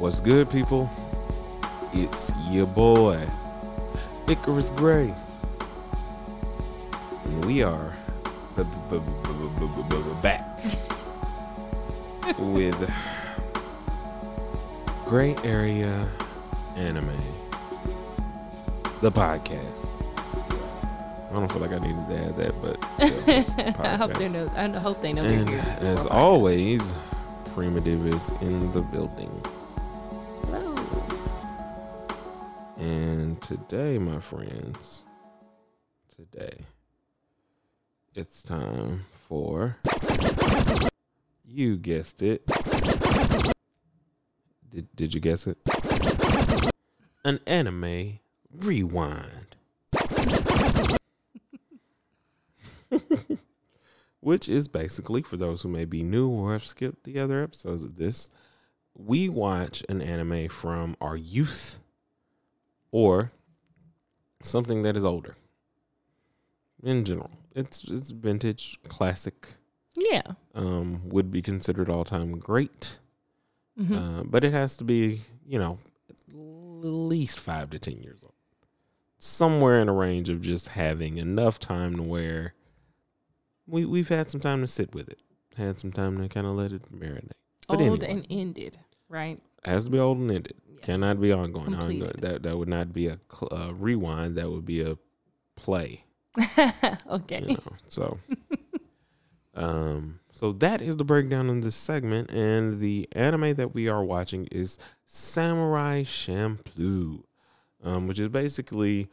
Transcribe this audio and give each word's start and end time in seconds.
What's 0.00 0.18
good, 0.18 0.48
people? 0.48 0.88
It's 1.92 2.32
your 2.48 2.66
boy, 2.66 3.28
Icarus 4.26 4.70
Gray. 4.70 5.14
And 7.26 7.44
we 7.44 7.62
are 7.62 7.92
b- 8.56 8.62
b- 8.88 8.98
b- 8.98 10.02
back 10.22 10.56
with 12.38 12.90
Gray 15.04 15.36
Area 15.44 16.08
Anime, 16.76 17.12
the 19.02 19.12
podcast. 19.12 19.90
I 21.28 21.34
don't 21.34 21.52
feel 21.52 21.60
like 21.60 21.72
I 21.72 21.78
needed 21.78 22.08
to 22.08 22.24
add 22.24 22.36
that, 22.38 22.62
but 22.62 23.78
I 23.84 23.96
hope 23.96 24.14
they 24.14 24.30
know. 24.30 24.50
I 24.56 24.66
hope 24.68 25.02
they 25.02 25.12
know 25.12 25.24
And 25.24 25.50
as 25.84 26.06
always, 26.06 26.94
Primitive 27.54 28.06
is 28.06 28.30
in 28.40 28.72
the 28.72 28.80
building. 28.80 29.30
Today, 33.70 33.98
my 33.98 34.18
friends, 34.18 35.04
today, 36.16 36.64
it's 38.16 38.42
time 38.42 39.06
for. 39.28 39.76
You 41.44 41.76
guessed 41.76 42.20
it. 42.20 42.42
Did, 44.68 44.88
did 44.96 45.14
you 45.14 45.20
guess 45.20 45.46
it? 45.46 45.56
An 47.24 47.38
anime 47.46 48.18
rewind. 48.52 49.54
Which 54.18 54.48
is 54.48 54.66
basically, 54.66 55.22
for 55.22 55.36
those 55.36 55.62
who 55.62 55.68
may 55.68 55.84
be 55.84 56.02
new 56.02 56.28
or 56.28 56.54
have 56.54 56.66
skipped 56.66 57.04
the 57.04 57.20
other 57.20 57.40
episodes 57.40 57.84
of 57.84 57.94
this, 57.94 58.30
we 58.96 59.28
watch 59.28 59.84
an 59.88 60.02
anime 60.02 60.48
from 60.48 60.96
our 61.00 61.16
youth 61.16 61.78
or 62.90 63.30
something 64.42 64.82
that 64.82 64.96
is 64.96 65.04
older. 65.04 65.36
In 66.82 67.04
general, 67.04 67.30
it's 67.54 67.84
it's 67.84 68.10
vintage, 68.10 68.78
classic, 68.88 69.54
Yeah. 69.96 70.22
um, 70.54 71.08
would 71.10 71.30
be 71.30 71.42
considered 71.42 71.90
all 71.90 72.04
time 72.04 72.38
great, 72.38 72.98
Mhm. 73.78 73.96
uh, 74.20 74.22
but 74.24 74.44
it 74.44 74.52
has 74.52 74.76
to 74.78 74.84
be 74.84 75.20
you 75.46 75.58
know 75.58 75.78
at 76.08 76.16
least 76.34 77.38
five 77.38 77.68
to 77.70 77.78
ten 77.78 78.02
years 78.02 78.20
old, 78.22 78.32
somewhere 79.18 79.78
in 79.80 79.88
a 79.88 79.92
range 79.92 80.28
of 80.30 80.40
just 80.40 80.68
having 80.68 81.18
enough 81.18 81.58
time 81.58 81.96
to 81.96 82.02
where 82.02 82.54
we 83.66 83.84
we've 83.84 84.08
had 84.08 84.30
some 84.30 84.40
time 84.40 84.62
to 84.62 84.66
sit 84.66 84.94
with 84.94 85.08
it, 85.10 85.20
had 85.56 85.78
some 85.78 85.92
time 85.92 86.16
to 86.16 86.28
kind 86.30 86.46
of 86.46 86.56
let 86.56 86.72
it 86.72 86.90
marinate. 86.90 87.32
But 87.68 87.80
Old 87.82 88.02
anyway. 88.02 88.10
and 88.10 88.26
ended, 88.30 88.78
right? 89.10 89.38
Has 89.64 89.84
to 89.84 89.90
be 89.90 89.98
old 89.98 90.16
and 90.18 90.30
ended. 90.30 90.54
Yes. 90.76 90.86
Cannot 90.86 91.20
be 91.20 91.32
ongoing. 91.32 91.74
Ongoing. 91.74 92.12
That 92.20 92.42
that 92.44 92.56
would 92.56 92.68
not 92.68 92.94
be 92.94 93.08
a 93.08 93.18
cl- 93.30 93.52
uh, 93.52 93.74
rewind. 93.74 94.36
That 94.36 94.50
would 94.50 94.64
be 94.64 94.80
a 94.80 94.96
play. 95.56 96.04
okay. 97.10 97.42
You 97.46 97.54
know. 97.54 97.72
So, 97.88 98.18
um, 99.54 100.20
so 100.32 100.52
that 100.52 100.80
is 100.80 100.96
the 100.96 101.04
breakdown 101.04 101.50
in 101.50 101.60
this 101.60 101.76
segment, 101.76 102.30
and 102.30 102.80
the 102.80 103.08
anime 103.12 103.54
that 103.56 103.74
we 103.74 103.88
are 103.88 104.02
watching 104.02 104.46
is 104.46 104.78
Samurai 105.04 106.04
Champloo, 106.04 107.24
um, 107.84 108.06
which 108.06 108.18
is 108.18 108.28
basically 108.28 109.08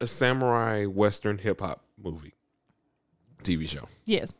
a 0.00 0.06
samurai 0.06 0.84
western 0.84 1.38
hip 1.38 1.60
hop 1.60 1.84
movie, 1.96 2.34
TV 3.42 3.68
show. 3.68 3.88
Yes. 4.04 4.34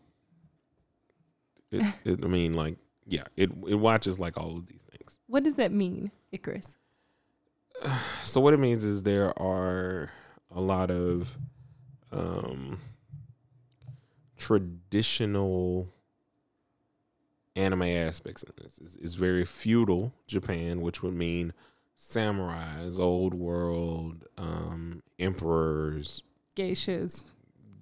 It, 1.70 1.94
it, 2.04 2.20
I 2.22 2.26
mean, 2.26 2.54
like, 2.54 2.76
yeah, 3.12 3.24
it 3.36 3.50
it 3.68 3.74
watches 3.74 4.18
like 4.18 4.38
all 4.38 4.56
of 4.56 4.66
these 4.66 4.80
things. 4.90 5.18
What 5.26 5.44
does 5.44 5.56
that 5.56 5.70
mean, 5.70 6.10
Icarus? 6.32 6.78
so 8.22 8.40
what 8.40 8.54
it 8.54 8.58
means 8.58 8.84
is 8.84 9.02
there 9.02 9.38
are 9.38 10.10
a 10.50 10.60
lot 10.60 10.90
of 10.90 11.36
um 12.10 12.78
traditional 14.38 15.88
anime 17.54 17.82
aspects 17.82 18.44
in 18.44 18.52
this. 18.62 18.78
It's, 18.78 18.96
it's 18.96 19.14
very 19.14 19.44
feudal 19.44 20.14
Japan, 20.26 20.80
which 20.80 21.02
would 21.02 21.14
mean 21.14 21.52
samurais, 21.98 22.98
old 22.98 23.34
world, 23.34 24.24
um, 24.38 25.02
emperors, 25.18 26.22
Geishas. 26.56 27.24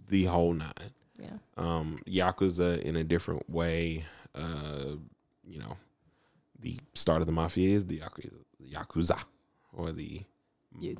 the 0.08 0.24
whole 0.24 0.54
nine. 0.54 0.92
Yeah. 1.20 1.38
Um, 1.56 2.00
Yakuza 2.04 2.80
in 2.80 2.96
a 2.96 3.04
different 3.04 3.48
way. 3.48 4.06
Uh, 4.34 4.96
you 5.50 5.58
know, 5.58 5.76
the 6.60 6.78
start 6.94 7.20
of 7.22 7.26
the 7.26 7.32
mafia 7.32 7.74
is 7.74 7.86
the 7.86 7.98
Yakuza, 8.00 8.32
Yakuza 8.62 9.18
or 9.72 9.92
the 9.92 10.22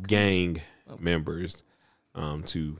gang 0.06 0.60
Okay. 0.90 1.02
members 1.04 1.62
um, 2.14 2.42
to 2.42 2.78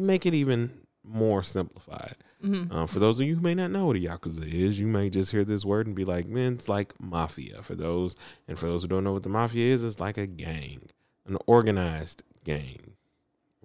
make 0.00 0.24
it 0.24 0.32
even 0.34 0.70
more 1.04 1.42
simplified. 1.42 2.16
Mhm. 2.42 2.68
Uh, 2.72 2.86
for 2.86 2.98
those 3.00 3.20
of 3.20 3.26
you 3.26 3.34
who 3.34 3.40
may 3.42 3.54
not 3.54 3.70
know 3.70 3.86
what 3.86 3.96
a 3.96 4.00
yakuza 4.00 4.46
is, 4.50 4.78
you 4.78 4.86
may 4.86 5.10
just 5.10 5.30
hear 5.32 5.44
this 5.44 5.64
word 5.64 5.86
and 5.86 5.94
be 5.96 6.04
like, 6.04 6.26
"Man, 6.28 6.54
it's 6.54 6.68
like 6.68 6.98
mafia." 7.00 7.62
For 7.62 7.74
those, 7.74 8.16
and 8.48 8.58
for 8.58 8.66
those 8.66 8.82
who 8.82 8.88
don't 8.88 9.04
know 9.04 9.12
what 9.12 9.22
the 9.24 9.28
mafia 9.28 9.74
is, 9.74 9.82
it's 9.84 10.00
like 10.00 10.16
a 10.16 10.26
gang, 10.26 10.88
an 11.26 11.36
organized 11.46 12.22
gang, 12.44 12.94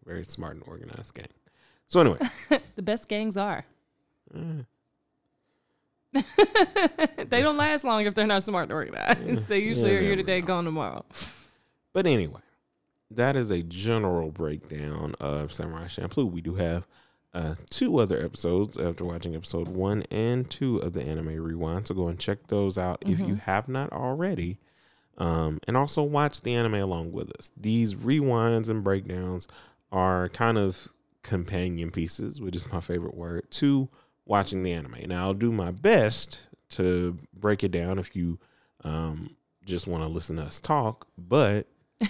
very 0.05 0.25
smart 0.25 0.55
and 0.55 0.63
organized 0.67 1.13
gang. 1.13 1.27
So 1.87 2.01
anyway, 2.01 2.19
the 2.75 2.81
best 2.81 3.07
gangs 3.07 3.37
are. 3.37 3.65
eh, 4.35 4.63
they 6.13 7.41
don't 7.41 7.57
last 7.57 7.83
long 7.83 8.05
if 8.05 8.15
they're 8.15 8.27
not 8.27 8.43
smart 8.43 8.63
and 8.63 8.73
organized. 8.73 9.19
Yeah. 9.27 9.39
They 9.47 9.59
usually 9.59 9.91
Yeah, 9.93 9.97
are 9.97 10.01
here 10.01 10.15
today, 10.15 10.41
know. 10.41 10.47
gone 10.47 10.65
tomorrow. 10.65 11.05
but 11.93 12.05
anyway, 12.07 12.41
that 13.11 13.35
is 13.35 13.51
a 13.51 13.61
general 13.63 14.31
breakdown 14.31 15.15
of 15.19 15.53
Samurai 15.53 15.85
Champloo. 15.87 16.29
We 16.31 16.41
do 16.41 16.55
have 16.55 16.87
uh, 17.33 17.55
two 17.69 17.99
other 17.99 18.23
episodes 18.23 18.77
after 18.77 19.05
watching 19.05 19.35
episode 19.35 19.67
one 19.67 20.03
and 20.09 20.49
two 20.49 20.77
of 20.77 20.93
the 20.93 21.01
anime 21.03 21.35
rewind. 21.41 21.87
So 21.87 21.93
go 21.95 22.07
and 22.07 22.17
check 22.19 22.47
those 22.47 22.77
out 22.77 23.03
if 23.05 23.19
you 23.19 23.35
Mhm. 23.35 23.39
have 23.41 23.67
not 23.67 23.91
already. 23.91 24.57
Um, 25.17 25.59
and 25.67 25.75
also 25.75 26.03
watch 26.03 26.41
the 26.41 26.53
anime 26.53 26.75
along 26.75 27.11
with 27.11 27.31
us. 27.37 27.51
These 27.57 27.95
rewinds 27.95 28.69
and 28.69 28.83
breakdowns 28.83 29.47
are 29.91 30.29
kind 30.29 30.57
of 30.57 30.87
companion 31.23 31.91
pieces, 31.91 32.39
which 32.39 32.55
is 32.55 32.71
my 32.71 32.81
favorite 32.81 33.15
word, 33.15 33.49
to 33.51 33.89
watching 34.27 34.63
the 34.63 34.71
anime. 34.71 34.97
Now, 35.07 35.25
I'll 35.25 35.33
do 35.33 35.51
my 35.51 35.71
best 35.71 36.39
to 36.69 37.17
break 37.33 37.63
it 37.63 37.71
down 37.71 37.99
if 37.99 38.15
you 38.15 38.39
um, 38.83 39.35
just 39.65 39.87
want 39.87 40.03
to 40.03 40.07
listen 40.07 40.37
to 40.37 40.43
us 40.43 40.59
talk, 40.59 41.07
but 41.17 41.67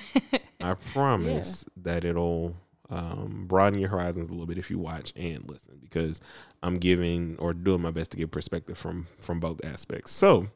I 0.62 0.74
promise 0.94 1.66
that 1.78 2.04
it'll 2.04 2.56
um, 2.90 3.46
broaden 3.48 3.80
your 3.80 3.90
horizons 3.90 4.30
a 4.30 4.34
little 4.34 4.46
bit 4.46 4.58
if 4.58 4.70
you 4.70 4.80
watch 4.80 5.14
and 5.16 5.48
listen 5.48 5.78
because 5.82 6.22
I'm 6.64 6.76
giving 6.76 7.38
or 7.38 7.54
doing 7.54 7.82
my 7.82 7.92
best 7.92 8.12
to 8.12 8.18
give 8.18 8.32
perspective 8.32 8.78
from 8.78 9.08
from 9.20 9.40
both 9.40 9.64
aspects. 9.64 10.12
So, 10.12 10.48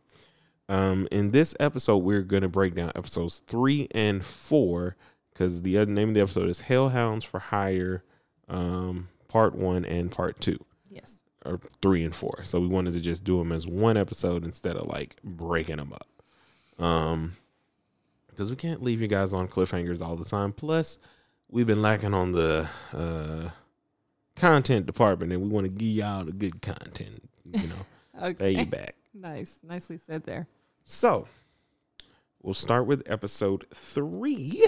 um, 0.69 1.07
in 1.11 1.31
this 1.31 1.55
episode, 1.59 1.97
we're 1.97 2.23
gonna 2.23 2.49
break 2.49 2.75
down 2.75 2.91
episodes 2.95 3.39
three 3.45 3.87
and 3.91 4.23
four 4.23 4.95
because 5.33 5.61
the 5.61 5.77
other 5.77 5.91
name 5.91 6.09
of 6.09 6.13
the 6.15 6.21
episode 6.21 6.49
is 6.49 6.61
Hellhounds 6.61 7.23
for 7.23 7.39
Hire, 7.39 8.03
um, 8.47 9.09
part 9.27 9.55
one 9.55 9.85
and 9.85 10.11
part 10.11 10.39
two 10.39 10.65
yes. 10.91 11.21
Or 11.45 11.59
three 11.81 12.03
and 12.03 12.15
four. 12.15 12.43
So 12.43 12.59
we 12.59 12.67
wanted 12.67 12.93
to 12.93 12.99
just 12.99 13.23
do 13.23 13.37
them 13.39 13.51
as 13.51 13.65
one 13.67 13.97
episode 13.97 14.43
instead 14.45 14.75
of 14.75 14.87
like 14.87 15.15
breaking 15.23 15.77
them 15.77 15.93
up. 15.93 16.83
Um, 16.83 17.33
because 18.29 18.49
we 18.49 18.55
can't 18.55 18.81
leave 18.81 19.01
you 19.01 19.07
guys 19.07 19.33
on 19.33 19.47
cliffhangers 19.47 20.01
all 20.01 20.15
the 20.15 20.25
time. 20.25 20.51
Plus, 20.53 20.97
we've 21.49 21.67
been 21.67 21.81
lacking 21.81 22.13
on 22.13 22.31
the 22.31 22.69
uh 22.93 23.49
content 24.35 24.85
department, 24.85 25.31
and 25.33 25.41
we 25.41 25.49
want 25.49 25.65
to 25.65 25.69
give 25.69 25.89
y'all 25.89 26.23
the 26.23 26.31
good 26.31 26.61
content. 26.61 27.29
You 27.45 27.67
know, 27.67 27.75
pay 28.19 28.25
Okay. 28.29 28.51
you 28.51 28.65
back. 28.65 28.95
Nice. 29.13 29.57
Nicely 29.61 29.97
said 29.97 30.23
there. 30.23 30.47
So 30.85 31.27
we'll 32.41 32.53
start 32.53 32.85
with 32.87 33.03
episode 33.05 33.65
three. 33.73 34.65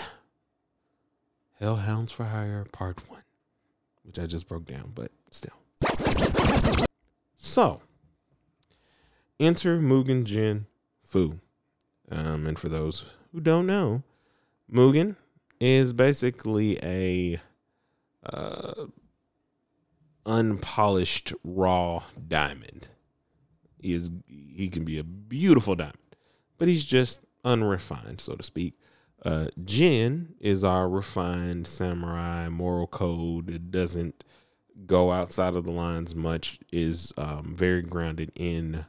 Hellhounds 1.62 2.12
for 2.12 2.26
Hire, 2.26 2.66
part 2.72 3.10
one, 3.10 3.24
which 4.04 4.20
I 4.20 4.26
just 4.26 4.48
broke 4.50 4.66
down, 4.66 4.92
but 4.94 5.12
still. 5.32 5.54
So 7.36 7.82
enter 9.40 9.80
Mugen 9.80 10.24
Jin 10.24 10.66
Fu. 11.02 11.40
Um, 12.10 12.48
and 12.48 12.58
for 12.58 12.70
those 12.70 13.06
who 13.32 13.40
don't 13.40 13.68
know, 13.68 14.04
Mugen 14.72 15.16
is 15.60 15.94
basically 15.94 16.80
a 16.84 17.40
uh, 18.26 18.86
unpolished 20.26 21.34
raw 21.44 22.04
diamond. 22.28 22.88
He 23.80 23.94
is 23.94 24.10
he 24.28 24.70
can 24.70 24.86
be 24.86 24.98
a 24.98 25.04
beautiful 25.04 25.76
diamond, 25.76 26.16
but 26.58 26.68
he's 26.68 26.86
just 26.86 27.22
unrefined, 27.44 28.22
so 28.22 28.36
to 28.36 28.44
speak. 28.44 28.74
Uh, 29.24 29.48
Jin 29.64 30.36
is 30.40 30.64
our 30.64 30.90
refined 30.90 31.68
samurai 31.68 32.50
moral 32.50 32.88
code. 32.88 33.50
It 33.50 33.72
doesn't 33.72 34.24
go 34.86 35.12
outside 35.12 35.56
of 35.56 35.64
the 35.64 35.72
lines 35.72 36.16
much. 36.16 36.60
Is 36.72 37.14
um, 37.18 37.56
very 37.56 37.82
grounded 37.82 38.32
in 38.36 38.86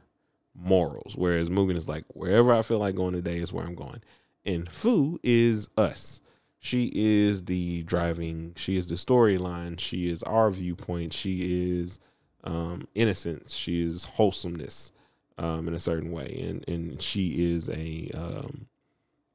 morals. 0.53 1.15
Whereas 1.15 1.49
Mugen 1.49 1.75
is 1.75 1.87
like, 1.87 2.05
wherever 2.13 2.53
I 2.53 2.61
feel 2.61 2.79
like 2.79 2.95
going 2.95 3.13
today 3.13 3.39
is 3.39 3.51
where 3.51 3.65
I'm 3.65 3.75
going. 3.75 4.01
And 4.45 4.69
Fu 4.71 5.19
is 5.23 5.69
us. 5.77 6.21
She 6.59 6.91
is 6.95 7.43
the 7.43 7.83
driving, 7.83 8.53
she 8.55 8.75
is 8.75 8.87
the 8.87 8.95
storyline, 8.95 9.79
she 9.79 10.09
is 10.09 10.23
our 10.23 10.49
viewpoint, 10.49 11.13
she 11.13 11.77
is 11.79 11.99
um, 12.43 12.87
innocence, 12.95 13.53
she 13.53 13.83
is 13.85 14.05
wholesomeness 14.05 14.91
um, 15.37 15.67
in 15.67 15.75
a 15.75 15.79
certain 15.79 16.11
way. 16.11 16.43
And, 16.47 16.67
and 16.67 17.01
she 17.01 17.53
is 17.53 17.69
a 17.69 18.09
um, 18.15 18.67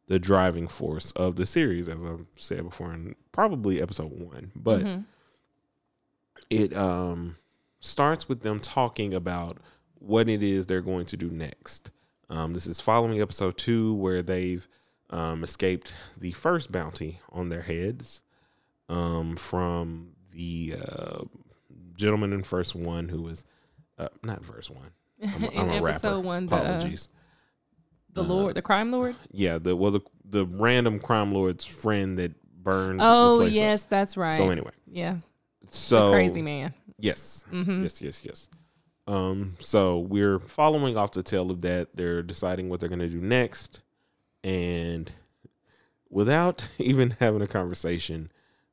the 0.09 0.19
driving 0.19 0.67
force 0.67 1.13
of 1.13 1.37
the 1.37 1.47
series, 1.47 1.89
as 1.89 2.03
I've 2.03 2.27
said 2.35 2.65
before 2.65 2.93
in 2.93 3.15
probably 3.31 3.81
episode 3.81 4.11
one. 4.11 4.51
But 4.57 4.81
Mhm. 4.81 5.05
It 6.49 6.75
um 6.77 7.37
starts 7.81 8.29
with 8.29 8.41
them 8.41 8.61
talking 8.61 9.13
about 9.15 9.59
what 9.99 10.29
it 10.29 10.43
is 10.43 10.67
they're 10.67 10.81
going 10.81 11.07
to 11.07 11.17
do 11.17 11.31
next. 11.31 11.91
Um, 12.29 12.55
this 12.55 12.67
is 12.67 12.81
following 12.81 13.21
episode 13.21 13.57
two, 13.59 13.95
where 13.95 14.23
they've 14.23 14.67
um, 15.11 15.43
escaped 15.43 15.93
the 16.17 16.31
first 16.33 16.71
bounty 16.71 17.21
on 17.33 17.49
their 17.49 17.63
heads 17.63 18.23
um, 18.89 19.37
from 19.37 20.11
the 20.33 20.77
uh, 20.81 21.25
gentleman 21.97 22.33
in 22.33 22.43
first 22.45 22.75
one 22.75 23.09
who 23.09 23.23
was 23.23 23.45
uh, 23.99 24.09
not 24.23 24.45
first 24.45 24.71
one. 24.71 24.91
I'm, 25.23 25.45
in 25.45 25.59
I'm 25.59 25.69
a 25.71 25.73
rapper. 25.83 25.89
episode 25.89 26.25
one, 26.25 26.47
the, 26.47 26.57
uh, 26.57 26.61
Apologies. 26.61 27.09
the 28.13 28.23
Uh, 28.23 28.27
Lord, 28.27 28.55
the 28.55 28.63
crime 28.63 28.91
lord. 28.91 29.17
yeah, 29.33 29.59
the 29.59 29.75
well, 29.77 29.91
the 29.91 30.01
the 30.25 30.47
random 30.47 30.99
crime 31.01 31.33
lord's 31.33 31.65
friend 31.65 32.19
that 32.19 32.33
burned. 32.63 33.01
the 33.01 33.05
Oh 33.05 33.39
place 33.41 33.53
up. 33.53 33.55
yes, 33.57 33.83
that's 33.85 34.17
right. 34.17 34.37
So 34.37 34.51
anyway, 34.51 34.71
yeah, 34.87 35.17
so 35.71 36.11
crazy 36.13 36.43
man. 36.43 36.75
Yes, 36.99 37.45
hmm 37.51 37.83
yes, 37.83 38.03
yes, 38.03 38.25
yes. 38.25 38.49
Um, 39.07 39.57
so 39.59 39.99
we're 39.99 40.39
following 40.39 40.97
off 40.97 41.13
the 41.13 41.23
tail 41.23 41.51
of 41.51 41.63
that. 41.63 41.97
They're 41.97 42.23
deciding 42.23 42.69
what 42.69 42.81
they're 42.81 42.89
going 42.89 43.01
to 43.01 43.09
do 43.09 43.21
next, 43.21 43.83
and 44.45 45.11
without 46.09 46.69
even 46.79 47.13
having 47.19 47.43
a 47.43 47.47
conversation, 47.47 48.31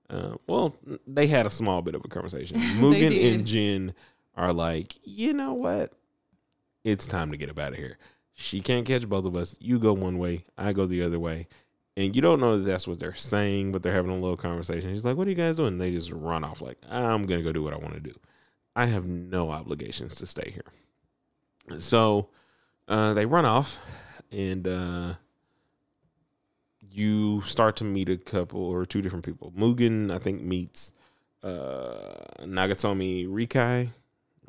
uh, 0.10 0.36
well, 0.48 0.76
they 1.06 1.28
had 1.28 1.46
a 1.46 1.50
small 1.50 1.82
bit 1.82 1.96
of 1.96 2.04
a 2.06 2.08
conversation. 2.08 2.58
Mugen 2.78 3.34
and 3.34 3.46
Jin 3.46 3.94
are 4.36 4.54
like, 4.54 4.98
you 5.04 5.34
know 5.34 5.54
what? 5.54 5.94
It's 6.84 7.08
time 7.08 7.32
to 7.32 7.38
get 7.38 7.50
up 7.50 7.60
out 7.60 7.74
of 7.74 7.78
here. 7.80 7.98
She 8.34 8.62
can't 8.62 8.86
catch 8.86 9.08
both 9.10 9.26
of 9.26 9.36
us. 9.36 9.58
You 9.60 9.80
go 9.80 9.94
one 9.94 10.20
way, 10.20 10.46
I 10.58 10.72
go 10.72 10.86
the 10.86 11.02
other 11.02 11.20
way. 11.20 11.48
And 11.98 12.16
you 12.16 12.22
don't 12.22 12.40
know 12.40 12.60
that 12.60 12.64
that's 12.64 12.88
what 12.88 13.00
they're 13.00 13.16
saying, 13.16 13.72
but 13.72 13.82
they're 13.82 13.92
having 13.92 14.12
a 14.12 14.20
little 14.20 14.38
conversation. 14.38 14.92
He's 14.92 15.04
like, 15.04 15.18
What 15.18 15.26
are 15.26 15.32
you 15.32 15.36
guys 15.36 15.58
doing? 15.58 15.70
And 15.74 15.82
they 15.82 15.92
just 15.92 16.12
run 16.12 16.44
off, 16.44 16.62
like, 16.62 16.78
I'm 16.88 17.26
to 17.26 17.42
go 17.42 17.52
do 17.52 17.64
what 17.64 17.74
I 17.74 17.78
want 17.78 17.96
to 17.96 18.00
do. 18.00 18.14
I 18.76 18.86
have 18.86 19.08
no 19.08 19.50
obligations 19.50 20.14
to 20.16 20.28
stay 20.28 20.54
here. 20.54 21.80
So 21.80 22.30
uh, 22.88 23.14
they 23.14 23.26
run 23.26 23.46
off, 23.46 23.82
and 24.32 24.68
uh, 24.68 25.14
you 26.80 27.42
start 27.42 27.76
to 27.78 27.84
meet 27.84 28.10
a 28.10 28.18
couple 28.18 28.62
or 28.62 28.86
two 28.86 29.02
different 29.02 29.26
people. 29.26 29.52
Mugen, 29.58 30.14
I 30.14 30.20
think, 30.20 30.44
meets 30.44 30.94
uh, 31.42 32.14
Nagatomi 32.42 33.28
Rikai, 33.28 33.90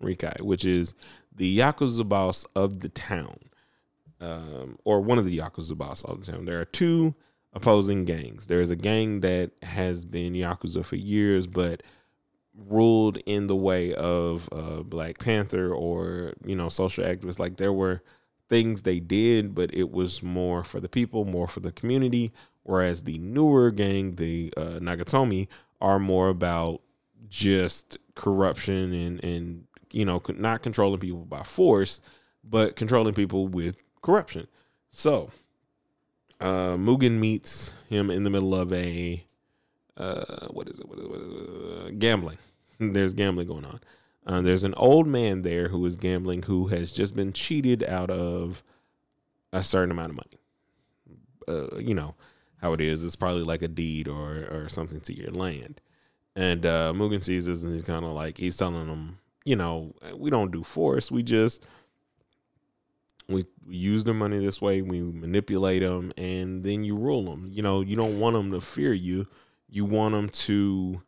Rikai, 0.02 0.42
which 0.42 0.66
is 0.66 0.92
the 1.34 1.58
Yakuza 1.58 2.06
boss 2.06 2.44
of 2.54 2.80
the 2.80 2.90
town, 2.90 3.38
um, 4.20 4.78
or 4.84 5.00
one 5.00 5.16
of 5.16 5.24
the 5.24 5.38
Yakuza 5.38 5.78
boss 5.78 6.04
of 6.04 6.26
the 6.26 6.32
town. 6.32 6.44
There 6.44 6.60
are 6.60 6.66
two 6.66 7.14
opposing 7.52 8.04
gangs. 8.04 8.46
There's 8.46 8.70
a 8.70 8.76
gang 8.76 9.20
that 9.20 9.52
has 9.62 10.04
been 10.04 10.34
Yakuza 10.34 10.84
for 10.84 10.96
years, 10.96 11.46
but 11.46 11.82
ruled 12.54 13.18
in 13.18 13.46
the 13.46 13.56
way 13.56 13.94
of 13.94 14.48
uh, 14.52 14.82
Black 14.82 15.18
Panther 15.18 15.72
or 15.72 16.34
you 16.44 16.56
know 16.56 16.68
social 16.68 17.04
activists. 17.04 17.38
Like 17.38 17.56
there 17.56 17.72
were 17.72 18.02
things 18.48 18.82
they 18.82 19.00
did, 19.00 19.54
but 19.54 19.72
it 19.74 19.90
was 19.90 20.22
more 20.22 20.64
for 20.64 20.80
the 20.80 20.88
people, 20.88 21.24
more 21.24 21.48
for 21.48 21.60
the 21.60 21.72
community. 21.72 22.32
Whereas 22.62 23.04
the 23.04 23.18
newer 23.18 23.70
gang, 23.70 24.16
the 24.16 24.52
uh, 24.56 24.78
Nagatomi, 24.80 25.48
are 25.80 25.98
more 25.98 26.28
about 26.28 26.82
just 27.28 27.96
corruption 28.14 28.92
and 28.92 29.24
and 29.24 29.64
you 29.92 30.04
know 30.04 30.20
not 30.36 30.62
controlling 30.62 31.00
people 31.00 31.24
by 31.24 31.42
force, 31.42 32.00
but 32.44 32.76
controlling 32.76 33.14
people 33.14 33.48
with 33.48 33.76
corruption. 34.02 34.46
So 34.90 35.30
uh, 36.40 36.76
Mugen 36.76 37.18
meets 37.18 37.74
him 37.88 38.10
in 38.10 38.24
the 38.24 38.30
middle 38.30 38.54
of 38.54 38.72
a 38.72 39.24
uh, 39.98 40.46
what 40.48 40.68
is 40.68 40.78
it? 40.78 40.88
What 40.88 40.98
is? 40.98 41.06
What 41.06 41.20
is? 41.20 41.28
Uh, 41.28 41.90
gambling. 41.98 42.38
There's 42.78 43.14
gambling 43.14 43.48
going 43.48 43.64
on. 43.64 43.80
Uh, 44.24 44.42
there's 44.42 44.62
an 44.62 44.74
old 44.74 45.06
man 45.06 45.40
there 45.40 45.68
who 45.68 45.84
is 45.86 45.96
gambling 45.96 46.42
who 46.42 46.66
has 46.66 46.92
just 46.92 47.16
been 47.16 47.32
cheated 47.32 47.82
out 47.84 48.10
of 48.10 48.62
a 49.54 49.62
certain 49.62 49.90
amount 49.90 50.10
of 50.10 50.16
money. 50.16 50.38
Uh, 51.48 51.78
you 51.78 51.94
know 51.94 52.14
how 52.58 52.74
it 52.74 52.80
is. 52.82 53.02
It's 53.02 53.16
probably 53.16 53.42
like 53.42 53.62
a 53.62 53.68
deed 53.68 54.06
or 54.06 54.46
or 54.50 54.68
something 54.68 55.00
to 55.00 55.16
your 55.16 55.30
land. 55.30 55.80
And 56.36 56.66
uh, 56.66 56.92
Mugen 56.94 57.22
sees 57.22 57.46
this 57.46 57.62
and 57.62 57.72
he's 57.72 57.86
kind 57.86 58.04
of 58.04 58.12
like 58.12 58.36
he's 58.36 58.56
telling 58.56 58.86
him, 58.86 59.18
you 59.46 59.56
know, 59.56 59.94
we 60.14 60.28
don't 60.28 60.52
do 60.52 60.62
force. 60.62 61.10
We 61.10 61.22
just 61.22 61.64
we, 63.28 63.44
we 63.66 63.76
use 63.76 64.04
their 64.04 64.14
money 64.14 64.38
this 64.44 64.60
way. 64.60 64.80
We 64.82 65.02
manipulate 65.02 65.82
them, 65.82 66.12
and 66.16 66.64
then 66.64 66.84
you 66.84 66.96
rule 66.96 67.24
them. 67.24 67.50
You 67.52 67.62
know, 67.62 67.80
you 67.82 67.94
don't 67.94 68.18
want 68.18 68.34
them 68.34 68.50
to 68.52 68.60
fear 68.60 68.92
you. 68.92 69.26
You 69.68 69.84
want 69.84 70.14
them 70.14 70.28
to. 70.30 71.02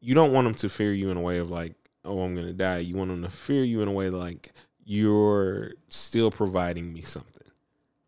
You 0.00 0.14
don't 0.14 0.32
want 0.32 0.46
them 0.46 0.54
to 0.54 0.68
fear 0.68 0.92
you 0.92 1.10
in 1.10 1.16
a 1.16 1.20
way 1.20 1.38
of 1.38 1.50
like, 1.50 1.74
oh, 2.04 2.20
I'm 2.22 2.34
gonna 2.34 2.52
die. 2.52 2.78
You 2.78 2.96
want 2.96 3.10
them 3.10 3.22
to 3.22 3.30
fear 3.30 3.64
you 3.64 3.82
in 3.82 3.88
a 3.88 3.92
way 3.92 4.08
like 4.10 4.52
you're 4.84 5.72
still 5.88 6.30
providing 6.30 6.92
me 6.92 7.02
something. 7.02 7.34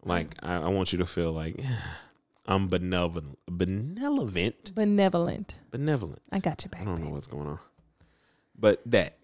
Like 0.04 0.28
I, 0.42 0.54
I 0.54 0.68
want 0.68 0.92
you 0.92 0.98
to 1.00 1.06
feel 1.06 1.32
like 1.32 1.60
I'm 2.46 2.68
benevolent, 2.68 3.38
benevolent, 3.46 4.74
Benevolent. 4.74 5.54
benevolent. 5.70 6.22
I 6.32 6.38
got 6.38 6.64
you 6.64 6.70
back. 6.70 6.80
I 6.80 6.84
don't 6.84 7.04
know 7.04 7.10
what's 7.10 7.26
going 7.26 7.46
on, 7.48 7.58
but 8.58 8.80
that. 8.86 9.18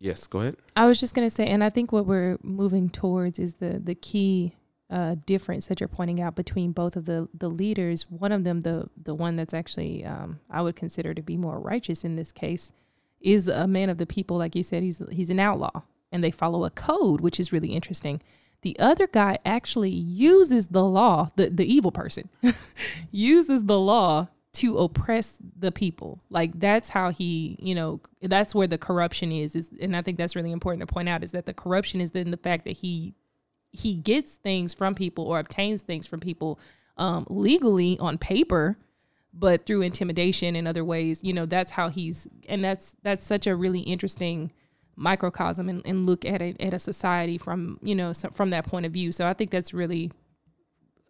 Yes, 0.00 0.26
go 0.26 0.40
ahead. 0.40 0.56
I 0.76 0.86
was 0.86 1.00
just 1.00 1.14
gonna 1.14 1.30
say, 1.30 1.46
and 1.46 1.64
I 1.64 1.70
think 1.70 1.92
what 1.92 2.06
we're 2.06 2.38
moving 2.42 2.88
towards 2.88 3.38
is 3.38 3.54
the 3.54 3.80
the 3.82 3.94
key 3.94 4.54
uh, 4.90 5.16
difference 5.26 5.66
that 5.66 5.80
you're 5.80 5.88
pointing 5.88 6.20
out 6.20 6.34
between 6.34 6.72
both 6.72 6.96
of 6.96 7.06
the 7.06 7.28
the 7.34 7.48
leaders. 7.50 8.06
One 8.08 8.32
of 8.32 8.44
them, 8.44 8.60
the 8.60 8.88
the 9.00 9.14
one 9.14 9.36
that's 9.36 9.54
actually 9.54 10.04
um, 10.04 10.40
I 10.50 10.62
would 10.62 10.76
consider 10.76 11.14
to 11.14 11.22
be 11.22 11.36
more 11.36 11.58
righteous 11.58 12.04
in 12.04 12.16
this 12.16 12.32
case, 12.32 12.72
is 13.20 13.48
a 13.48 13.66
man 13.66 13.90
of 13.90 13.98
the 13.98 14.06
people. 14.06 14.38
Like 14.38 14.54
you 14.54 14.62
said, 14.62 14.82
he's 14.82 15.02
he's 15.10 15.30
an 15.30 15.40
outlaw, 15.40 15.82
and 16.12 16.22
they 16.22 16.30
follow 16.30 16.64
a 16.64 16.70
code, 16.70 17.20
which 17.20 17.40
is 17.40 17.52
really 17.52 17.74
interesting. 17.74 18.22
The 18.62 18.78
other 18.78 19.06
guy 19.06 19.38
actually 19.44 19.90
uses 19.90 20.68
the 20.68 20.84
law, 20.84 21.30
the 21.36 21.50
the 21.50 21.70
evil 21.72 21.92
person 21.92 22.28
uses 23.10 23.64
the 23.64 23.78
law 23.78 24.28
to 24.58 24.78
oppress 24.78 25.38
the 25.56 25.70
people. 25.70 26.20
Like 26.30 26.58
that's 26.58 26.88
how 26.88 27.10
he, 27.10 27.56
you 27.60 27.74
know, 27.74 28.00
that's 28.20 28.54
where 28.54 28.66
the 28.66 28.78
corruption 28.78 29.30
is. 29.30 29.54
Is 29.54 29.70
and 29.80 29.96
I 29.96 30.02
think 30.02 30.18
that's 30.18 30.34
really 30.34 30.50
important 30.50 30.80
to 30.80 30.92
point 30.92 31.08
out 31.08 31.22
is 31.22 31.30
that 31.30 31.46
the 31.46 31.54
corruption 31.54 32.00
is 32.00 32.10
in 32.10 32.32
the 32.32 32.36
fact 32.36 32.64
that 32.64 32.78
he 32.78 33.14
he 33.70 33.94
gets 33.94 34.34
things 34.34 34.74
from 34.74 34.94
people 34.94 35.24
or 35.24 35.38
obtains 35.38 35.82
things 35.82 36.06
from 36.06 36.18
people 36.18 36.58
um, 36.96 37.24
legally 37.30 37.98
on 38.00 38.18
paper, 38.18 38.76
but 39.32 39.64
through 39.64 39.82
intimidation 39.82 40.56
and 40.56 40.66
other 40.66 40.84
ways. 40.84 41.22
You 41.22 41.32
know, 41.32 41.46
that's 41.46 41.72
how 41.72 41.88
he's 41.88 42.26
and 42.48 42.64
that's 42.64 42.96
that's 43.02 43.24
such 43.24 43.46
a 43.46 43.54
really 43.54 43.80
interesting 43.80 44.52
microcosm 44.96 45.68
and, 45.68 45.82
and 45.84 46.04
look 46.04 46.24
at 46.24 46.42
it 46.42 46.60
at 46.60 46.74
a 46.74 46.78
society 46.80 47.38
from 47.38 47.78
you 47.80 47.94
know 47.94 48.12
so, 48.12 48.28
from 48.30 48.50
that 48.50 48.66
point 48.66 48.86
of 48.86 48.92
view. 48.92 49.12
So 49.12 49.24
I 49.28 49.34
think 49.34 49.52
that's 49.52 49.72
really 49.72 50.10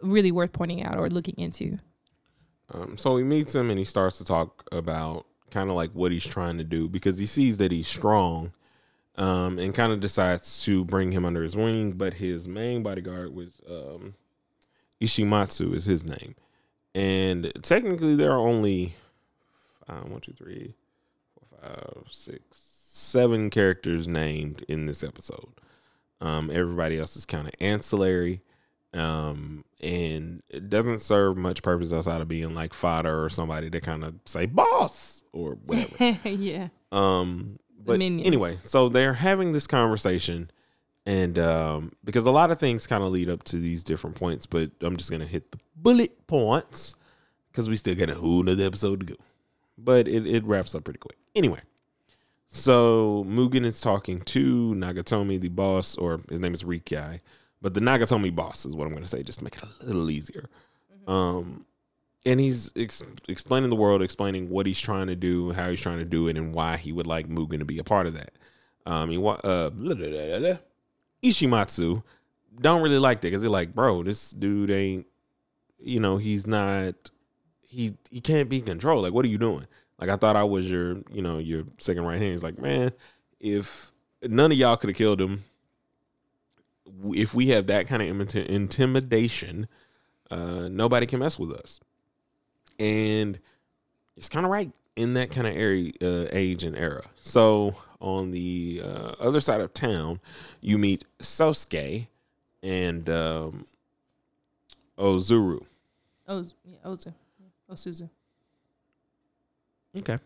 really 0.03 0.33
worth 0.33 0.53
pointing 0.53 0.83
out 0.83 0.99
or 0.99 1.09
looking 1.09 1.37
into. 1.39 1.79
Um, 2.73 2.99
so 2.99 3.17
he 3.17 3.25
meets 3.25 3.55
him 3.55 3.71
and 3.71 3.79
he 3.79 3.85
starts 3.85 4.19
to 4.19 4.25
talk 4.25 4.65
about 4.73 5.27
kind 5.51 5.71
of 5.71 5.77
like 5.77 5.91
what 5.93 6.13
he's 6.13 6.27
trying 6.27 6.59
to 6.59 6.65
do 6.65 6.89
because 6.89 7.19
he 7.19 7.27
sees 7.27 7.57
that 7.57 7.73
he's 7.73 7.89
strong 7.89 8.53
um, 9.17 9.59
and 9.59 9.75
kind 9.75 9.93
of 9.93 10.01
decides 10.01 10.65
to 10.65 10.85
bring 10.85 11.13
him 11.13 11.25
under 11.25 11.43
his 11.43 11.57
wing. 11.57 11.93
But 11.93 12.15
his 12.15 12.47
main 12.47 12.83
bodyguard 12.83 13.35
was 13.35 13.61
um, 13.69 14.15
Ishimatsu, 15.01 15.75
is 15.75 15.85
his 15.85 16.05
name. 16.05 16.35
And 16.95 17.53
technically, 17.63 18.17
there 18.17 18.33
are 18.33 18.47
only 18.47 18.95
uh, 19.89 20.01
one, 20.01 20.21
two, 20.21 20.33
three, 20.33 20.75
four, 21.35 21.61
five, 21.61 22.05
six, 22.11 22.43
seven 22.53 23.51
characters 23.51 24.09
named 24.09 24.65
in 24.69 24.87
this 24.87 25.03
episode. 25.03 25.53
Um, 26.21 26.51
everybody 26.53 26.99
else 26.99 27.17
is 27.17 27.25
kind 27.25 27.47
of 27.47 27.55
ancillary 27.61 28.43
um 28.99 29.65
and 29.81 30.43
it 30.49 30.69
doesn't 30.69 31.01
serve 31.01 31.37
much 31.37 31.63
purpose 31.63 31.93
outside 31.93 32.21
of 32.21 32.29
being 32.29 32.55
like 32.55 32.75
fodder 32.75 33.25
or 33.25 33.31
somebody 33.31 33.71
to 33.71 33.81
kind 33.81 34.03
of 34.05 34.15
say 34.25 34.45
boss 34.47 35.23
or 35.33 35.55
whatever. 35.65 36.19
Yeah. 36.29 36.69
um 36.93 37.59
but 37.85 38.01
anyway 38.01 38.57
so 38.61 38.89
they're 38.89 39.15
having 39.15 39.53
this 39.53 39.67
conversation 39.67 40.51
and 41.07 41.39
um 41.39 41.91
because 42.05 42.27
a 42.27 42.31
lot 42.31 42.51
of 42.51 42.59
things 42.59 42.87
kind 42.87 43.03
of 43.05 43.11
lead 43.11 43.31
up 43.31 43.45
to 43.45 43.57
these 43.57 43.83
different 43.85 44.17
points 44.17 44.47
but 44.47 44.71
i'm 44.83 44.97
just 44.97 45.11
gonna 45.11 45.25
hit 45.27 45.51
the 45.53 45.59
bullet 45.77 46.27
points 46.27 46.97
because 47.53 47.69
we 47.69 47.77
still 47.77 47.95
got 47.95 48.11
a 48.11 48.15
whole 48.15 48.43
nother 48.43 48.65
episode 48.65 49.01
to 49.01 49.07
go. 49.07 49.15
But 49.77 50.07
it, 50.09 50.27
it 50.27 50.45
wraps 50.45 50.75
up 50.75 50.85
pretty 50.85 50.99
quick. 50.99 51.17
Anyway 51.35 51.61
So 52.49 53.25
Mugen 53.29 53.65
is 53.65 53.81
talking 53.81 54.21
to 54.23 54.75
Nagatomi, 54.75 55.41
the 55.41 55.49
boss, 55.49 55.97
or 55.97 56.21
his 56.29 56.41
name 56.41 56.55
is 56.55 56.63
Rikai, 56.65 57.21
but 57.61 57.75
the 57.75 57.81
Nagatomi 57.81 58.35
boss 58.35 58.67
is 58.67 58.75
what 58.75 58.87
I'm 58.87 58.93
going 58.93 59.03
to 59.03 59.09
say, 59.09 59.23
just 59.23 59.39
to 59.41 59.45
make 59.45 59.57
it 59.57 59.65
a 59.83 59.87
little 59.87 60.11
easier. 60.11 60.49
Um, 61.07 61.65
and 62.27 62.39
he's 62.39 62.73
ex- 62.77 63.03
explaining 63.29 63.71
the 63.71 63.77
world, 63.77 64.03
explaining 64.03 64.51
what 64.51 64.67
he's 64.67 64.81
trying 64.81 65.07
to 65.07 65.17
do, 65.17 65.53
how 65.53 65.71
he's 65.71 65.81
trying 65.81 65.99
to 65.99 66.05
do 66.05 66.29
it, 66.29 66.37
and 66.37 66.53
why 66.53 66.77
he 66.77 66.93
would 66.93 67.07
like 67.07 67.29
Mugen 67.29 67.59
to 67.61 67.65
be 67.65 67.79
a 67.79 67.85
part 67.85 68.07
of 68.07 68.15
that. 68.15 68.33
Um, 68.87 69.11
he 69.11 69.19
wa- 69.19 69.41
uh. 69.45 69.71
Ishimatsu 71.23 72.03
don't 72.61 72.83
really 72.83 72.99
like 72.99 73.21
that 73.21 73.29
because 73.29 73.43
they're 73.43 73.51
like, 73.51 73.75
bro, 73.75 74.03
this 74.03 74.31
dude 74.31 74.71
ain't, 74.71 75.07
you 75.79 76.01
know, 76.01 76.17
he's 76.17 76.47
not, 76.47 77.11
he 77.61 77.95
he 78.11 78.21
can't 78.21 78.49
be 78.49 78.61
controlled. 78.61 79.05
Like, 79.05 79.13
what 79.13 79.25
are 79.25 79.29
you 79.29 79.39
doing? 79.39 79.67
Like, 80.01 80.11
I 80.11 80.17
thought 80.17 80.37
I 80.37 80.45
was 80.45 80.71
your, 80.71 80.99
you 81.13 81.23
know, 81.23 81.39
your 81.39 81.65
second 81.79 82.05
right 82.05 82.21
hand. 82.21 82.33
He's 82.33 82.43
like, 82.43 82.59
man, 82.59 82.93
if 83.41 83.93
none 84.23 84.53
of 84.53 84.59
y'all 84.59 84.77
could 84.77 84.91
have 84.91 84.97
killed 84.97 85.21
him, 85.21 85.45
if 87.05 87.35
we 87.35 87.49
have 87.49 87.67
that 87.67 87.87
kind 87.87 88.03
of 88.03 88.37
intimidation, 88.37 89.69
uh, 90.31 90.69
nobody 90.69 91.07
can 91.07 91.21
mess 91.21 91.39
with 91.39 91.53
us. 91.53 91.81
And 92.79 93.39
it's 94.17 94.29
kind 94.29 94.45
of 94.45 94.53
right 94.53 94.71
in 94.97 95.15
that 95.15 95.31
kind 95.31 95.47
of 95.47 95.57
area, 95.57 95.93
uh, 96.03 96.27
age 96.33 96.65
and 96.65 96.77
era. 96.77 97.05
So 97.17 97.75
on 98.01 98.31
the 98.31 98.83
uh, 98.85 99.15
other 99.21 99.41
side 99.41 99.61
of 99.61 99.73
town, 99.73 100.21
you 100.61 100.79
meet 100.79 101.05
Sosuke 101.21 102.09
and 102.63 103.09
um, 103.09 103.67
Ozuru. 104.99 105.65
Oh, 106.27 106.45
yeah, 106.65 106.77
Ozu. 106.85 107.15
Yeah, 107.39 107.75
Osuzu. 107.75 108.11
Okay. 109.97 110.19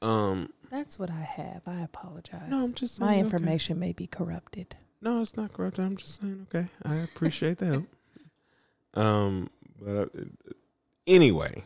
Um. 0.00 0.52
That's 0.70 0.98
what 0.98 1.10
I 1.10 1.22
have. 1.22 1.62
I 1.66 1.80
apologize. 1.80 2.48
No, 2.48 2.62
I'm 2.62 2.74
just 2.74 2.96
saying. 2.96 3.06
My 3.06 3.14
okay. 3.14 3.20
information 3.20 3.78
may 3.78 3.92
be 3.92 4.06
corrupted. 4.06 4.76
No, 5.00 5.20
it's 5.20 5.36
not 5.36 5.52
corrupt. 5.52 5.78
I'm 5.78 5.96
just 5.96 6.20
saying. 6.20 6.46
Okay, 6.52 6.68
I 6.84 6.96
appreciate 6.96 7.58
that. 7.58 7.84
um. 8.94 9.50
But 9.80 10.10
uh, 10.16 10.24
anyway, 11.06 11.64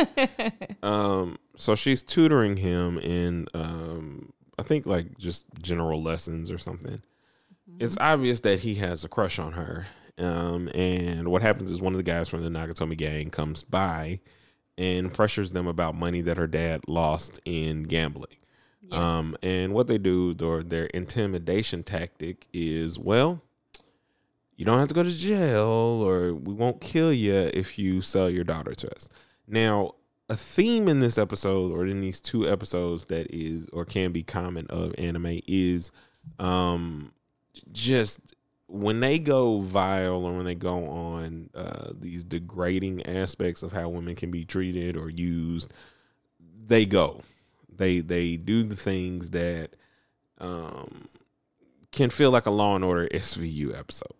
um. 0.82 1.38
So 1.56 1.74
she's 1.74 2.02
tutoring 2.02 2.56
him 2.56 2.98
in 2.98 3.48
um. 3.54 4.32
I 4.58 4.62
think 4.62 4.86
like 4.86 5.18
just 5.18 5.46
general 5.60 6.00
lessons 6.02 6.50
or 6.50 6.58
something. 6.58 7.02
it's 7.80 7.96
obvious 7.98 8.40
that 8.40 8.60
he 8.60 8.76
has 8.76 9.02
a 9.04 9.08
crush 9.08 9.38
on 9.38 9.52
her. 9.54 9.86
Um, 10.16 10.68
and 10.74 11.26
what 11.28 11.42
happens 11.42 11.72
is 11.72 11.82
one 11.82 11.92
of 11.92 11.96
the 11.96 12.04
guys 12.04 12.28
from 12.28 12.44
the 12.44 12.48
Nagatomi 12.48 12.96
gang 12.96 13.30
comes 13.30 13.64
by 13.64 14.20
and 14.78 15.12
pressures 15.12 15.50
them 15.50 15.66
about 15.66 15.94
money 15.94 16.20
that 16.20 16.36
her 16.36 16.46
dad 16.46 16.82
lost 16.86 17.40
in 17.44 17.84
gambling. 17.84 18.36
Yes. 18.90 19.00
Um, 19.00 19.36
and 19.42 19.72
what 19.72 19.86
they 19.86 19.98
do, 19.98 20.34
their 20.34 20.62
their 20.62 20.86
intimidation 20.86 21.82
tactic 21.82 22.46
is, 22.52 22.98
well, 22.98 23.40
you 24.56 24.64
don't 24.64 24.78
have 24.78 24.88
to 24.88 24.94
go 24.94 25.02
to 25.02 25.10
jail, 25.10 25.66
or 25.66 26.34
we 26.34 26.54
won't 26.54 26.80
kill 26.80 27.12
you 27.12 27.34
if 27.34 27.78
you 27.78 28.00
sell 28.00 28.28
your 28.30 28.44
daughter 28.44 28.74
to 28.74 28.94
us. 28.94 29.08
Now, 29.46 29.94
a 30.28 30.36
theme 30.36 30.88
in 30.88 31.00
this 31.00 31.18
episode, 31.18 31.72
or 31.72 31.86
in 31.86 32.00
these 32.00 32.20
two 32.20 32.48
episodes, 32.48 33.06
that 33.06 33.26
is 33.34 33.66
or 33.72 33.84
can 33.84 34.12
be 34.12 34.22
common 34.22 34.66
of 34.68 34.94
anime 34.98 35.40
is, 35.46 35.90
um, 36.38 37.12
just 37.72 38.20
when 38.66 39.00
they 39.00 39.18
go 39.18 39.60
vile 39.60 40.24
or 40.24 40.36
when 40.36 40.44
they 40.44 40.54
go 40.54 40.86
on 40.86 41.50
uh, 41.54 41.92
these 41.98 42.24
degrading 42.24 43.04
aspects 43.06 43.62
of 43.62 43.72
how 43.72 43.88
women 43.88 44.14
can 44.14 44.30
be 44.30 44.44
treated 44.44 44.96
or 44.96 45.10
used, 45.10 45.72
they 46.66 46.86
go. 46.86 47.22
They 47.76 48.00
they 48.00 48.36
do 48.36 48.62
the 48.62 48.76
things 48.76 49.30
that 49.30 49.70
um, 50.38 51.06
can 51.92 52.10
feel 52.10 52.30
like 52.30 52.46
a 52.46 52.50
Law 52.50 52.74
and 52.76 52.84
Order 52.84 53.08
SVU 53.08 53.78
episode, 53.78 54.14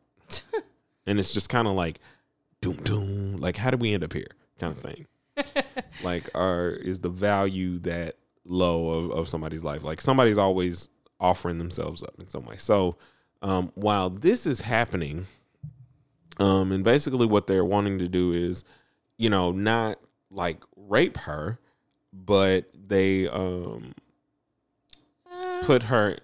and 1.06 1.18
it's 1.18 1.32
just 1.32 1.48
kind 1.48 1.68
of 1.68 1.74
like 1.74 2.00
doom 2.60 2.76
doom. 2.76 3.40
Like 3.40 3.56
how 3.56 3.70
did 3.70 3.80
we 3.80 3.94
end 3.94 4.04
up 4.04 4.12
here? 4.12 4.30
Kind 4.58 4.72
of 4.72 4.80
thing. 4.80 5.06
like, 6.02 6.28
are 6.34 6.70
is 6.70 7.00
the 7.00 7.08
value 7.08 7.78
that 7.80 8.16
low 8.44 8.90
of, 8.90 9.10
of 9.12 9.28
somebody's 9.28 9.64
life? 9.64 9.82
Like 9.82 10.00
somebody's 10.00 10.38
always 10.38 10.88
offering 11.20 11.58
themselves 11.58 12.02
up 12.02 12.14
in 12.18 12.28
some 12.28 12.44
way. 12.44 12.56
So 12.56 12.96
um, 13.42 13.72
while 13.74 14.10
this 14.10 14.46
is 14.46 14.62
happening, 14.62 15.26
um, 16.38 16.72
and 16.72 16.82
basically 16.82 17.26
what 17.26 17.46
they're 17.46 17.64
wanting 17.64 17.98
to 17.98 18.08
do 18.08 18.32
is, 18.32 18.64
you 19.18 19.30
know, 19.30 19.52
not 19.52 19.98
like 20.30 20.62
rape 20.76 21.18
her, 21.18 21.58
but 22.14 22.70
they 22.74 23.28
um 23.28 23.94
put 25.62 25.84
her. 25.84 26.18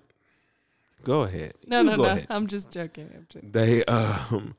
Go 1.02 1.22
ahead. 1.22 1.54
Uh, 1.54 1.66
no, 1.66 1.80
You 1.80 1.90
no, 1.90 1.96
no. 1.96 2.04
ahead. 2.04 2.26
I'm 2.30 2.46
just 2.46 2.70
joking. 2.70 3.10
I'm 3.14 3.26
joking. 3.28 3.50
They 3.52 3.84
um 3.86 4.54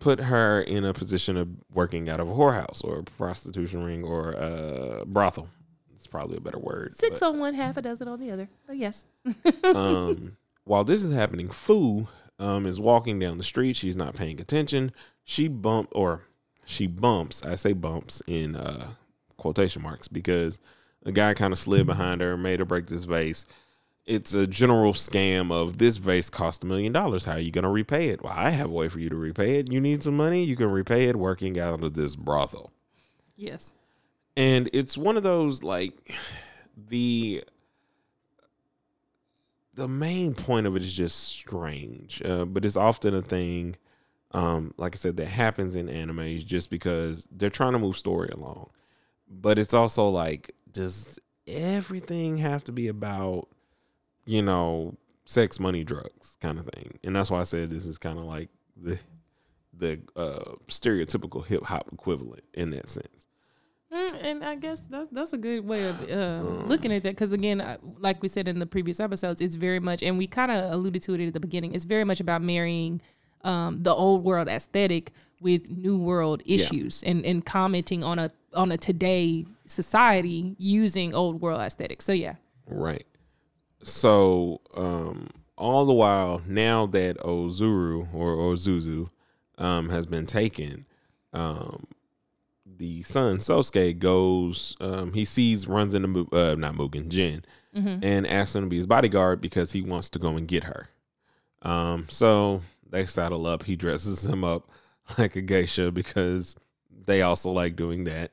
put 0.00 0.20
her 0.20 0.60
in 0.60 0.84
a 0.84 0.92
position 0.92 1.36
of 1.36 1.48
working 1.72 2.08
out 2.08 2.20
of 2.20 2.28
a 2.28 2.32
whorehouse 2.34 2.84
or 2.84 2.98
a 2.98 3.02
prostitution 3.04 3.82
ring 3.82 4.04
or 4.04 4.32
a 4.32 5.04
brothel. 5.06 5.48
It's 5.94 6.06
probably 6.06 6.36
a 6.36 6.40
better 6.40 6.58
word. 6.58 6.94
Six 6.98 7.20
but- 7.20 7.26
on 7.30 7.38
one, 7.38 7.54
half 7.54 7.76
a 7.76 7.82
dozen 7.82 8.08
on 8.08 8.20
the 8.20 8.30
other. 8.30 8.48
But 8.66 8.76
yes. 8.76 9.06
um, 9.74 10.36
while 10.64 10.84
this 10.84 11.02
is 11.02 11.14
happening, 11.14 11.48
Fu 11.48 12.08
um, 12.38 12.66
is 12.66 12.78
walking 12.80 13.18
down 13.18 13.38
the 13.38 13.44
street. 13.44 13.76
She's 13.76 13.96
not 13.96 14.14
paying 14.14 14.40
attention. 14.40 14.92
She 15.22 15.48
bump 15.48 15.88
or 15.92 16.22
she 16.66 16.86
bumps. 16.86 17.42
I 17.44 17.54
say 17.54 17.72
bumps 17.72 18.20
in 18.26 18.56
uh, 18.56 18.88
quotation 19.36 19.82
marks 19.82 20.08
because 20.08 20.58
a 21.04 21.12
guy 21.12 21.34
kind 21.34 21.52
of 21.52 21.58
slid 21.58 21.86
behind 21.86 22.20
her, 22.20 22.36
made 22.36 22.58
her 22.60 22.64
break 22.64 22.86
this 22.86 23.04
vase. 23.04 23.46
It's 24.06 24.34
a 24.34 24.46
general 24.46 24.92
scam 24.92 25.50
of 25.50 25.78
this 25.78 25.96
vase 25.96 26.28
cost 26.30 26.62
a 26.62 26.66
million 26.66 26.92
dollars. 26.92 27.24
How 27.24 27.32
are 27.32 27.38
you 27.38 27.50
going 27.50 27.62
to 27.64 27.70
repay 27.70 28.08
it? 28.08 28.22
Well, 28.22 28.34
I 28.36 28.50
have 28.50 28.66
a 28.68 28.72
way 28.72 28.88
for 28.88 28.98
you 29.00 29.08
to 29.08 29.16
repay 29.16 29.58
it. 29.58 29.72
You 29.72 29.80
need 29.80 30.02
some 30.02 30.16
money. 30.16 30.44
You 30.44 30.56
can 30.56 30.70
repay 30.70 31.06
it 31.06 31.16
working 31.16 31.58
out 31.58 31.82
of 31.82 31.94
this 31.94 32.14
brothel 32.16 32.70
Yes. 33.36 33.72
and 34.36 34.68
it's 34.72 34.96
one 34.98 35.16
of 35.16 35.22
those 35.22 35.62
like 35.62 35.92
the 36.76 37.44
the 39.74 39.88
main 39.88 40.34
point 40.34 40.66
of 40.66 40.76
it 40.76 40.82
is 40.82 40.94
just 40.94 41.18
strange 41.18 42.22
uh, 42.24 42.44
but 42.44 42.64
it's 42.64 42.76
often 42.76 43.14
a 43.14 43.22
thing 43.22 43.76
um 44.32 44.72
like 44.76 44.94
i 44.94 44.98
said 44.98 45.16
that 45.16 45.26
happens 45.26 45.74
in 45.76 45.86
animes 45.88 46.44
just 46.46 46.70
because 46.70 47.26
they're 47.32 47.50
trying 47.50 47.72
to 47.72 47.78
move 47.78 47.96
story 47.98 48.28
along 48.28 48.70
but 49.40 49.58
it's 49.58 49.74
also 49.74 50.08
like 50.08 50.54
does 50.70 51.18
everything 51.46 52.38
have 52.38 52.64
to 52.64 52.72
be 52.72 52.88
about 52.88 53.48
you 54.24 54.42
know 54.42 54.96
sex 55.26 55.60
money 55.60 55.84
drugs 55.84 56.36
kind 56.40 56.58
of 56.58 56.66
thing 56.66 56.98
and 57.04 57.14
that's 57.14 57.30
why 57.30 57.40
i 57.40 57.44
said 57.44 57.70
this 57.70 57.86
is 57.86 57.98
kind 57.98 58.18
of 58.18 58.24
like 58.24 58.48
the 58.76 58.98
the 59.76 60.00
uh 60.16 60.52
stereotypical 60.68 61.44
hip 61.44 61.64
hop 61.64 61.88
equivalent 61.92 62.44
in 62.54 62.70
that 62.70 62.88
sense 62.88 63.24
Mm, 63.94 64.24
and 64.24 64.44
I 64.44 64.56
guess 64.56 64.80
that's 64.80 65.08
that's 65.10 65.32
a 65.32 65.38
good 65.38 65.64
way 65.64 65.84
of 65.84 66.10
uh, 66.10 66.40
looking 66.66 66.92
at 66.92 67.04
that 67.04 67.10
because 67.10 67.30
again, 67.30 67.78
like 68.00 68.22
we 68.22 68.28
said 68.28 68.48
in 68.48 68.58
the 68.58 68.66
previous 68.66 68.98
episodes, 68.98 69.40
it's 69.40 69.54
very 69.54 69.78
much, 69.78 70.02
and 70.02 70.18
we 70.18 70.26
kind 70.26 70.50
of 70.50 70.72
alluded 70.72 71.02
to 71.02 71.14
it 71.14 71.24
at 71.24 71.32
the 71.32 71.38
beginning. 71.38 71.74
It's 71.74 71.84
very 71.84 72.02
much 72.02 72.18
about 72.18 72.42
marrying 72.42 73.00
um, 73.44 73.84
the 73.84 73.94
old 73.94 74.24
world 74.24 74.48
aesthetic 74.48 75.12
with 75.40 75.70
new 75.70 75.96
world 75.96 76.42
issues 76.44 77.04
and 77.04 77.24
and 77.24 77.46
commenting 77.46 78.02
on 78.02 78.18
a 78.18 78.32
on 78.54 78.72
a 78.72 78.76
today 78.76 79.46
society 79.66 80.54
using 80.58 81.14
old 81.14 81.40
world 81.40 81.60
aesthetics. 81.60 82.04
So 82.04 82.12
yeah, 82.12 82.34
Right. 82.66 83.06
So, 83.82 84.60
um, 84.74 85.28
all 85.56 85.84
the 85.84 85.92
while, 85.92 86.42
now 86.46 86.86
that 86.86 87.18
Ozuru 87.18 88.12
or 88.14 88.36
Ozuzu 88.36 89.10
um, 89.58 89.90
has 89.90 90.06
been 90.06 90.26
taken, 90.26 90.86
um, 91.32 91.86
the 92.64 93.02
son 93.02 93.38
Sosuke 93.38 93.98
goes. 93.98 94.76
Um, 94.80 95.12
he 95.12 95.24
sees 95.24 95.68
runs 95.68 95.94
into 95.94 96.26
uh, 96.32 96.54
not 96.56 96.74
Mugen 96.74 97.08
Jin, 97.08 97.44
and 98.02 98.26
asks 98.26 98.56
him 98.56 98.64
to 98.64 98.68
be 98.70 98.76
his 98.76 98.86
bodyguard 98.86 99.40
because 99.40 99.72
he 99.72 99.82
wants 99.82 100.08
to 100.10 100.18
go 100.18 100.36
and 100.36 100.48
get 100.48 100.64
her. 100.64 100.88
Um, 101.62 102.06
so 102.08 102.62
they 102.88 103.04
saddle 103.04 103.46
up. 103.46 103.64
He 103.64 103.76
dresses 103.76 104.26
him 104.26 104.44
up 104.44 104.70
like 105.18 105.36
a 105.36 105.42
geisha 105.42 105.92
because 105.92 106.56
they 107.06 107.22
also 107.22 107.50
like 107.50 107.76
doing 107.76 108.04
that. 108.04 108.32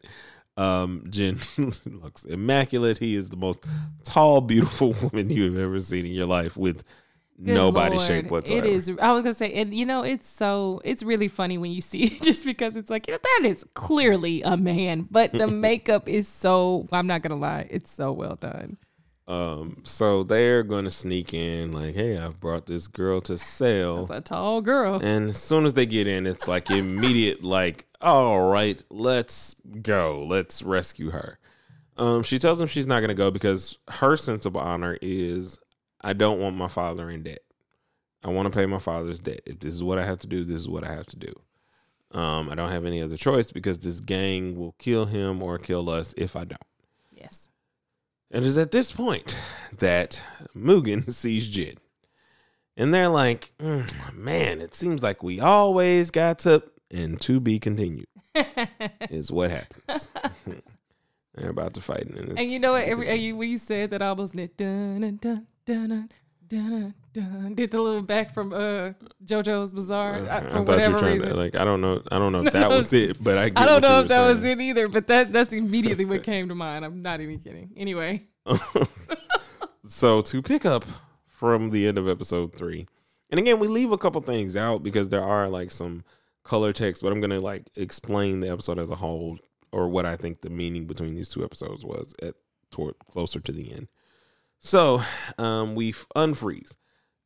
Um, 0.58 1.06
Jin 1.10 1.40
looks 1.86 2.26
immaculate. 2.26 2.98
He 2.98 3.16
is 3.16 3.30
the 3.30 3.38
most 3.38 3.64
tall, 4.04 4.42
beautiful 4.42 4.94
woman 5.02 5.30
you 5.30 5.46
have 5.46 5.58
ever 5.58 5.80
seen 5.80 6.06
in 6.06 6.12
your 6.12 6.28
life 6.28 6.58
with 6.58 6.84
Good 7.44 7.56
no 7.56 7.72
body 7.72 7.96
Lord. 7.96 8.08
shape 8.08 8.30
whatsoever. 8.30 8.68
It 8.68 8.72
is. 8.72 8.92
I 9.02 9.14
was 9.14 9.24
gonna 9.24 9.34
say, 9.34 9.54
and 9.54 9.74
you 9.74 9.86
know, 9.86 10.04
it's 10.04 10.30
so 10.30 10.82
it's 10.84 11.02
really 11.02 11.28
funny 11.28 11.58
when 11.58 11.72
you 11.72 11.82
see 11.92 12.04
it, 12.04 12.22
just 12.22 12.46
because 12.46 12.76
it's 12.76 12.90
like 12.90 13.08
you 13.08 13.14
know 13.14 13.20
that 13.24 13.48
is 13.48 13.66
clearly 13.74 14.42
a 14.44 14.58
man, 14.58 15.08
but 15.10 15.32
the 15.32 15.48
makeup 15.48 16.08
is 16.08 16.28
so. 16.28 16.88
I'm 16.92 17.08
not 17.08 17.22
gonna 17.24 17.38
lie, 17.38 17.68
it's 17.70 17.92
so 17.92 18.12
well 18.12 18.36
done. 18.36 18.78
Um, 19.28 19.78
so 19.86 20.24
they're 20.24 20.62
gonna 20.62 20.92
sneak 20.92 21.34
in 21.34 21.72
like, 21.72 21.96
hey, 21.96 22.18
I've 22.18 22.40
brought 22.40 22.66
this 22.66 22.88
girl 22.88 23.22
to 23.22 23.38
sell. 23.38 24.02
It's 24.02 24.12
a 24.12 24.20
tall 24.22 24.62
girl. 24.62 25.00
And 25.02 25.30
as 25.30 25.42
soon 25.42 25.66
as 25.66 25.74
they 25.74 25.86
get 25.86 26.06
in, 26.06 26.28
it's 26.28 26.48
like 26.50 26.70
immediate, 26.70 27.42
like, 27.44 27.86
all 28.02 28.50
right, 28.50 28.82
let's 28.90 29.56
go, 29.82 30.26
let's 30.28 30.64
rescue 30.64 31.12
her. 31.12 31.38
Um, 31.98 32.24
she 32.24 32.40
tells 32.40 32.60
him 32.60 32.68
she's 32.68 32.88
not 32.88 33.00
going 33.00 33.10
to 33.10 33.14
go 33.14 33.32
because 33.32 33.78
her 33.88 34.16
sense 34.18 34.46
of 34.46 34.56
honor 34.56 34.98
is 35.02 35.60
I 36.02 36.14
don't 36.14 36.40
want 36.40 36.56
my 36.56 36.68
father 36.68 37.10
in 37.10 37.24
debt. 37.24 37.44
I 38.24 38.30
want 38.30 38.52
to 38.52 38.58
pay 38.58 38.66
my 38.66 38.80
father's 38.80 39.20
debt. 39.20 39.42
If 39.46 39.60
this 39.60 39.74
is 39.74 39.84
what 39.84 40.00
I 40.00 40.06
have 40.06 40.20
to 40.20 40.28
do, 40.28 40.44
this 40.44 40.62
is 40.62 40.70
what 40.70 40.84
I 40.84 40.94
have 40.94 41.08
to 41.08 41.16
do. 41.16 41.34
Um, 42.12 42.50
I 42.50 42.56
don't 42.56 42.72
have 42.72 42.86
any 42.86 43.02
other 43.02 43.18
choice 43.18 43.52
because 43.52 43.80
this 43.80 44.00
gang 44.00 44.58
will 44.58 44.74
kill 44.74 45.06
him 45.06 45.42
or 45.42 45.58
kill 45.58 45.90
us 45.90 46.14
if 46.18 46.36
I 46.36 46.44
don't. 46.44 46.62
Yes. 47.14 47.50
And 48.30 48.46
it's 48.46 48.58
at 48.58 48.72
this 48.72 48.92
point 48.92 49.36
that 49.78 50.24
Mugen 50.56 51.12
sees 51.14 51.48
Jin. 51.50 51.78
And 52.78 52.94
they're 52.94 53.10
like, 53.10 53.52
"Mm, 53.60 54.16
man, 54.16 54.62
it 54.62 54.74
seems 54.74 55.04
like 55.04 55.24
we 55.24 55.40
always 55.40 56.10
got 56.10 56.40
to, 56.40 56.64
and 56.92 57.20
to 57.22 57.40
be 57.40 57.60
continued 57.60 58.08
is 59.10 59.32
what 59.32 59.52
happens. 59.52 60.10
they're 61.36 61.50
about 61.50 61.74
to 61.76 61.82
fight. 61.82 62.06
And, 62.06 62.38
And 62.38 62.50
you 62.50 62.60
know 62.60 62.74
what? 62.74 62.84
Every 62.84 63.08
and 63.08 63.22
you, 63.22 63.36
when 63.38 63.50
you 63.50 63.58
said 63.58 63.92
that, 63.92 64.02
I 64.02 64.12
was 64.12 64.32
did 64.32 64.56
dun 64.58 65.02
dun 65.02 65.20
dun 65.22 65.48
dun 65.66 66.10
dun 66.48 66.94
dun. 67.14 67.54
Did 67.56 67.72
the 67.72 67.82
little 67.82 68.02
back 68.02 68.34
from 68.34 68.54
uh 68.54 68.92
JoJo's 69.26 69.74
Bizarre 69.74 70.16
Uh, 70.16 70.26
uh, 70.26 70.26
I 70.26 70.42
for 70.42 70.50
thought 70.50 70.56
you 70.56 70.60
were 70.60 70.64
whatever 70.66 71.00
trying 71.00 71.14
reason. 71.14 71.30
to 71.30 71.36
like. 71.36 71.56
I 71.56 71.64
don't 71.64 71.82
know. 71.82 72.02
I 72.12 72.18
don't 72.20 72.32
know 72.32 72.44
if 72.46 72.54
that 72.54 72.70
no, 72.70 72.78
was 72.78 72.92
it, 72.94 73.24
but 73.24 73.38
I. 73.38 73.50
Get 73.50 73.58
I 73.58 73.66
don't 73.66 73.82
know 73.82 74.02
if 74.02 74.08
that 74.10 74.26
was 74.26 74.44
it 74.44 74.60
either, 74.60 74.88
but 74.88 75.08
that 75.08 75.32
that's 75.32 75.54
immediately 75.54 76.06
what 76.06 76.24
came 76.24 76.50
to 76.50 76.56
mind. 76.56 76.84
I'm 76.86 77.02
not 77.02 77.22
even 77.22 77.40
kidding. 77.40 77.72
Anyway, 77.78 78.28
so 79.88 80.22
to 80.22 80.42
pick 80.42 80.66
up 80.66 80.86
from 81.28 81.70
the 81.70 81.88
end 81.88 81.98
of 81.98 82.08
episode 82.08 82.54
three, 82.54 82.88
and 83.30 83.40
again, 83.40 83.60
we 83.60 83.68
leave 83.68 83.92
a 83.92 83.98
couple 83.98 84.22
things 84.22 84.56
out 84.56 84.84
because 84.84 85.10
there 85.10 85.24
are 85.24 85.48
like 85.50 85.72
some 85.72 86.04
color 86.44 86.74
text, 86.74 87.02
but 87.02 87.12
I'm 87.12 87.22
gonna 87.22 87.40
like 87.40 87.70
explain 87.76 88.40
the 88.40 88.50
episode 88.50 88.80
as 88.80 88.90
a 88.90 88.96
whole 88.96 89.38
or 89.72 89.88
what 89.88 90.06
I 90.06 90.16
think 90.18 90.42
the 90.42 90.50
meaning 90.50 90.86
between 90.86 91.16
these 91.16 91.30
two 91.30 91.44
episodes 91.44 91.86
was 91.86 92.14
at 92.22 92.36
toward 92.72 92.96
closer 93.10 93.40
to 93.40 93.52
the 93.52 93.72
end. 93.72 93.88
So 94.60 95.02
um, 95.38 95.76
we 95.76 95.94
unfreeze. 96.16 96.78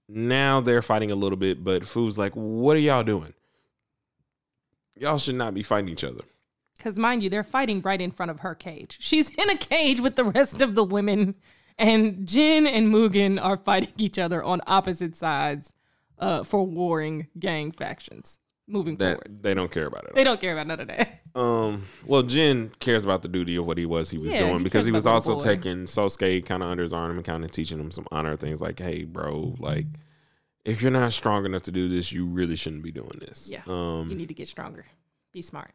Now 0.08 0.62
they're 0.62 0.82
fighting 0.82 1.12
a 1.12 1.16
little 1.16 1.38
bit, 1.38 1.64
but 1.64 1.86
Fu's 1.86 2.18
like, 2.18 2.34
"What 2.34 2.78
are 2.78 2.80
y'all 2.80 3.04
doing? 3.04 3.34
Y'all 4.96 5.18
should 5.18 5.36
not 5.36 5.54
be 5.54 5.64
fighting 5.64 5.90
each 5.90 6.04
other." 6.04 6.22
because 6.78 7.00
mind 7.00 7.24
you, 7.24 7.30
they're 7.30 7.44
fighting 7.44 7.82
right 7.82 8.00
in 8.00 8.12
front 8.12 8.30
of 8.30 8.42
her 8.42 8.54
cage. 8.56 8.98
She's 9.00 9.30
in 9.32 9.50
a 9.50 9.58
cage 9.58 10.00
with 10.00 10.16
the 10.16 10.24
rest 10.24 10.62
of 10.62 10.76
the 10.76 10.84
women, 10.84 11.36
and 11.78 12.28
Jin 12.28 12.68
and 12.68 12.94
Mugen 12.94 13.44
are 13.44 13.58
fighting 13.58 13.94
each 13.98 14.20
other 14.20 14.44
on 14.44 14.62
opposite 14.68 15.16
sides 15.16 15.74
uh, 16.20 16.44
for 16.44 16.66
warring 16.66 17.28
gang 17.40 17.72
factions. 17.72 18.40
Moving 18.68 18.98
That 18.98 19.18
forward, 19.24 19.44
they 19.44 19.54
don't 19.54 19.70
care 19.72 19.86
about 19.86 20.06
it. 20.06 20.16
they 20.16 20.24
don't 20.24 20.40
care 20.42 20.54
about 20.54 20.68
none 20.68 20.80
of 20.80 20.88
that. 20.88 21.22
Um. 21.36 21.84
Well, 22.06 22.24
Jin 22.24 22.72
cares 22.80 23.04
about 23.04 23.22
the 23.22 23.28
duty 23.28 23.58
of 23.58 23.66
what 23.66 23.78
he 23.78 23.86
was 23.86 24.10
he 24.10 24.18
was 24.18 24.34
Yeah, 24.34 24.40
doing 24.40 24.60
he 24.60 24.64
because 24.64 24.86
he 24.86 24.94
was 24.94 25.06
also 25.06 25.34
boy. 25.36 25.42
taking 25.42 25.84
Sosuke 25.84 26.46
kind 26.46 26.64
of 26.64 26.70
under 26.70 26.82
his 26.82 26.94
arm 26.94 27.18
and 27.18 27.26
kind 27.26 27.44
of 27.44 27.52
teaching 27.52 27.78
him 27.78 27.92
some 27.92 28.08
honor 28.10 28.38
things 28.38 28.62
like, 28.62 28.80
"Hey, 28.80 29.04
bro, 29.04 29.54
like 29.60 29.86
if 30.64 30.82
you're 30.82 30.92
not 30.92 31.12
strong 31.12 31.46
enough 31.46 31.64
to 31.64 31.72
do 31.74 31.90
this, 31.90 32.14
you 32.14 32.26
really 32.26 32.56
shouldn't 32.56 32.84
be 32.84 32.92
doing 32.94 33.20
this." 33.20 33.50
Yeah. 33.52 33.64
Um. 33.68 34.08
You 34.10 34.16
need 34.16 34.30
to 34.30 34.34
get 34.34 34.48
stronger. 34.48 34.86
Be 35.34 35.42
smart. 35.42 35.74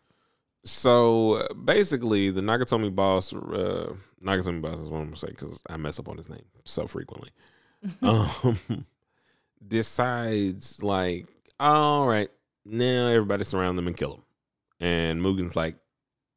So 0.65 1.47
basically, 1.63 2.31
the 2.31 2.41
Nagatomi 2.41 2.95
boss, 2.95 3.35
uh, 3.35 3.93
Nagatomi 4.25 4.63
boss 4.63 4.79
is 4.79 4.89
what 4.89 5.01
I'm 5.01 5.05
gonna 5.09 5.17
say 5.17 5.29
because 5.29 5.63
I 5.69 5.77
mess 5.77 5.99
up 5.99 6.09
on 6.09 6.17
his 6.17 6.31
name 6.31 6.45
so 6.65 6.87
frequently. 6.87 7.31
um, 8.03 8.87
decides 9.67 10.83
like, 10.83 11.27
all 11.59 12.07
right, 12.07 12.29
now 12.65 13.09
everybody 13.09 13.45
surround 13.45 13.79
them 13.79 13.87
and 13.87 13.97
kill 13.97 14.11
them. 14.13 14.23
And 14.81 15.23
Mugen's 15.23 15.57
like, 15.57 15.77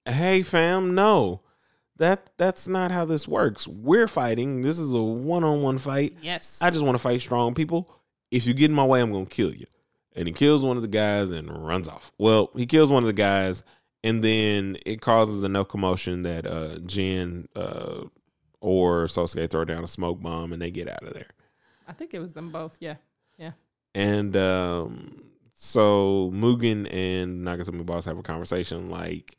hey 0.05 0.43
fam, 0.43 0.95
no, 0.95 1.41
that 1.97 2.29
that's 2.37 2.67
not 2.67 2.91
how 2.91 3.05
this 3.05 3.27
works. 3.27 3.67
We're 3.67 4.07
fighting. 4.07 4.61
This 4.61 4.79
is 4.79 4.93
a 4.93 5.01
one 5.01 5.43
on 5.43 5.61
one 5.61 5.77
fight. 5.77 6.17
Yes. 6.21 6.59
I 6.61 6.69
just 6.69 6.83
want 6.83 6.95
to 6.95 6.99
fight 6.99 7.21
strong 7.21 7.53
people. 7.53 7.89
If 8.31 8.45
you 8.45 8.53
get 8.53 8.69
in 8.69 8.75
my 8.75 8.85
way, 8.85 9.01
I'm 9.01 9.11
gonna 9.11 9.25
kill 9.25 9.53
you. 9.53 9.65
And 10.15 10.27
he 10.27 10.33
kills 10.33 10.63
one 10.63 10.75
of 10.75 10.81
the 10.83 10.87
guys 10.87 11.31
and 11.31 11.49
runs 11.65 11.87
off. 11.87 12.11
Well, 12.17 12.51
he 12.55 12.65
kills 12.65 12.91
one 12.91 13.01
of 13.03 13.07
the 13.07 13.13
guys, 13.13 13.63
and 14.03 14.23
then 14.23 14.77
it 14.85 15.01
causes 15.01 15.43
enough 15.43 15.69
commotion 15.69 16.23
that 16.23 16.45
uh 16.45 16.79
Jin 16.79 17.47
uh 17.55 18.05
or 18.59 19.05
Sosuke 19.05 19.49
throw 19.49 19.65
down 19.65 19.83
a 19.83 19.87
smoke 19.87 20.21
bomb 20.21 20.53
and 20.53 20.61
they 20.61 20.71
get 20.71 20.87
out 20.87 21.03
of 21.03 21.13
there. 21.13 21.29
I 21.87 21.93
think 21.93 22.13
it 22.13 22.19
was 22.19 22.33
them 22.33 22.49
both. 22.51 22.77
Yeah. 22.79 22.95
Yeah. 23.37 23.51
And 23.93 24.35
um 24.37 25.21
so 25.53 26.31
Mugen 26.33 26.91
and 26.91 27.45
Nagatomi 27.45 27.85
Boss 27.85 28.05
have 28.05 28.17
a 28.17 28.23
conversation 28.23 28.89
like, 28.89 29.37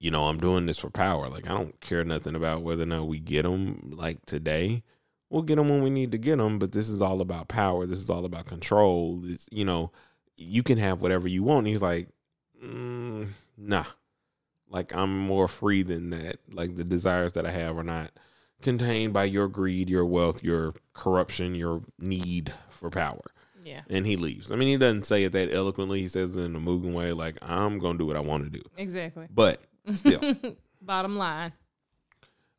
you 0.00 0.10
know, 0.10 0.24
I'm 0.24 0.38
doing 0.38 0.66
this 0.66 0.78
for 0.78 0.90
power. 0.90 1.28
Like, 1.28 1.46
I 1.46 1.50
don't 1.50 1.80
care 1.80 2.04
nothing 2.04 2.34
about 2.34 2.62
whether 2.62 2.82
or 2.82 2.86
not 2.86 3.06
we 3.06 3.20
get 3.20 3.44
them 3.44 3.92
like 3.96 4.24
today. 4.26 4.82
We'll 5.30 5.42
get 5.42 5.56
them 5.56 5.68
when 5.68 5.82
we 5.82 5.90
need 5.90 6.12
to 6.12 6.18
get 6.18 6.38
them, 6.38 6.58
but 6.58 6.72
this 6.72 6.88
is 6.88 7.00
all 7.00 7.20
about 7.20 7.48
power. 7.48 7.86
This 7.86 8.00
is 8.00 8.10
all 8.10 8.24
about 8.24 8.46
control. 8.46 9.20
It's, 9.24 9.48
you 9.52 9.64
know, 9.64 9.92
you 10.36 10.62
can 10.62 10.76
have 10.78 11.00
whatever 11.00 11.28
you 11.28 11.44
want. 11.44 11.58
And 11.58 11.68
he's 11.68 11.82
like, 11.82 12.08
mm, 12.62 13.28
nah. 13.56 13.84
Like, 14.68 14.94
I'm 14.94 15.16
more 15.16 15.48
free 15.48 15.82
than 15.82 16.10
that. 16.10 16.38
Like, 16.50 16.76
the 16.76 16.84
desires 16.84 17.34
that 17.34 17.46
I 17.46 17.50
have 17.50 17.78
are 17.78 17.84
not 17.84 18.10
contained 18.60 19.12
by 19.12 19.24
your 19.24 19.48
greed, 19.48 19.88
your 19.88 20.04
wealth, 20.04 20.42
your 20.42 20.74
corruption, 20.94 21.54
your 21.54 21.82
need 21.98 22.52
for 22.70 22.90
power 22.90 23.32
Yeah. 23.64 23.82
and 23.88 24.06
he 24.06 24.16
leaves. 24.16 24.50
I 24.50 24.56
mean, 24.56 24.68
he 24.68 24.76
doesn't 24.76 25.04
say 25.06 25.24
it 25.24 25.32
that 25.32 25.52
eloquently. 25.52 26.00
He 26.00 26.08
says 26.08 26.36
it 26.36 26.42
in 26.42 26.56
a 26.56 26.60
Mugen 26.60 26.92
way, 26.92 27.12
like 27.12 27.36
I'm 27.42 27.78
gonna 27.78 27.98
do 27.98 28.06
what 28.06 28.16
I 28.16 28.20
want 28.20 28.44
to 28.44 28.50
do. 28.50 28.62
Exactly. 28.76 29.26
But 29.30 29.60
still, 29.92 30.20
Bottom 30.80 31.16
line. 31.16 31.52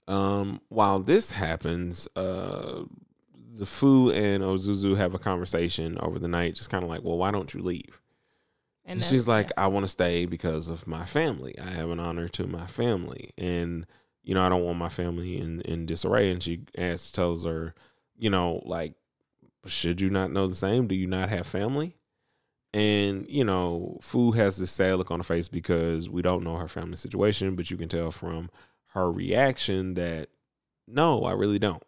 um, 0.07 0.61
while 0.69 0.99
this 0.99 1.31
happens, 1.31 2.07
uh, 2.15 2.83
the 3.55 3.65
Fu 3.65 4.11
and 4.11 4.43
Ozuzu 4.43 4.97
have 4.97 5.13
a 5.13 5.19
conversation 5.19 5.97
over 6.01 6.19
the 6.19 6.27
night, 6.27 6.55
just 6.55 6.69
kind 6.69 6.83
of 6.83 6.89
like, 6.89 7.03
well, 7.03 7.17
why 7.17 7.31
don't 7.31 7.53
you 7.53 7.61
leave? 7.61 7.99
And 8.85 8.99
And 8.99 9.03
she's 9.03 9.27
like, 9.27 9.51
I 9.57 9.67
want 9.67 9.83
to 9.85 9.87
stay 9.87 10.25
because 10.25 10.67
of 10.67 10.87
my 10.87 11.05
family. 11.05 11.57
I 11.59 11.69
have 11.69 11.89
an 11.89 11.99
honor 11.99 12.27
to 12.29 12.47
my 12.47 12.65
family, 12.65 13.31
and 13.37 13.85
you 14.23 14.33
know, 14.33 14.43
I 14.43 14.49
don't 14.49 14.63
want 14.63 14.77
my 14.79 14.89
family 14.89 15.37
in 15.39 15.61
in 15.61 15.85
disarray. 15.85 16.31
And 16.31 16.41
she 16.41 16.61
asks, 16.77 17.11
tells 17.11 17.45
her, 17.45 17.73
you 18.17 18.29
know, 18.29 18.61
like, 18.65 18.93
should 19.65 20.01
you 20.01 20.09
not 20.09 20.31
know 20.31 20.47
the 20.47 20.55
same? 20.55 20.87
Do 20.87 20.95
you 20.95 21.07
not 21.07 21.29
have 21.29 21.47
family? 21.47 21.95
And 22.73 23.25
you 23.29 23.43
know, 23.43 23.99
Fu 24.01 24.31
has 24.31 24.57
this 24.57 24.71
sad 24.71 24.95
look 24.97 25.11
on 25.11 25.19
her 25.19 25.23
face 25.23 25.47
because 25.47 26.09
we 26.09 26.21
don't 26.21 26.43
know 26.43 26.57
her 26.57 26.67
family 26.67 26.97
situation, 26.97 27.55
but 27.55 27.69
you 27.69 27.77
can 27.77 27.89
tell 27.89 28.11
from 28.11 28.49
her 28.93 29.11
reaction 29.11 29.93
that 29.93 30.29
no, 30.87 31.23
I 31.23 31.33
really 31.33 31.59
don't 31.59 31.83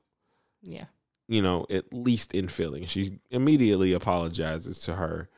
yeah. 0.65 0.85
you 1.27 1.41
know, 1.41 1.65
at 1.69 1.93
least 1.93 2.33
in 2.33 2.47
feeling. 2.47 2.85
She 2.85 3.19
immediately 3.29 3.93
apologizes 3.93 4.79
to 4.81 4.95
her. 4.95 5.29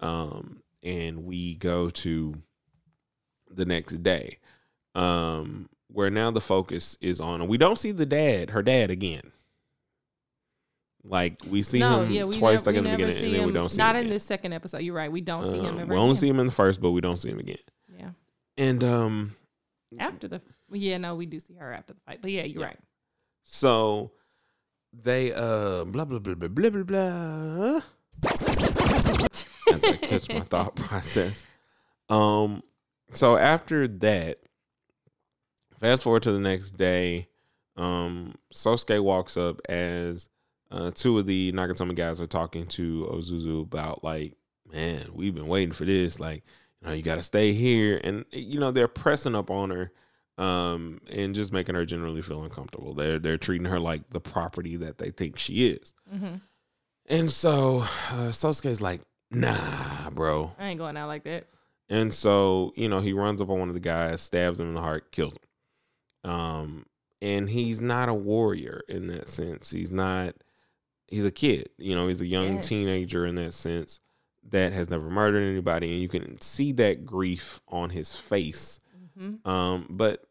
Um, 0.00 0.62
and 0.82 1.24
we 1.24 1.54
go 1.54 1.90
to 1.90 2.42
the 3.48 3.64
next 3.64 4.02
day. 4.02 4.38
Um, 4.94 5.68
where 5.88 6.10
now 6.10 6.30
the 6.30 6.40
focus 6.40 6.96
is 7.00 7.20
on 7.20 7.40
and 7.40 7.50
we 7.50 7.58
don't 7.58 7.78
see 7.78 7.92
the 7.92 8.06
dad, 8.06 8.50
her 8.50 8.62
dad 8.62 8.90
again. 8.90 9.32
Like 11.04 11.38
we 11.48 11.62
see 11.62 11.80
no, 11.80 12.02
him 12.02 12.12
yeah, 12.12 12.24
we 12.24 12.38
twice 12.38 12.64
like 12.64 12.76
in 12.76 12.84
the 12.84 12.90
beginning 12.90 13.24
and 13.24 13.34
then 13.34 13.46
we 13.46 13.52
don't 13.52 13.68
see 13.70 13.76
Not 13.76 13.96
him 13.96 14.02
Not 14.02 14.04
in 14.06 14.10
the 14.12 14.18
second 14.20 14.52
episode. 14.52 14.78
You're 14.78 14.94
right. 14.94 15.10
We 15.10 15.20
don't 15.20 15.44
see 15.44 15.58
him 15.58 15.78
ever. 15.80 15.92
we 15.92 15.96
only 15.96 16.10
again. 16.12 16.20
see 16.20 16.28
him 16.28 16.38
in 16.38 16.46
the 16.46 16.52
first, 16.52 16.80
but 16.80 16.92
we 16.92 17.00
don't 17.00 17.16
see 17.16 17.30
him 17.30 17.40
again. 17.40 17.56
Yeah. 17.98 18.10
And 18.56 18.84
um 18.84 19.36
After 19.98 20.28
the 20.28 20.40
yeah, 20.70 20.98
no, 20.98 21.16
we 21.16 21.26
do 21.26 21.40
see 21.40 21.54
her 21.54 21.72
after 21.72 21.92
the 21.94 22.00
fight. 22.06 22.20
But 22.22 22.30
yeah, 22.30 22.44
you're 22.44 22.60
Yeah. 22.60 22.66
right. 22.68 22.78
So 23.42 24.12
they 24.92 25.32
uh 25.32 25.84
blah 25.84 26.04
blah 26.04 26.20
blah 26.20 26.34
blah 26.34 26.48
blah 26.48 26.70
blah 26.70 26.82
blah. 26.84 27.80
As 29.72 29.84
I 29.84 29.96
catch 30.00 30.28
my 30.28 30.40
thought 30.40 30.76
process. 30.76 31.46
Um 32.08 32.62
so 33.12 33.36
after 33.36 33.88
that, 33.88 34.38
fast 35.80 36.04
forward 36.04 36.22
to 36.22 36.32
the 36.32 36.38
next 36.38 36.72
day, 36.72 37.28
um 37.76 38.34
Sosuke 38.54 39.02
walks 39.02 39.36
up 39.36 39.60
as 39.68 40.28
uh 40.72 40.90
two 40.92 41.18
of 41.18 41.26
the 41.26 41.52
Nagatomi 41.52 41.94
guys 41.94 42.20
are 42.20 42.26
talking 42.26 42.66
to 42.68 43.06
Ozuzu 43.12 43.62
about 43.62 44.02
like, 44.02 44.34
man, 44.72 45.06
we've 45.12 45.34
been 45.34 45.46
waiting 45.46 45.72
for 45.72 45.84
this. 45.84 46.18
Like, 46.18 46.42
you 46.80 46.88
know, 46.88 46.94
you 46.94 47.02
gotta 47.02 47.22
stay 47.22 47.52
here. 47.52 48.00
And 48.02 48.24
you 48.32 48.58
know, 48.58 48.70
they're 48.72 48.88
pressing 48.88 49.34
up 49.34 49.50
on 49.50 49.70
her 49.70 49.92
um, 50.38 50.98
and 51.10 51.34
just 51.34 51.52
making 51.52 51.74
her 51.74 51.84
generally 51.84 52.22
feel 52.22 52.42
uncomfortable. 52.42 52.94
They're 52.94 53.18
they're 53.18 53.38
treating 53.38 53.68
her 53.68 53.78
like 53.78 54.08
the 54.10 54.20
property 54.20 54.76
that 54.76 54.98
they 54.98 55.10
think 55.10 55.38
she 55.38 55.68
is. 55.68 55.92
hmm 56.10 56.36
And 57.06 57.30
so 57.30 57.80
uh, 58.10 58.30
Sosuke's 58.30 58.80
like, 58.80 59.02
nah, 59.30 60.10
bro. 60.10 60.52
I 60.58 60.68
ain't 60.68 60.78
going 60.78 60.96
out 60.96 61.08
like 61.08 61.24
that. 61.24 61.48
And 61.88 62.14
so 62.14 62.72
you 62.76 62.88
know 62.88 63.00
he 63.00 63.12
runs 63.12 63.42
up 63.42 63.50
on 63.50 63.58
one 63.58 63.68
of 63.68 63.74
the 63.74 63.80
guys, 63.80 64.22
stabs 64.22 64.58
him 64.58 64.68
in 64.68 64.74
the 64.74 64.80
heart, 64.80 65.12
kills 65.12 65.34
him. 65.34 66.30
Um, 66.30 66.86
and 67.20 67.50
he's 67.50 67.80
not 67.80 68.08
a 68.08 68.14
warrior 68.14 68.82
in 68.88 69.08
that 69.08 69.28
sense. 69.28 69.70
He's 69.70 69.90
not. 69.90 70.34
He's 71.12 71.24
a 71.24 71.30
kid. 71.30 71.68
You 71.78 71.94
know, 71.94 72.08
he's 72.08 72.20
a 72.20 72.26
young 72.26 72.56
Yes. 72.56 72.68
teenager 72.68 73.24
in 73.26 73.34
that 73.36 73.52
sense 73.54 74.00
that 74.50 74.72
has 74.72 74.90
never 74.90 75.08
murdered 75.10 75.42
anybody, 75.48 75.92
and 75.92 76.02
you 76.02 76.08
can 76.08 76.40
see 76.40 76.72
that 76.72 77.06
grief 77.06 77.60
on 77.68 77.90
his 77.90 78.16
face 78.16 78.80
hmm 79.16 79.34
um, 79.48 79.86
but 79.90 80.24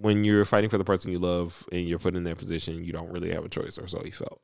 when 0.00 0.24
you're 0.24 0.44
fighting 0.46 0.70
for 0.70 0.78
the 0.78 0.84
person 0.84 1.10
you 1.10 1.18
love 1.18 1.66
and 1.72 1.86
you're 1.86 1.98
put 1.98 2.14
in 2.16 2.24
that 2.24 2.38
position, 2.38 2.82
you 2.84 2.92
don't 2.92 3.10
really 3.10 3.30
have 3.30 3.44
a 3.44 3.48
choice, 3.48 3.76
or 3.78 3.86
so 3.86 4.00
he 4.02 4.10
felt. 4.10 4.40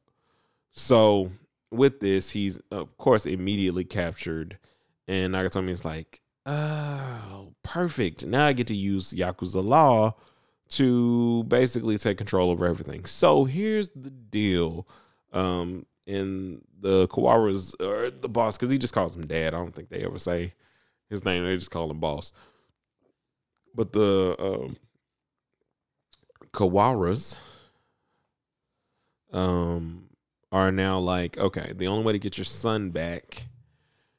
So 0.73 1.31
with 1.71 2.01
this, 2.01 2.31
he's 2.33 2.61
of 2.71 2.97
course 2.99 3.25
immediately 3.27 3.85
captured, 3.85 4.59
and 5.07 5.33
Nagatomi 5.35 5.71
is 5.71 5.85
like, 5.85 6.21
"Oh, 6.45 7.55
perfect! 7.63 8.27
Now 8.27 8.47
I 8.47 8.53
get 8.53 8.67
to 8.69 8.75
use 8.75 9.13
Yakuza 9.13 9.65
law 9.65 10.15
to 10.71 11.45
basically 11.45 11.97
take 11.99 12.19
control 12.19 12.51
over 12.51 12.67
everything." 12.67 13.05
So 13.07 13.45
here's 13.45 13.89
the 13.91 14.11
deal. 14.11 14.87
Um, 15.33 15.87
and 16.07 16.65
the 16.81 17.07
Kawaras 17.09 17.75
or 17.81 18.11
the 18.11 18.29
boss, 18.29 18.57
because 18.57 18.71
he 18.71 18.79
just 18.79 18.95
calls 18.95 19.15
him 19.15 19.27
dad. 19.27 19.55
I 19.55 19.59
don't 19.59 19.75
think 19.75 19.91
they 19.91 20.05
ever 20.05 20.19
say 20.19 20.55
his 21.11 21.25
name; 21.25 21.45
they 21.45 21.57
just 21.57 21.71
call 21.71 21.91
him 21.91 22.01
boss. 22.01 22.33
But 23.75 23.93
the 23.93 24.35
um, 24.39 24.77
Kawaras 26.53 27.39
um 29.33 30.09
are 30.51 30.73
now 30.73 30.99
like, 30.99 31.37
okay, 31.37 31.73
the 31.77 31.89
only 31.89 32.05
way 32.05 32.13
to 32.15 32.19
get 32.19 32.39
your 32.39 32.47
son 32.47 32.91
back, 32.91 33.47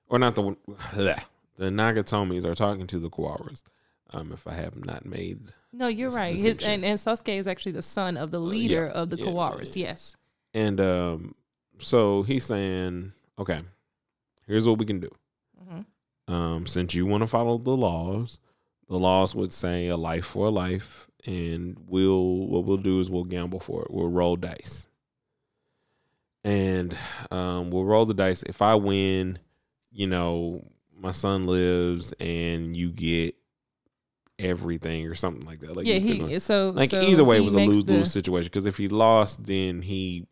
or 0.08 0.20
not 0.20 0.36
the 0.36 0.44
one, 0.44 0.58
the 0.94 1.26
Nagatomis 1.60 2.46
are 2.46 2.56
talking 2.56 2.86
to 2.88 3.00
the 3.00 3.10
Kawaras. 3.10 3.64
Um, 4.12 4.32
if 4.32 4.48
I 4.48 4.54
have 4.54 4.86
not 4.86 5.06
made 5.06 5.54
no, 5.72 5.88
you're 5.88 6.10
right. 6.10 6.32
His 6.32 6.60
and, 6.66 6.84
and 6.84 6.98
Sosuke 6.98 7.38
is 7.38 7.48
actually 7.48 7.74
the 7.74 7.82
son 7.82 8.18
of 8.18 8.32
the 8.32 8.40
leader 8.40 8.90
uh, 8.90 8.94
yeah, 8.94 9.02
of 9.02 9.10
the 9.10 9.18
yeah, 9.18 9.26
Kawaras. 9.26 9.76
Yeah. 9.76 9.88
Yes. 9.90 10.18
And 10.54 10.80
um, 10.80 11.36
so 11.80 12.24
he's 12.24 12.46
saying, 12.46 13.14
okay, 13.38 13.62
here's 14.48 14.68
what 14.68 14.78
we 14.78 14.86
can 14.86 15.00
do. 15.00 15.10
Mm-hmm. 15.62 16.34
Um, 16.34 16.68
since 16.68 16.94
you 16.94 17.06
want 17.06 17.22
to 17.22 17.28
follow 17.28 17.58
the 17.58 17.76
laws, 17.76 18.40
the 18.88 18.98
laws 18.98 19.36
would 19.36 19.54
say 19.54 19.88
a 19.88 19.98
life 19.98 20.26
for 20.26 20.48
a 20.48 20.52
life, 20.52 21.08
and 21.26 21.78
we'll 21.88 22.48
what 22.48 22.66
we'll 22.66 22.78
do 22.78 23.00
is 23.00 23.10
we'll 23.10 23.24
gamble 23.24 23.60
for 23.60 23.84
it. 23.84 23.92
We'll 23.92 24.10
roll 24.10 24.36
dice, 24.36 24.88
and 26.44 26.96
um, 27.32 27.72
we'll 27.72 27.86
roll 27.86 28.06
the 28.06 28.14
dice. 28.14 28.44
If 28.44 28.62
I 28.62 28.76
win, 28.76 29.40
you 29.92 30.08
know, 30.08 30.64
my 30.96 31.12
son 31.12 31.46
lives, 31.46 32.14
and 32.20 32.76
you 32.76 32.92
get 32.92 33.36
everything 34.40 35.06
or 35.08 35.16
something 35.16 35.46
like 35.46 35.60
that. 35.60 35.76
Like 35.76 35.86
yeah, 35.86 36.00
he 36.00 36.40
so 36.40 36.70
like 36.70 36.90
so 36.90 37.02
either 37.02 37.24
way, 37.24 37.38
it 37.38 37.44
was 37.44 37.54
a 37.54 37.60
lose 37.60 37.86
lose 37.86 38.12
situation 38.12 38.50
because 38.52 38.66
if 38.66 38.78
he 38.78 38.88
lost, 38.88 39.46
then 39.46 39.82
he 39.82 40.26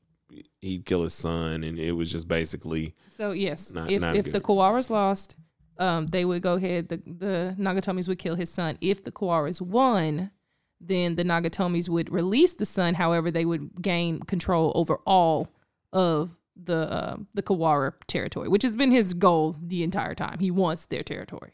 he'd 0.61 0.85
kill 0.85 1.03
his 1.03 1.13
son, 1.13 1.63
and 1.63 1.77
it 1.77 1.93
was 1.93 2.11
just 2.11 2.27
basically. 2.27 2.95
So 3.15 3.31
yes, 3.31 3.73
not, 3.73 3.91
if 3.91 4.01
not 4.01 4.15
if 4.15 4.25
good. 4.25 4.33
the 4.33 4.41
Kawaras 4.41 4.89
lost, 4.89 5.35
um, 5.79 6.07
they 6.07 6.25
would 6.25 6.41
go 6.41 6.53
ahead. 6.53 6.89
The 6.89 6.97
the 6.97 7.55
Nagatomis 7.57 8.07
would 8.07 8.19
kill 8.19 8.35
his 8.35 8.51
son. 8.51 8.77
If 8.81 9.03
the 9.03 9.11
Kawaras 9.11 9.61
won, 9.61 10.31
then 10.79 11.15
the 11.15 11.23
Nagatomis 11.23 11.89
would 11.89 12.11
release 12.11 12.53
the 12.53 12.65
son. 12.65 12.93
However, 12.95 13.31
they 13.31 13.45
would 13.45 13.81
gain 13.81 14.19
control 14.21 14.71
over 14.75 14.99
all 15.05 15.49
of 15.93 16.35
the 16.55 16.91
uh, 16.91 17.17
the 17.33 17.43
Kawara 17.43 17.93
territory, 18.07 18.49
which 18.49 18.63
has 18.63 18.75
been 18.75 18.91
his 18.91 19.13
goal 19.13 19.55
the 19.61 19.83
entire 19.83 20.15
time. 20.15 20.39
He 20.39 20.51
wants 20.51 20.85
their 20.85 21.03
territory. 21.03 21.53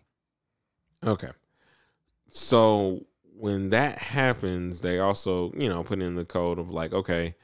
Okay, 1.06 1.32
so 2.30 3.06
when 3.38 3.70
that 3.72 3.98
happens, 4.00 4.82
they 4.82 5.00
also 5.00 5.52
you 5.58 5.70
know 5.70 5.84
put 5.84 6.02
in 6.02 6.16
the 6.16 6.26
code 6.26 6.60
of 6.60 6.70
like, 6.70 6.94
okay, 6.94 7.36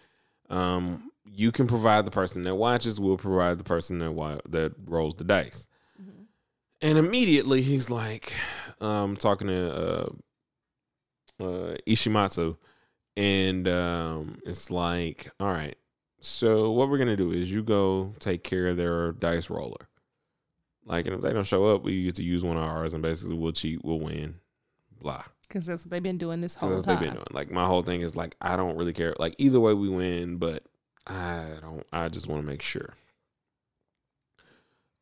um, 0.50 1.09
you 1.32 1.52
can 1.52 1.68
provide 1.68 2.06
the 2.06 2.12
person 2.12 2.44
that 2.44 2.56
watches. 2.56 3.00
We'll 3.00 3.18
provide 3.18 3.58
the 3.58 3.64
person 3.64 4.00
that 4.00 4.12
wa- 4.12 4.40
that 4.50 4.74
rolls 4.86 5.16
the 5.16 5.24
dice. 5.24 5.68
Mm-hmm. 6.02 6.24
And 6.82 6.98
immediately 6.98 7.62
he's 7.62 7.90
like, 7.90 8.34
um, 8.82 9.16
talking 9.16 9.48
to 9.48 9.74
uh, 9.74 10.10
uh, 11.44 11.76
Ishimatsu, 11.88 12.58
and 13.18 13.68
um, 13.68 14.40
it's 14.46 14.72
like, 14.72 15.32
all 15.40 15.52
right. 15.52 15.78
So 16.22 16.72
what 16.72 16.90
we're 16.90 16.98
gonna 16.98 17.16
do 17.16 17.32
is 17.32 17.52
you 17.52 17.64
go 17.64 18.14
take 18.20 18.44
care 18.44 18.68
of 18.68 18.78
their 18.78 19.14
dice 19.14 19.50
roller. 19.50 19.88
Like, 20.86 21.06
and 21.06 21.16
if 21.16 21.22
they 21.22 21.32
don't 21.32 21.46
show 21.46 21.76
up, 21.76 21.84
we 21.84 22.04
get 22.04 22.16
to 22.16 22.24
use 22.24 22.44
one 22.44 22.58
of 22.58 22.64
ours, 22.64 22.94
and 22.94 23.04
basically 23.04 23.36
we'll 23.36 23.52
cheat, 23.52 23.84
we'll 23.84 24.00
win, 24.00 24.36
blah. 25.00 25.24
Because 25.48 25.66
that's 25.66 25.86
what 25.86 25.92
they've 25.92 26.04
been 26.04 26.18
doing 26.18 26.42
this 26.42 26.56
whole 26.56 26.82
time. 26.82 27.00
They've 27.00 27.00
been 27.00 27.16
doing. 27.16 27.28
Like 27.32 27.52
my 27.52 27.66
whole 27.66 27.84
thing 27.84 28.02
is 28.02 28.16
like 28.16 28.36
I 28.42 28.56
don't 28.56 28.76
really 28.76 28.94
care. 28.94 29.16
Like 29.18 29.36
either 29.38 29.60
way 29.60 29.74
we 29.74 29.90
win, 29.90 30.38
but 30.38 30.64
I 31.10 31.46
don't. 31.62 31.86
I 31.92 32.08
just 32.10 32.28
want 32.28 32.42
to 32.42 32.48
make 32.48 32.62
sure. 32.62 32.96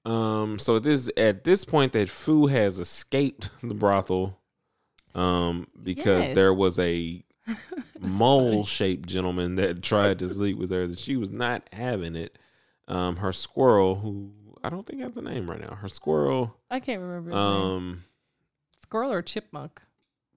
Um. 0.06 0.60
So 0.60 0.80
this 0.80 1.10
at 1.18 1.44
this 1.44 1.66
point 1.66 1.94
that 1.94 2.10
Fu 2.10 2.48
has 2.48 2.80
escaped 2.80 3.50
the 3.62 3.74
brothel 3.74 4.40
um, 5.18 5.68
because 5.82 6.28
yes. 6.28 6.36
there 6.36 6.54
was 6.54 6.80
a 6.80 7.24
mole 8.00 8.66
shaped 8.66 9.10
gentleman 9.10 9.56
that 9.56 9.82
tried 9.82 10.20
to 10.20 10.30
sleep 10.30 10.58
with 10.58 10.72
her 10.72 10.88
that 10.88 11.00
she 11.00 11.18
was 11.18 11.32
not 11.32 11.68
having 11.74 12.16
it. 12.16 12.38
Um, 12.88 13.18
her 13.18 13.34
squirrel, 13.34 13.96
who 13.96 14.32
I 14.64 14.70
don't 14.70 14.86
think 14.86 15.02
has 15.02 15.12
the 15.14 15.22
name 15.22 15.50
right 15.50 15.60
now. 15.60 15.76
Her 15.76 15.90
squirrel. 15.90 16.56
I 16.70 16.80
can't 16.80 17.02
remember. 17.02 17.34
Um, 17.34 18.04
squirrel 18.82 19.12
or 19.12 19.22
chipmunk? 19.22 19.82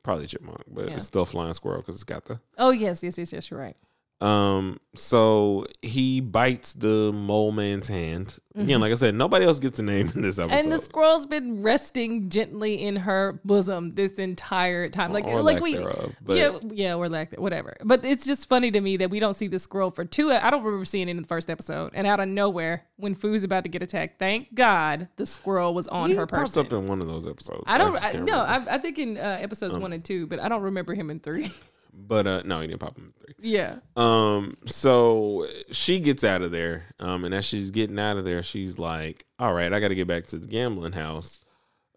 Probably 0.02 0.26
chipmunk, 0.26 0.62
but 0.68 0.88
yeah. 0.88 0.94
it's 0.94 1.04
still 1.04 1.26
flying 1.26 1.52
squirrel 1.54 1.80
because 1.80 1.94
it's 1.94 2.04
got 2.04 2.24
the. 2.24 2.40
Oh 2.58 2.70
yes, 2.70 3.02
yes, 3.02 3.18
yes, 3.18 3.32
yes. 3.32 3.50
You're 3.50 3.60
right. 3.60 3.76
Um, 4.20 4.80
so 4.96 5.66
he 5.80 6.20
bites 6.20 6.74
the 6.74 7.10
mole 7.12 7.52
man's 7.52 7.88
hand. 7.88 8.38
Mm-hmm. 8.54 8.60
Again, 8.60 8.80
like 8.80 8.92
I 8.92 8.96
said, 8.96 9.14
nobody 9.14 9.46
else 9.46 9.58
gets 9.58 9.78
a 9.78 9.82
name 9.82 10.12
in 10.14 10.22
this 10.22 10.38
episode. 10.38 10.58
And 10.58 10.72
the 10.72 10.78
squirrel's 10.78 11.24
been 11.24 11.62
resting 11.62 12.28
gently 12.28 12.82
in 12.82 12.96
her 12.96 13.40
bosom 13.44 13.94
this 13.94 14.12
entire 14.12 14.90
time. 14.90 15.12
Like, 15.12 15.24
or 15.24 15.40
like 15.42 15.62
we, 15.62 15.76
thereof, 15.76 16.14
yeah, 16.28 16.58
yeah, 16.68 16.94
or 16.94 17.08
like 17.08 17.34
whatever. 17.38 17.76
But 17.82 18.04
it's 18.04 18.26
just 18.26 18.48
funny 18.48 18.70
to 18.72 18.80
me 18.80 18.98
that 18.98 19.08
we 19.08 19.20
don't 19.20 19.34
see 19.34 19.48
the 19.48 19.58
squirrel 19.58 19.90
for 19.90 20.04
two. 20.04 20.32
I 20.32 20.50
don't 20.50 20.62
remember 20.64 20.84
seeing 20.84 21.08
it 21.08 21.12
in 21.12 21.22
the 21.22 21.28
first 21.28 21.48
episode. 21.48 21.92
And 21.94 22.06
out 22.06 22.20
of 22.20 22.28
nowhere, 22.28 22.84
when 22.96 23.14
Fu's 23.14 23.44
about 23.44 23.62
to 23.64 23.70
get 23.70 23.82
attacked, 23.82 24.18
thank 24.18 24.54
God 24.54 25.08
the 25.16 25.24
squirrel 25.24 25.72
was 25.72 25.88
on 25.88 26.10
he 26.10 26.16
her 26.16 26.26
person. 26.26 26.42
Pops 26.42 26.56
up 26.58 26.72
in 26.72 26.86
one 26.86 27.00
of 27.00 27.06
those 27.06 27.26
episodes. 27.26 27.64
I 27.66 27.78
don't. 27.78 27.96
I, 27.96 28.10
I 28.10 28.12
no, 28.14 28.40
I, 28.40 28.74
I, 28.74 28.78
think 28.78 28.98
in 28.98 29.16
uh, 29.16 29.38
episodes 29.40 29.76
um, 29.76 29.82
one 29.82 29.92
and 29.92 30.04
two, 30.04 30.26
but 30.26 30.40
I 30.40 30.48
don't 30.48 30.62
remember 30.62 30.94
him 30.94 31.08
in 31.10 31.20
three. 31.20 31.50
But 32.06 32.26
uh 32.26 32.42
no, 32.44 32.60
he 32.60 32.66
didn't 32.66 32.80
pop 32.80 32.96
him 32.96 33.12
three. 33.18 33.34
Yeah. 33.40 33.76
Um. 33.96 34.56
So 34.66 35.46
she 35.70 36.00
gets 36.00 36.24
out 36.24 36.42
of 36.42 36.50
there. 36.50 36.86
Um. 36.98 37.24
And 37.24 37.34
as 37.34 37.44
she's 37.44 37.70
getting 37.70 37.98
out 37.98 38.16
of 38.16 38.24
there, 38.24 38.42
she's 38.42 38.78
like, 38.78 39.26
"All 39.38 39.52
right, 39.52 39.72
I 39.72 39.80
got 39.80 39.88
to 39.88 39.94
get 39.94 40.08
back 40.08 40.26
to 40.28 40.38
the 40.38 40.46
gambling 40.46 40.92
house." 40.92 41.40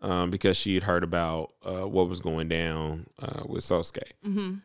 Um. 0.02 0.30
Because 0.30 0.58
she 0.58 0.74
had 0.74 0.84
heard 0.84 1.04
about 1.04 1.54
uh 1.66 1.88
what 1.88 2.10
was 2.10 2.20
going 2.20 2.50
down 2.50 3.08
uh 3.20 3.44
with 3.46 3.64
Sosuke. 3.64 4.12
Mm-hmm. 4.26 4.56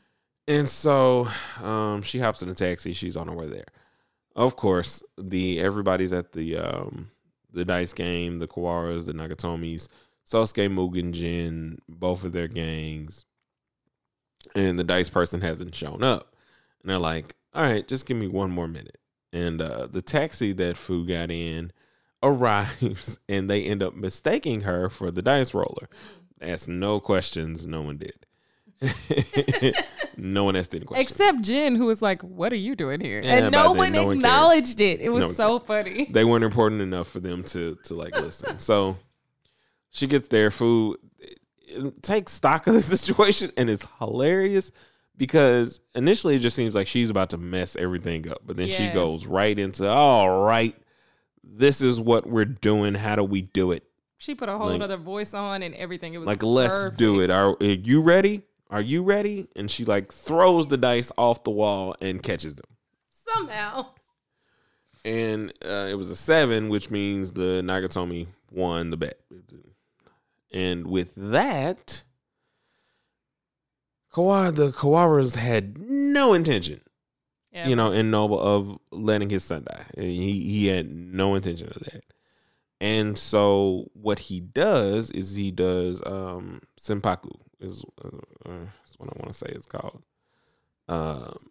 And 0.48 0.66
so, 0.66 1.28
um, 1.62 2.00
she 2.00 2.20
hops 2.20 2.40
in 2.40 2.48
a 2.48 2.54
taxi. 2.54 2.94
She's 2.94 3.18
on 3.18 3.28
her 3.28 3.34
way 3.34 3.48
there. 3.48 3.66
Of 4.34 4.56
course, 4.56 5.02
the 5.18 5.60
everybody's 5.60 6.12
at 6.12 6.32
the 6.32 6.56
um 6.56 7.10
the 7.52 7.64
dice 7.64 7.92
game. 7.92 8.38
The 8.38 8.48
Kawaras, 8.48 9.06
the 9.06 9.12
Nagatomis, 9.12 9.88
Sosuke, 10.26 10.72
Mugen, 10.72 11.12
Jin, 11.12 11.78
both 11.88 12.24
of 12.24 12.32
their 12.32 12.48
gangs 12.48 13.24
and 14.54 14.78
the 14.78 14.84
dice 14.84 15.08
person 15.08 15.40
hasn't 15.40 15.74
shown 15.74 16.02
up. 16.02 16.34
And 16.82 16.90
they're 16.90 16.98
like, 16.98 17.36
all 17.54 17.62
right, 17.62 17.86
just 17.86 18.06
give 18.06 18.16
me 18.16 18.28
one 18.28 18.50
more 18.50 18.68
minute. 18.68 18.98
And 19.32 19.60
uh, 19.60 19.86
the 19.86 20.02
taxi 20.02 20.52
that 20.54 20.76
Fu 20.76 21.06
got 21.06 21.30
in 21.30 21.72
arrives 22.22 23.18
and 23.28 23.48
they 23.48 23.64
end 23.64 23.82
up 23.82 23.94
mistaking 23.94 24.62
her 24.62 24.88
for 24.88 25.10
the 25.10 25.22
dice 25.22 25.54
roller. 25.54 25.88
Asked 26.40 26.68
no 26.68 27.00
questions, 27.00 27.66
no 27.66 27.82
one 27.82 27.98
did. 27.98 28.24
no 30.16 30.44
one 30.44 30.54
asked 30.54 30.72
any 30.72 30.84
questions. 30.84 31.10
Except 31.10 31.40
Jin, 31.40 31.74
who 31.74 31.86
was 31.86 32.00
like, 32.00 32.22
What 32.22 32.52
are 32.52 32.56
you 32.56 32.76
doing 32.76 33.00
here? 33.00 33.20
Yeah, 33.20 33.34
and 33.34 33.52
no 33.52 33.72
one 33.72 33.92
no 33.92 34.10
acknowledged 34.10 34.78
one 34.78 34.88
it. 34.88 35.00
It 35.00 35.08
was 35.08 35.24
no 35.24 35.32
so 35.32 35.58
funny. 35.58 36.06
They 36.10 36.24
weren't 36.24 36.44
important 36.44 36.80
enough 36.80 37.08
for 37.08 37.18
them 37.18 37.42
to 37.44 37.76
to 37.84 37.94
like 37.94 38.14
listen. 38.14 38.60
so 38.60 38.98
she 39.90 40.06
gets 40.06 40.28
there, 40.28 40.52
Fu 40.52 40.96
take 42.02 42.28
stock 42.28 42.66
of 42.66 42.74
the 42.74 42.80
situation, 42.96 43.52
and 43.56 43.68
it's 43.68 43.86
hilarious 43.98 44.72
because 45.16 45.80
initially 45.94 46.36
it 46.36 46.40
just 46.40 46.56
seems 46.56 46.74
like 46.74 46.86
she's 46.86 47.10
about 47.10 47.30
to 47.30 47.38
mess 47.38 47.76
everything 47.76 48.28
up, 48.30 48.42
but 48.46 48.56
then 48.56 48.68
yes. 48.68 48.76
she 48.76 48.88
goes 48.88 49.26
right 49.26 49.58
into, 49.58 49.88
all 49.88 50.42
right, 50.44 50.74
this 51.42 51.80
is 51.80 52.00
what 52.00 52.26
we're 52.26 52.44
doing. 52.44 52.94
How 52.94 53.16
do 53.16 53.24
we 53.24 53.42
do 53.42 53.72
it? 53.72 53.84
She 54.16 54.34
put 54.34 54.48
a 54.48 54.56
whole 54.56 54.70
like, 54.70 54.80
other 54.80 54.96
voice 54.96 55.34
on 55.34 55.62
and 55.62 55.74
everything. 55.74 56.14
It 56.14 56.18
was 56.18 56.26
like, 56.26 56.42
let's 56.42 56.96
do 56.96 57.20
it. 57.20 57.30
Are, 57.30 57.50
are 57.60 57.64
you 57.64 58.02
ready? 58.02 58.42
Are 58.70 58.80
you 58.80 59.02
ready? 59.02 59.48
And 59.56 59.70
she 59.70 59.84
like 59.84 60.12
throws 60.12 60.66
the 60.66 60.76
dice 60.76 61.10
off 61.16 61.44
the 61.44 61.50
wall 61.50 61.94
and 62.00 62.22
catches 62.22 62.54
them 62.54 62.66
somehow. 63.26 63.86
And 65.04 65.52
uh, 65.64 65.88
it 65.88 65.94
was 65.94 66.10
a 66.10 66.16
seven, 66.16 66.68
which 66.68 66.90
means 66.90 67.32
the 67.32 67.62
Nagatomi 67.62 68.26
won 68.50 68.90
the 68.90 68.96
bet. 68.96 69.18
And 70.52 70.86
with 70.86 71.12
that, 71.16 72.04
Kawa, 74.12 74.50
the 74.52 74.70
Kawaras 74.70 75.36
had 75.36 75.78
no 75.78 76.32
intention, 76.32 76.80
yeah. 77.52 77.68
you 77.68 77.76
know, 77.76 77.92
in 77.92 78.10
Noble 78.10 78.40
of 78.40 78.78
letting 78.90 79.30
his 79.30 79.44
son 79.44 79.64
die. 79.68 79.84
He 79.96 80.40
he 80.48 80.66
had 80.68 80.90
no 80.90 81.34
intention 81.34 81.68
of 81.68 81.82
that. 81.84 82.04
And 82.80 83.18
so 83.18 83.90
what 83.92 84.18
he 84.20 84.40
does 84.40 85.10
is 85.10 85.34
he 85.34 85.50
does 85.50 86.00
um 86.06 86.62
senpaku 86.80 87.32
is 87.60 87.82
uh, 88.04 88.16
uh, 88.48 88.66
what 88.96 89.10
I 89.10 89.18
want 89.18 89.32
to 89.32 89.38
say 89.38 89.46
it's 89.48 89.66
called. 89.66 90.02
Um, 90.88 91.50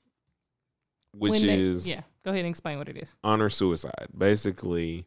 which 1.13 1.41
they- 1.41 1.59
is 1.59 1.87
yeah. 1.87 2.01
Go 2.23 2.31
ahead 2.31 2.41
and 2.43 2.49
explain 2.49 2.77
what 2.77 2.89
it 2.89 2.97
is. 2.97 3.15
honor 3.23 3.49
suicide. 3.49 4.07
Basically, 4.17 5.05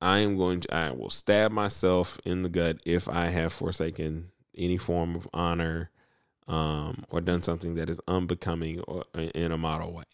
I 0.00 0.18
am 0.18 0.36
going 0.36 0.60
to 0.60 0.74
I 0.74 0.90
will 0.92 1.10
stab 1.10 1.52
myself 1.52 2.18
in 2.24 2.42
the 2.42 2.48
gut 2.48 2.78
if 2.84 3.08
I 3.08 3.26
have 3.26 3.52
forsaken 3.52 4.30
any 4.56 4.76
form 4.78 5.14
of 5.16 5.28
honor 5.32 5.90
um 6.48 7.04
or 7.10 7.20
done 7.20 7.42
something 7.42 7.74
that 7.76 7.90
is 7.90 8.00
unbecoming 8.06 8.80
or 8.82 9.04
in 9.14 9.52
a 9.52 9.58
model 9.58 9.92
way. 9.92 10.04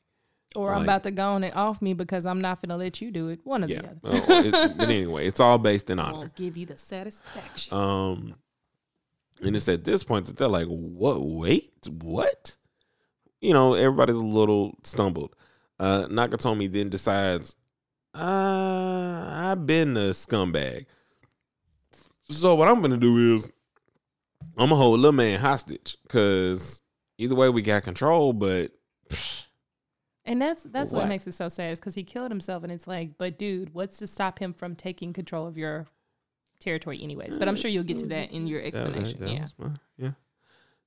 Or 0.55 0.75
I'm 0.75 0.83
about 0.83 1.03
to 1.05 1.11
go 1.11 1.31
on 1.33 1.45
and 1.45 1.55
off 1.55 1.81
me 1.81 1.95
because 1.95 2.27
I'm 2.27 2.41
not 2.41 2.61
gonna 2.63 2.77
let 2.77 3.01
you 3.01 3.11
do 3.11 3.29
it. 3.29 3.41
One 3.45 3.65
or 3.65 3.69
Yeah. 3.69 3.83
the 3.83 4.09
other. 4.09 4.25
Oh, 4.29 4.41
it- 4.45 4.77
but 4.79 4.89
anyway, 4.89 5.27
it's 5.27 5.41
all 5.41 5.59
based 5.59 5.89
in 5.91 5.99
honor. 5.99 6.19
Won't 6.19 6.35
give 6.37 6.57
you 6.57 6.67
the 6.67 6.77
satisfaction. 6.77 7.75
Um, 7.77 8.35
and 9.43 9.57
it's 9.57 9.69
at 9.69 9.85
this 9.85 10.05
point 10.05 10.27
that 10.27 10.37
they're 10.37 10.49
like, 10.49 10.69
"What? 10.69 11.21
Wait, 11.23 11.73
what?" 11.89 12.57
You 13.41 13.53
know, 13.55 13.75
everybody's 13.75 14.17
a 14.17 14.25
little 14.25 14.79
stumbled. 14.85 15.35
Uh, 15.81 16.07
Nakatomi 16.09 16.71
then 16.71 16.91
decides, 16.91 17.57
"Uh, 18.15 19.31
I've 19.53 19.67
been 19.67 19.97
a 19.97 20.11
scumbag. 20.11 20.87
So 22.25 22.55
what 22.55 22.69
I'm 22.69 22.81
gonna 22.81 22.97
do 22.97 23.35
is, 23.37 23.47
I'm 24.57 24.69
gonna 24.69 24.77
hold 24.77 25.01
little 25.01 25.13
man 25.13 25.39
hostage 25.41 25.97
because 26.03 26.81
either 27.19 27.35
way 27.35 27.49
we 27.49 27.63
got 27.63 27.83
control, 27.85 28.33
but." 28.33 28.73
And 30.25 30.41
that's 30.41 30.63
that's 30.63 30.93
what 30.93 31.01
What? 31.01 31.09
makes 31.09 31.27
it 31.27 31.33
so 31.35 31.49
sad 31.49 31.73
is 31.73 31.81
because 31.81 31.97
he 31.97 32.05
killed 32.05 32.31
himself, 32.31 32.63
and 32.63 32.71
it's 32.71 32.87
like, 32.87 33.19
but 33.19 33.37
dude, 33.41 33.75
what's 33.75 33.97
to 33.97 34.07
stop 34.07 34.39
him 34.39 34.53
from 34.55 34.77
taking 34.77 35.13
control 35.13 35.49
of 35.49 35.59
your 35.59 35.89
territory, 36.61 37.03
anyways? 37.03 37.39
But 37.39 37.49
I'm 37.49 37.57
sure 37.57 37.73
you'll 37.73 37.83
get 37.83 37.99
to 37.99 38.07
that 38.07 38.31
in 38.31 38.47
your 38.47 38.63
That- 38.63 38.73
that- 38.73 38.97
explanation. 38.97 39.19
that 39.19 39.31
yeah. 39.59 39.69
yeah. 39.99 40.11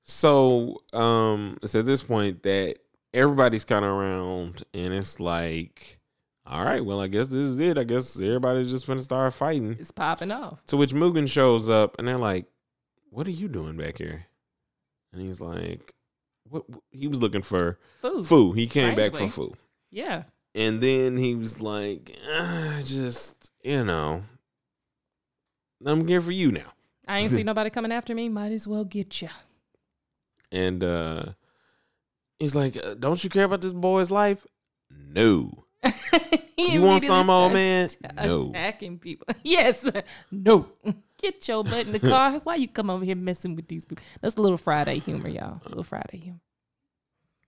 So 0.03 0.81
um 0.93 1.57
it's 1.61 1.75
at 1.75 1.85
this 1.85 2.01
point 2.01 2.43
that 2.43 2.77
everybody's 3.13 3.65
kind 3.65 3.83
of 3.83 3.91
around 3.91 4.63
and 4.73 4.93
it's 4.93 5.19
like, 5.19 5.99
all 6.45 6.63
right, 6.63 6.83
well, 6.83 7.01
I 7.01 7.07
guess 7.07 7.27
this 7.27 7.37
is 7.47 7.59
it. 7.59 7.77
I 7.77 7.83
guess 7.83 8.19
everybody's 8.21 8.69
just 8.71 8.85
gonna 8.87 9.01
start 9.03 9.33
fighting. 9.33 9.75
It's 9.79 9.91
popping 9.91 10.31
off. 10.31 10.63
To 10.67 10.77
which 10.77 10.93
Mugen 10.93 11.29
shows 11.29 11.69
up 11.69 11.95
and 11.97 12.07
they're 12.07 12.17
like, 12.17 12.45
What 13.09 13.27
are 13.27 13.31
you 13.31 13.47
doing 13.47 13.77
back 13.77 13.97
here? 13.97 14.27
And 15.11 15.21
he's 15.21 15.41
like, 15.41 15.93
What 16.49 16.69
what- 16.69 16.83
he 16.91 17.07
was 17.07 17.21
looking 17.21 17.41
for 17.41 17.79
Food. 18.01 18.27
Fu. 18.27 18.51
He 18.53 18.67
came 18.67 18.95
back 18.95 19.15
for. 19.15 19.27
Fu. 19.27 19.55
Yeah. 19.91 20.23
And 20.53 20.79
then 20.81 21.17
he 21.17 21.35
was 21.35 21.59
like, 21.59 22.15
"Ah, 22.29 22.79
just, 22.83 23.51
you 23.61 23.83
know, 23.83 24.23
I'm 25.85 26.07
here 26.07 26.21
for 26.21 26.31
you 26.31 26.51
now. 26.51 26.71
I 27.07 27.19
ain't 27.19 27.31
see 27.31 27.43
nobody 27.51 27.69
coming 27.69 27.91
after 27.91 28.15
me. 28.15 28.29
Might 28.29 28.51
as 28.53 28.67
well 28.67 28.85
get 28.85 29.21
you. 29.21 29.27
And 30.51 30.83
uh 30.83 31.23
he's 32.39 32.55
like, 32.55 32.77
uh, 32.77 32.93
"Don't 32.93 33.21
you 33.23 33.29
care 33.29 33.43
about 33.45 33.61
this 33.61 33.73
boy's 33.73 34.11
life?" 34.11 34.45
No. 34.89 35.64
You 36.57 36.81
want 36.81 37.03
some, 37.03 37.29
old 37.29 37.53
man? 37.53 37.89
No. 38.15 38.49
Attacking 38.49 38.97
people. 38.99 39.27
Yes. 39.43 39.87
No. 40.31 40.67
Get 41.17 41.47
your 41.47 41.63
butt 41.63 41.85
in 41.85 41.91
the 41.91 41.99
car. 41.99 42.39
Why 42.43 42.55
you 42.55 42.67
come 42.67 42.89
over 42.89 43.03
here 43.05 43.15
messing 43.15 43.55
with 43.55 43.67
these 43.67 43.85
people? 43.85 44.03
That's 44.21 44.35
a 44.35 44.41
little 44.41 44.57
Friday 44.57 44.99
humor, 44.99 45.27
y'all. 45.29 45.61
A 45.65 45.69
little 45.69 45.83
Friday 45.83 46.17
humor. 46.17 46.39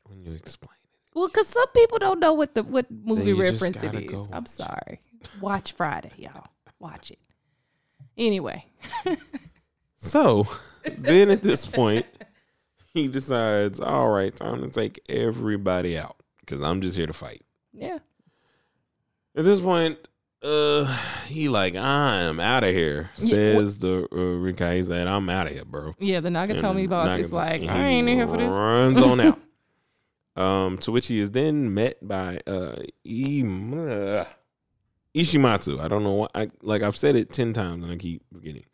When 0.04 0.22
you 0.24 0.34
explain 0.34 0.76
it. 0.84 1.16
Well, 1.18 1.28
because 1.30 1.48
some 1.48 1.68
people 1.70 1.98
don't 2.00 2.20
know 2.20 2.34
what 2.34 2.54
the 2.54 2.64
what 2.64 2.92
movie 2.92 3.34
reference 3.34 3.78
it 3.82 3.92
gotta 3.92 4.04
is. 4.04 4.12
go 4.12 4.28
I'm 4.32 4.44
watch 4.44 4.48
sorry. 4.50 5.00
Watch 5.42 5.72
Friday, 5.74 6.12
y'all. 6.18 6.48
Watch 6.80 7.12
it. 7.12 7.20
Anyway. 8.18 8.66
So 9.98 10.48
then 10.98 11.30
at 11.30 11.42
this 11.42 11.66
point, 11.66 12.06
he 12.94 13.08
decides, 13.08 13.80
all 13.80 14.10
right, 14.10 14.36
time 14.36 14.62
to 14.62 14.70
take 14.70 15.00
everybody 15.10 15.98
out 15.98 16.18
because 16.42 16.62
I'm 16.62 16.82
just 16.82 16.96
here 16.98 17.08
to 17.08 17.14
fight. 17.14 17.42
yeah. 17.74 18.00
At 19.38 19.46
this 19.46 19.62
point, 19.62 20.00
uh, 20.42 20.86
he 21.28 21.48
like, 21.48 21.76
I'm 21.76 22.40
out 22.40 22.64
of 22.64 22.72
here. 22.72 23.12
Yeah, 23.18 23.30
Says 23.30 23.78
the 23.78 24.06
uh, 24.06 24.16
Rikai 24.16 24.84
said, 24.84 25.06
I'm 25.06 25.30
out 25.30 25.46
of 25.46 25.54
here, 25.54 25.64
bro. 25.64 25.94
Yeah, 26.00 26.22
the 26.22 26.30
Nagatomi 26.30 26.82
And 26.82 26.90
boss 26.90 27.16
is 27.16 27.32
Nagatomi- 27.32 27.36
like, 27.36 27.62
I 27.62 27.86
ain't 27.88 28.10
in 28.10 28.18
here 28.18 28.28
for 28.28 28.38
this. 28.38 28.50
Runs 28.50 29.00
on 29.00 29.20
out. 29.22 29.40
Um, 30.36 30.78
to 30.80 30.92
which 30.92 31.08
he 31.08 31.20
is 31.20 31.32
then 31.32 31.74
met 31.74 31.98
by 32.08 32.40
uh, 32.46 32.52
uh, 32.76 34.26
Ishimatsu. 35.16 35.80
I 35.80 35.88
don't 35.88 36.04
know 36.04 36.12
why. 36.12 36.28
I 36.36 36.52
like 36.62 36.84
I've 36.84 36.96
said 36.96 37.16
it 37.16 37.34
ten 37.34 37.54
times 37.54 37.82
and 37.82 37.92
I 37.92 37.96
keep 37.96 38.22
forgetting. 38.32 38.66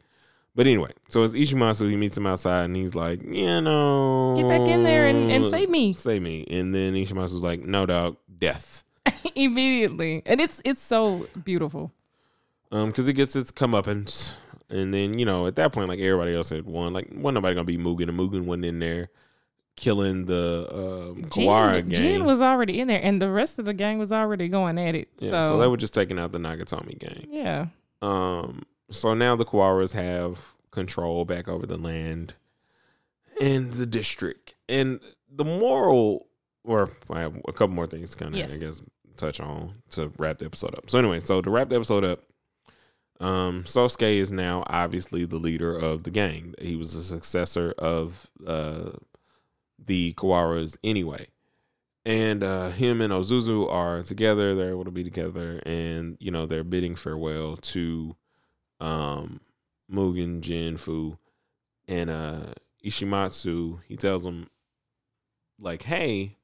But 0.56 0.68
anyway, 0.68 0.92
so 1.08 1.24
it's 1.24 1.34
Ishimatsu. 1.34 1.90
He 1.90 1.96
meets 1.96 2.18
him 2.18 2.28
outside 2.28 2.66
and 2.66 2.76
he's 2.76 2.96
like, 2.96 3.24
you 3.24 3.62
know, 3.62 4.36
Get 4.38 4.50
back 4.50 4.68
in 4.68 4.84
there 4.84 5.08
and, 5.08 5.32
and 5.32 5.48
save 5.48 5.70
me 5.70 5.94
save 5.94 6.22
me. 6.22 6.46
And 6.50 6.76
then 6.76 6.96
Ishimatsu's 6.96 7.36
like, 7.36 7.62
no, 7.62 7.86
dog, 7.86 8.18
death. 8.38 8.84
immediately. 9.36 10.22
And 10.26 10.40
it's 10.42 10.62
it's 10.66 10.82
so 10.82 11.28
beautiful. 11.44 11.92
Um, 12.72 12.88
because 12.88 13.08
it 13.08 13.14
gets 13.14 13.36
its 13.36 13.52
comeuppance. 13.52 14.36
And 14.70 14.94
then, 14.94 15.20
you 15.20 15.26
know, 15.26 15.46
at 15.46 15.56
that 15.58 15.72
point, 15.72 15.90
like 15.90 16.00
everybody 16.00 16.34
else 16.36 16.50
had 16.50 16.66
won. 16.66 16.94
Like, 16.94 17.08
wasn't 17.12 17.36
nobody 17.36 17.54
gonna 17.54 17.66
be 17.66 17.78
Mugen, 17.78 18.10
and 18.10 18.18
Mugen 18.18 18.46
went 18.46 18.66
in 18.66 18.80
there 18.80 19.10
killing 19.76 20.26
the 20.26 20.68
um 20.72 21.24
Kawara 21.26 21.80
Jin, 21.80 21.90
gang. 21.90 22.02
Jin 22.02 22.26
was 22.26 22.42
already 22.42 22.80
in 22.80 22.88
there, 22.88 23.02
and 23.02 23.22
the 23.22 23.30
rest 23.30 23.60
of 23.60 23.66
the 23.66 23.74
gang 23.74 24.00
was 24.00 24.12
already 24.12 24.48
going 24.48 24.80
at 24.80 24.96
it. 24.96 25.10
yeah, 25.20 25.42
so, 25.44 25.50
so, 25.50 25.58
they 25.60 25.68
were 25.68 25.78
just 25.78 25.94
taking 25.94 26.18
out 26.18 26.32
the 26.32 26.38
Nagatomi 26.40 26.98
gang. 26.98 27.28
yeah. 27.30 27.68
Um, 28.02 28.64
so 28.90 29.14
now 29.14 29.36
the 29.36 29.46
Kawaras 29.46 29.94
have 29.94 30.54
control 30.72 31.26
back 31.26 31.48
over 31.48 31.66
the 31.66 31.78
land 31.78 32.34
and 33.42 33.74
the 33.74 33.86
district. 33.86 34.56
And 34.68 35.00
the 35.32 35.46
moral, 35.46 36.28
or 36.64 36.92
I 37.10 37.22
have 37.22 37.36
a 37.48 37.54
couple 37.54 37.76
more 37.76 37.88
things 37.88 38.14
kind 38.16 38.34
of, 38.34 38.38
Yes. 38.38 38.56
I 38.56 38.60
guess, 38.60 38.82
touch 39.18 39.40
on 39.40 39.76
to 39.92 40.12
wrap 40.18 40.40
the 40.40 40.46
episode 40.46 40.76
up. 40.76 40.90
So 40.90 41.00
anyway, 41.00 41.20
so 41.20 41.42
to 41.42 41.50
wrap 41.50 41.70
the 41.70 41.76
episode 41.76 42.04
up, 42.04 42.24
um, 43.20 43.64
Sosuke 43.64 44.18
is 44.18 44.32
now 44.32 44.64
obviously 44.68 45.26
the 45.26 45.38
leader 45.38 45.76
of 45.78 46.04
the 46.04 46.12
gang. 46.12 46.56
He 46.60 46.76
was 46.76 46.94
a 46.96 47.04
successor 47.04 47.74
of 47.78 48.30
uh 48.46 48.92
the 49.86 50.14
Kawaras 50.14 50.78
anyway. 50.84 51.28
And 52.06 52.44
uh, 52.44 52.70
him 52.70 53.00
and 53.00 53.14
Ozuzu 53.14 53.72
are 53.72 54.04
together. 54.04 54.56
They're 54.56 54.72
able 54.72 54.84
to 54.84 54.92
be 54.92 55.06
together, 55.06 55.62
and 55.66 56.18
you 56.20 56.32
know 56.32 56.46
they're 56.46 56.66
bidding 56.66 56.98
farewell 56.98 57.56
to 57.56 58.18
um, 58.82 59.40
Mugen, 59.90 60.42
Jin, 60.42 60.76
Fu, 60.76 61.18
and 61.88 62.10
uh, 62.10 62.48
Ishimatsu. 62.84 63.80
He 63.88 63.96
tells 63.96 64.24
them 64.24 64.50
like, 65.58 65.84
"Hey, 65.84 66.36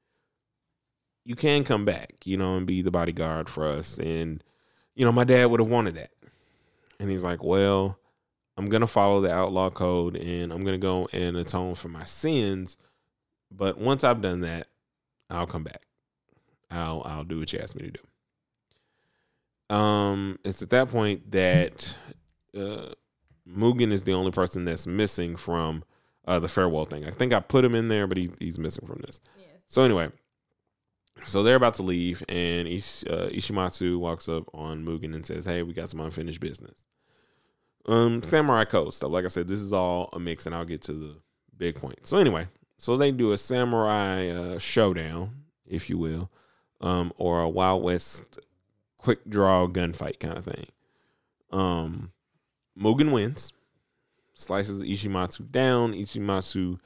you 1.24 1.36
can 1.36 1.64
come 1.64 1.86
back, 1.86 2.16
you 2.26 2.38
know, 2.38 2.58
and 2.58 2.66
be 2.66 2.82
the 2.82 2.92
bodyguard 2.92 3.50
for 3.50 3.68
us." 3.68 3.98
And 4.00 4.44
you 4.96 5.06
know, 5.06 5.12
my 5.12 5.24
dad 5.24 5.46
would 5.46 5.60
have 5.60 5.70
wanted 5.70 5.96
that. 5.96 6.12
And 7.00 7.10
he's 7.10 7.24
like, 7.24 7.44
"Well, 7.44 7.98
I'm 8.58 8.70
gonna 8.70 8.88
follow 8.88 9.22
the 9.22 9.32
outlaw 9.32 9.70
code, 9.70 10.16
and 10.16 10.52
I'm 10.52 10.64
gonna 10.64 10.78
go 10.78 11.08
and 11.14 11.38
atone 11.38 11.76
for 11.76 11.90
my 11.90 12.04
sins." 12.04 12.78
But 13.52 13.78
once 13.78 14.04
I've 14.04 14.22
done 14.22 14.42
that, 14.42 14.68
I'll 15.30 15.48
come 15.48 15.64
back. 15.64 15.82
I'll 16.72 17.02
I'll 17.06 17.24
do 17.24 17.40
what 17.40 17.52
you 17.54 17.60
asked 17.60 17.76
me 17.76 17.90
to 17.90 17.92
do. 17.92 19.76
Um, 19.76 20.40
it's 20.44 20.62
at 20.62 20.72
that 20.72 20.90
point 20.90 21.32
that 21.32 21.96
uh, 22.58 22.90
Mugen 23.48 23.92
is 23.92 24.04
the 24.04 24.14
only 24.14 24.32
person 24.32 24.66
that's 24.66 24.88
missing 24.88 25.36
from 25.36 25.84
uh, 26.28 26.40
the 26.40 26.48
farewell 26.48 26.86
thing. 26.86 27.06
I 27.06 27.12
think 27.12 27.34
I 27.34 27.40
put 27.40 27.66
him 27.66 27.76
in 27.76 27.88
there, 27.88 28.08
but 28.08 28.18
he, 28.18 28.30
he's 28.40 28.60
missing 28.60 28.88
from 28.88 29.02
this. 29.06 29.22
So 29.68 29.84
anyway, 29.84 30.10
so 31.24 31.44
they're 31.44 31.56
about 31.56 31.76
to 31.76 31.84
leave, 31.84 32.24
and 32.30 32.68
Ish, 32.68 33.04
uh, 33.06 33.30
Ishimatsu 33.30 34.00
walks 34.00 34.30
up 34.30 34.44
on 34.54 34.86
Mugen 34.86 35.14
and 35.16 35.26
says, 35.26 35.46
"Hey, 35.46 35.64
we 35.64 35.74
got 35.74 35.90
some 35.90 36.00
unfinished 36.00 36.40
business." 36.40 36.88
Um, 37.86 38.22
Samurai 38.22 38.66
Code 38.66 38.94
stuff. 38.94 39.12
Like 39.12 39.26
I 39.26 39.30
said, 39.30 39.48
this 39.48 39.60
is 39.60 39.74
all 39.74 40.10
a 40.14 40.20
mix, 40.20 40.46
and 40.46 40.54
I'll 40.54 40.66
get 40.66 40.82
to 40.84 40.94
the 40.94 41.16
big 41.58 41.76
point. 41.76 42.06
So 42.06 42.18
anyway, 42.18 42.48
so 42.78 42.98
they 42.98 43.12
do 43.12 43.32
a 43.32 43.38
samurai 43.38 44.30
uh, 44.30 44.60
showdown, 44.60 45.44
if 45.66 45.90
you 45.90 45.98
will, 45.98 46.30
um, 46.82 47.12
or 47.18 47.42
a 47.42 47.50
Wild 47.50 47.84
West 47.84 48.40
quick 48.98 49.28
draw 49.30 49.68
gunfight 49.68 50.20
kind 50.20 50.38
of 50.38 50.46
thing. 50.46 50.68
Um, 51.52 52.12
Mugen 52.80 53.12
wins, 53.12 53.54
slices 54.34 54.84
Ishimatsu 54.84 55.52
down. 55.52 55.94
Ishimatsu 55.94 56.80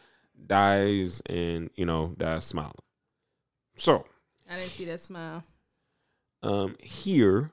dies, 0.48 1.22
and 1.28 1.70
you 1.76 1.86
know 1.86 2.16
dies 2.18 2.46
smiling. 2.46 2.74
So 3.76 4.06
I 4.50 4.56
didn't 4.58 4.72
see 4.72 4.86
that 4.86 5.00
smile. 5.00 5.44
um, 6.42 6.76
here 6.80 7.52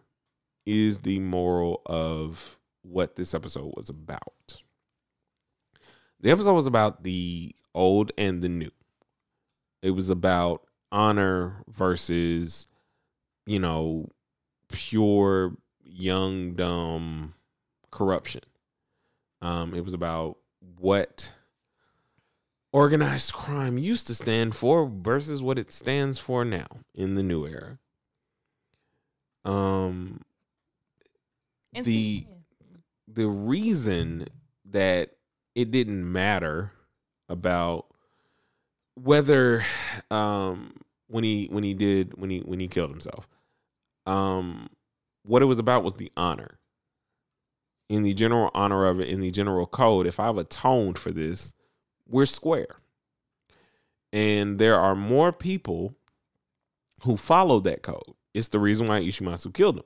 is 0.66 0.98
the 1.00 1.18
moral 1.18 1.83
of 1.87 2.59
what 2.83 3.16
this 3.16 3.35
episode 3.35 3.72
was 3.76 3.88
about. 3.88 4.62
The 6.20 6.31
episode 6.31 6.55
was 6.55 6.66
about 6.66 7.03
the 7.03 7.55
old 7.74 8.12
and 8.18 8.42
the 8.42 8.48
new. 8.48 8.70
It 9.83 9.92
was 9.92 10.11
about 10.11 10.66
honor 10.92 11.62
versus, 11.68 12.66
you 13.46 13.59
know, 13.59 14.09
pure 14.68 15.57
young 15.83 16.55
dumb 16.55 17.35
corruption. 17.90 18.42
Um, 19.40 19.74
it 19.74 19.85
was 19.85 19.94
about 19.94 20.37
what 20.79 21.33
organized 22.72 23.33
crime 23.33 23.78
used 23.78 24.06
to 24.06 24.14
stand 24.14 24.54
for 24.54 24.87
versus 24.87 25.42
what 25.42 25.59
it 25.59 25.72
stands 25.72 26.18
for 26.18 26.44
now 26.44 26.66
in 26.94 27.14
the 27.14 27.22
new 27.22 27.46
era. 27.46 27.78
Um 29.44 30.20
the 31.72 32.26
the 33.09 33.26
reason 33.28 34.26
that 34.64 35.11
it 35.54 35.70
didn't 35.70 36.11
matter 36.11 36.72
about 37.28 37.87
whether 38.94 39.64
um 40.11 40.72
when 41.09 41.24
he 41.24 41.46
when 41.50 41.64
he 41.64 41.74
did 41.74 42.18
when 42.18 42.30
he 42.30 42.40
when 42.40 42.61
he 42.61 42.68
killed 42.68 42.90
himself 42.90 43.26
um 44.06 44.68
what 45.24 45.42
it 45.42 45.46
was 45.46 45.59
about 45.59 45.85
was 45.85 45.94
the 45.94 46.11
honor 46.16 46.59
in 47.88 48.02
the 48.02 48.14
general 48.14 48.50
honor 48.54 48.87
of 48.87 49.00
it 49.00 49.09
in 49.09 49.20
the 49.20 49.30
general 49.30 49.66
code 49.66 50.06
if 50.06 50.20
i've 50.20 50.37
atoned 50.37 50.98
for 50.98 51.11
this 51.11 51.54
we're 52.10 52.26
square. 52.26 52.76
And 54.12 54.58
there 54.58 54.78
are 54.78 54.94
more 54.94 55.32
people 55.32 55.94
who 57.02 57.16
follow 57.16 57.60
that 57.60 57.82
code. 57.82 58.02
It's 58.34 58.48
the 58.48 58.58
reason 58.58 58.86
why 58.86 59.00
ishimatsu 59.00 59.54
killed 59.54 59.78
him. 59.78 59.84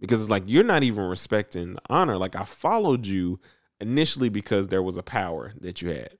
Because 0.00 0.20
it's 0.20 0.30
like 0.30 0.44
you're 0.46 0.64
not 0.64 0.84
even 0.84 1.04
respecting 1.04 1.74
the 1.74 1.80
honor. 1.90 2.16
Like 2.16 2.36
i 2.36 2.44
followed 2.44 3.06
you 3.06 3.40
initially 3.80 4.28
because 4.28 4.68
there 4.68 4.82
was 4.82 4.96
a 4.96 5.02
power 5.02 5.52
that 5.60 5.82
you 5.82 5.88
had. 5.88 6.16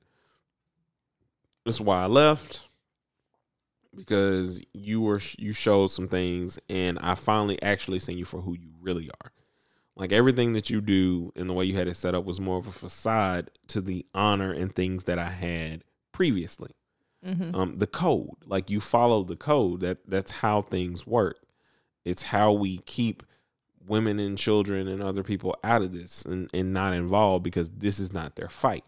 That's 1.64 1.80
why 1.80 2.02
i 2.02 2.06
left 2.06 2.68
because 3.98 4.62
you 4.72 5.00
were 5.00 5.20
you 5.38 5.52
showed 5.52 5.88
some 5.88 6.08
things 6.08 6.58
and 6.68 6.98
i 7.00 7.14
finally 7.14 7.60
actually 7.62 7.98
seen 7.98 8.16
you 8.16 8.24
for 8.24 8.40
who 8.40 8.54
you 8.54 8.70
really 8.80 9.10
are 9.22 9.32
like 9.98 10.12
everything 10.12 10.52
that 10.54 10.70
you 10.70 10.80
do 10.80 11.30
and 11.36 11.50
the 11.50 11.52
way 11.52 11.64
you 11.66 11.76
had 11.76 11.88
it 11.88 11.96
set 11.96 12.14
up 12.14 12.24
was 12.24 12.40
more 12.40 12.56
of 12.58 12.66
a 12.66 12.72
facade 12.72 13.50
to 13.66 13.80
the 13.82 14.06
honor 14.14 14.52
and 14.52 14.74
things 14.74 15.04
that 15.04 15.18
i 15.18 15.28
had 15.30 15.84
previously. 16.12 16.70
Mhm. 17.26 17.54
um 17.54 17.78
the 17.78 17.86
code 17.86 18.36
like 18.46 18.70
you 18.70 18.80
follow 18.80 19.24
the 19.24 19.36
code. 19.36 19.80
That 19.80 19.98
that's 20.08 20.30
how 20.32 20.62
things 20.62 21.04
work. 21.06 21.38
It's 22.04 22.22
how 22.22 22.52
we 22.52 22.78
keep 22.78 23.24
women 23.86 24.18
and 24.20 24.38
children 24.38 24.86
and 24.86 25.02
other 25.02 25.22
people 25.24 25.56
out 25.64 25.82
of 25.82 25.92
this 25.92 26.24
and, 26.24 26.48
and 26.54 26.72
not 26.72 26.92
involved 26.94 27.42
because 27.42 27.68
this 27.70 27.98
is 27.98 28.12
not 28.12 28.36
their 28.36 28.48
fight. 28.48 28.84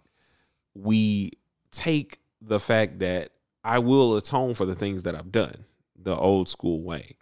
We 0.74 1.32
take 1.72 2.20
the 2.40 2.60
fact 2.60 3.00
that 3.00 3.32
i 3.64 3.78
will 3.78 4.16
atone 4.16 4.54
for 4.54 4.64
the 4.64 4.74
things 4.74 5.02
that 5.02 5.14
i've 5.14 5.30
done 5.30 5.64
the 5.94 6.16
old 6.16 6.48
school 6.48 6.82
way 6.82 7.14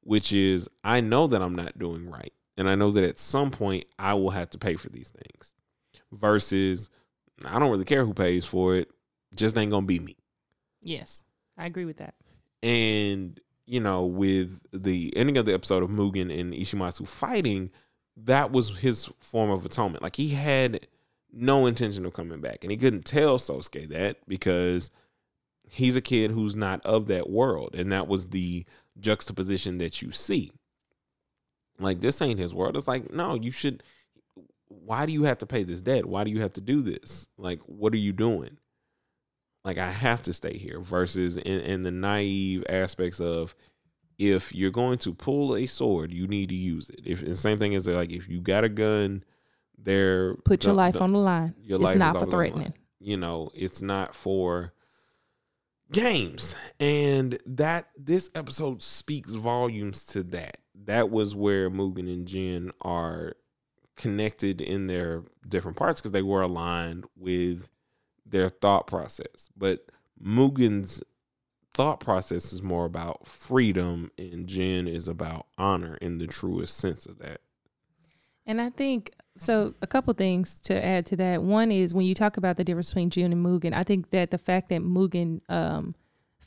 which 0.00 0.32
is 0.32 0.68
i 0.82 1.00
know 1.00 1.26
that 1.28 1.40
i'm 1.40 1.54
not 1.54 1.78
doing 1.78 2.10
right 2.10 2.32
and 2.56 2.68
i 2.68 2.74
know 2.74 2.90
that 2.90 3.04
at 3.04 3.18
some 3.18 3.50
point 3.50 3.84
i 3.98 4.14
will 4.14 4.30
have 4.30 4.50
to 4.50 4.58
pay 4.58 4.74
for 4.76 4.88
these 4.90 5.10
things 5.10 5.54
versus 6.12 6.90
i 7.44 7.58
don't 7.58 7.70
really 7.70 7.84
care 7.84 8.04
who 8.04 8.14
pays 8.14 8.44
for 8.44 8.76
it 8.76 8.88
just 9.34 9.56
ain't 9.58 9.70
gonna 9.70 9.86
be 9.86 9.98
me 9.98 10.16
Yes, 10.82 11.24
I 11.58 11.66
agree 11.66 11.84
with 11.84 11.96
that. 11.96 12.14
and 12.62 13.40
you 13.68 13.80
know, 13.80 14.04
with 14.06 14.60
the 14.72 15.12
ending 15.16 15.36
of 15.36 15.44
the 15.44 15.52
episode 15.52 15.82
of 15.82 15.90
Mugen 15.90 16.30
and 16.38 16.52
Ishimatsu 16.54 17.08
fighting, 17.08 17.70
that 18.16 18.52
was 18.52 18.78
his 18.78 19.10
form 19.18 19.50
of 19.50 19.64
atonement. 19.66 20.04
Like 20.04 20.14
he 20.14 20.28
had 20.28 20.86
no 21.32 21.66
intention 21.66 22.06
of 22.06 22.12
coming 22.12 22.40
back, 22.40 22.58
and 22.62 22.70
he 22.70 22.76
couldn't 22.76 23.04
tell 23.04 23.38
Sosuke 23.38 23.88
that 23.88 24.18
because 24.28 24.92
he's 25.68 25.96
a 25.96 26.00
kid 26.00 26.30
who's 26.30 26.54
not 26.54 26.84
of 26.86 27.08
that 27.08 27.28
world, 27.28 27.74
and 27.74 27.90
that 27.90 28.06
was 28.06 28.28
the 28.28 28.64
juxtaposition 29.00 29.78
that 29.78 30.00
you 30.00 30.12
see. 30.12 30.52
Like 31.78 32.00
this 32.00 32.20
ain't 32.22 32.38
his 32.40 32.54
world. 32.54 32.76
It's 32.76 32.88
like 32.88 33.12
no, 33.12 33.34
you 33.34 33.50
should. 33.52 33.82
Why 34.68 35.06
do 35.06 35.12
you 35.12 35.24
have 35.24 35.38
to 35.38 35.46
pay 35.46 35.62
this 35.62 35.80
debt? 35.80 36.06
Why 36.06 36.24
do 36.24 36.30
you 36.30 36.40
have 36.40 36.52
to 36.54 36.60
do 36.60 36.82
this? 36.82 37.28
Like, 37.38 37.60
what 37.62 37.92
are 37.92 37.98
you 37.98 38.12
doing? 38.12 38.58
like 39.64 39.78
I 39.78 39.90
have 39.90 40.22
to 40.22 40.32
stay 40.32 40.56
here 40.56 40.78
versus 40.78 41.36
in, 41.36 41.60
in 41.60 41.82
the 41.82 41.90
naive 41.90 42.64
aspects 42.68 43.20
of 43.20 43.56
if 44.16 44.54
you're 44.54 44.70
going 44.70 44.98
to 44.98 45.12
pull 45.12 45.56
a 45.56 45.66
sword, 45.66 46.12
you 46.12 46.28
need 46.28 46.50
to 46.50 46.54
use 46.54 46.88
it. 46.88 47.00
If 47.04 47.24
the 47.24 47.34
same 47.34 47.58
thing 47.58 47.74
as 47.74 47.88
like 47.88 48.12
if 48.12 48.28
you 48.28 48.40
got 48.40 48.62
a 48.62 48.68
gun, 48.68 49.24
there 49.76 50.36
Put 50.36 50.64
your 50.64 50.72
the- 50.72 50.76
life 50.76 50.94
the- 50.94 51.00
on 51.00 51.12
the 51.12 51.18
line. 51.18 51.54
your 51.60 51.78
it's 51.78 51.84
life 51.84 51.96
is 51.96 51.98
not 51.98 52.18
for 52.20 52.26
threatening. 52.30 52.74
You 53.00 53.16
know, 53.16 53.50
it's 53.54 53.82
not 53.82 54.14
for 54.14 54.72
games. 55.92 56.54
And 56.78 57.36
that 57.46 57.88
this 57.96 58.30
episode 58.36 58.82
speaks 58.82 59.34
volumes 59.34 60.04
to 60.06 60.22
that. 60.24 60.58
That 60.84 61.10
was 61.10 61.34
where 61.34 61.70
Mugen 61.70 62.12
and 62.12 62.26
Jin 62.26 62.70
are 62.82 63.34
connected 63.96 64.60
in 64.60 64.86
their 64.86 65.22
different 65.48 65.76
parts 65.76 66.00
because 66.00 66.12
they 66.12 66.22
were 66.22 66.42
aligned 66.42 67.06
with 67.16 67.70
their 68.24 68.48
thought 68.48 68.86
process. 68.86 69.48
But 69.56 69.86
Mugen's 70.22 71.02
thought 71.74 72.00
process 72.00 72.52
is 72.52 72.62
more 72.62 72.84
about 72.84 73.26
freedom, 73.26 74.10
and 74.18 74.46
Jin 74.46 74.88
is 74.88 75.08
about 75.08 75.46
honor 75.58 75.96
in 75.96 76.18
the 76.18 76.26
truest 76.26 76.76
sense 76.76 77.06
of 77.06 77.18
that. 77.18 77.40
And 78.46 78.60
I 78.60 78.70
think 78.70 79.12
so. 79.38 79.74
A 79.82 79.86
couple 79.86 80.14
things 80.14 80.58
to 80.60 80.84
add 80.84 81.04
to 81.06 81.16
that. 81.16 81.42
One 81.42 81.72
is 81.72 81.92
when 81.94 82.06
you 82.06 82.14
talk 82.14 82.36
about 82.36 82.56
the 82.56 82.64
difference 82.64 82.90
between 82.90 83.10
Jin 83.10 83.32
and 83.32 83.44
Mugen, 83.44 83.74
I 83.74 83.82
think 83.82 84.10
that 84.10 84.30
the 84.30 84.38
fact 84.38 84.68
that 84.68 84.80
Mugen 84.80 85.40
um, 85.48 85.94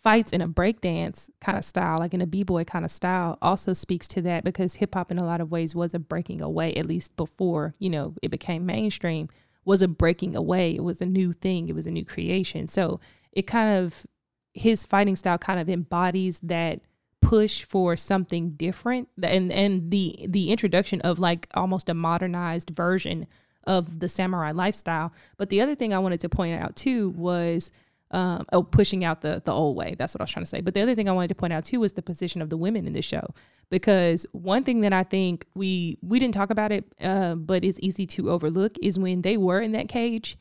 fights 0.04 0.32
in 0.32 0.42
a 0.42 0.48
breakdance 0.48 1.30
kind 1.42 1.58
of 1.58 1.64
style, 1.64 1.98
like 1.98 2.14
in 2.14 2.22
a 2.22 2.28
b 2.28 2.44
boy 2.44 2.64
kind 2.64 2.86
of 2.86 2.92
style, 2.92 3.38
also 3.42 3.74
speaks 3.74 4.08
to 4.10 4.22
that 4.24 4.44
because 4.44 4.76
hip 4.76 4.96
hop 4.96 5.12
in 5.12 5.20
a 5.20 5.26
lot 5.26 5.42
of 5.42 5.52
ways 5.52 5.76
was 5.76 5.94
a 5.94 6.00
breaking 6.00 6.42
away, 6.42 6.74
at 6.76 6.86
least 6.86 7.16
before 7.16 7.76
you 7.80 7.90
know 7.90 8.16
it 8.22 8.30
became 8.30 8.66
mainstream. 8.66 9.30
Was 9.66 9.82
a 9.82 9.88
breaking 9.88 10.36
away. 10.36 10.76
It 10.76 10.84
was 10.84 11.00
a 11.00 11.06
new 11.06 11.32
thing. 11.32 11.68
It 11.68 11.76
was 11.76 11.86
a 11.86 11.92
new 11.92 12.06
creation. 12.06 12.68
So 12.68 13.00
it 13.32 13.44
kind 13.44 13.78
of 13.78 14.08
his 14.54 14.86
fighting 14.86 15.16
style 15.16 15.38
kind 15.38 15.60
of 15.60 15.70
embodies 15.70 16.40
that 16.42 16.82
push 17.22 17.64
for 17.64 17.96
something 17.96 18.52
different 18.52 19.10
and 19.22 19.52
and 19.52 19.92
the 19.92 20.26
the 20.28 20.52
introduction 20.52 21.02
of 21.02 21.20
like 21.20 21.48
almost 21.54 21.90
a 21.90 21.94
modernized 21.94 22.70
version 22.70 23.28
of 23.66 24.00
the 24.00 24.08
samurai 24.08 24.52
lifestyle 24.52 25.12
but 25.38 25.50
the 25.50 25.60
other 25.60 25.76
thing 25.76 25.94
i 25.94 26.00
wanted 26.00 26.20
to 26.20 26.30
point 26.30 26.60
out 26.60 26.76
too 26.76 27.10
was 27.10 27.72
um 28.12 28.46
oh 28.52 28.64
pushing 28.64 29.04
out 29.04 29.22
the 29.22 29.42
the 29.46 29.52
old 29.52 29.76
way. 29.76 29.96
That's 29.98 30.14
what 30.14 30.22
i 30.22 30.24
was 30.24 30.32
trying 30.32 30.46
to 30.46 30.50
say. 30.50 30.62
But 30.62 30.74
the 30.74 30.82
other 30.82 30.96
thing 30.96 31.08
i 31.08 31.12
wanted 31.12 31.30
to 31.30 31.36
point 31.36 31.54
out 31.54 31.66
too 31.66 31.80
was 31.80 31.94
the 31.94 32.02
position 32.02 32.42
of 32.42 32.50
the 32.50 32.58
women 32.58 32.88
in 32.88 32.94
this 32.94 33.06
show. 33.06 33.34
Because 33.70 34.26
one 34.32 34.64
thing 34.64 34.82
that 34.82 34.94
i 34.94 35.04
think 35.04 35.46
we 35.56 35.98
we 36.02 36.20
didn't 36.20 36.34
talk 36.34 36.50
about 36.50 36.72
it 36.72 36.86
uh, 37.02 37.36
but 37.36 37.64
it's 37.64 37.80
easy 37.82 38.06
to 38.08 38.30
overlook 38.30 38.78
is 38.82 38.98
when 38.98 39.22
they 39.22 39.38
were 39.38 39.62
in 39.62 39.72
that 39.74 39.90
cage 39.90 40.38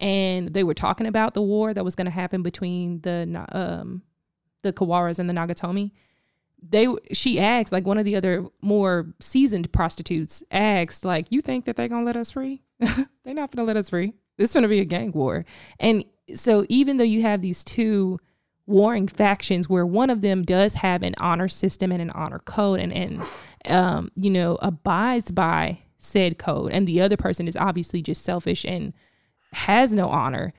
and 0.00 0.48
they 0.48 0.64
were 0.64 0.74
talking 0.74 1.06
about 1.06 1.34
the 1.34 1.42
war 1.42 1.72
that 1.72 1.84
was 1.84 1.94
going 1.94 2.06
to 2.06 2.10
happen 2.10 2.42
between 2.42 3.00
the 3.02 3.46
um 3.52 4.02
the 4.62 4.72
kawaras 4.72 5.18
and 5.18 5.28
the 5.28 5.34
nagatomi. 5.34 5.92
They 6.60 6.86
she 7.12 7.40
asked 7.40 7.72
like 7.72 7.86
one 7.86 7.98
of 7.98 8.04
the 8.04 8.16
other 8.16 8.46
more 8.60 9.14
seasoned 9.20 9.72
prostitutes 9.72 10.42
asked 10.50 11.04
like 11.04 11.26
you 11.30 11.40
think 11.40 11.64
that 11.64 11.76
they're 11.76 11.88
gonna 11.88 12.06
let 12.06 12.16
us 12.16 12.32
free? 12.32 12.62
They're 13.24 13.34
not 13.34 13.54
gonna 13.54 13.66
let 13.66 13.76
us 13.76 13.90
free 13.90 14.14
this 14.38 14.50
is 14.50 14.54
gonna 14.54 14.68
be 14.68 14.80
a 14.80 14.84
gang 14.84 15.12
war. 15.12 15.44
And 15.78 16.04
so 16.34 16.64
even 16.68 16.96
though 16.96 17.04
you 17.04 17.22
have 17.22 17.42
these 17.42 17.64
two 17.64 18.18
warring 18.66 19.08
factions 19.08 19.68
where 19.68 19.84
one 19.84 20.08
of 20.08 20.20
them 20.20 20.42
does 20.42 20.74
have 20.74 21.02
an 21.02 21.14
honor 21.18 21.48
system 21.48 21.90
and 21.90 22.00
an 22.00 22.10
honor 22.10 22.38
code 22.38 22.78
and 22.78 22.92
and 22.92 23.22
um 23.66 24.08
you 24.14 24.30
know 24.30 24.56
abides 24.62 25.32
by 25.32 25.76
said 25.98 26.38
code 26.38 26.70
and 26.72 26.86
the 26.86 27.00
other 27.00 27.16
person 27.16 27.48
is 27.48 27.56
obviously 27.56 28.00
just 28.00 28.24
selfish 28.24 28.64
and 28.64 28.92
has 29.52 29.92
no 29.92 30.08
honor 30.08 30.54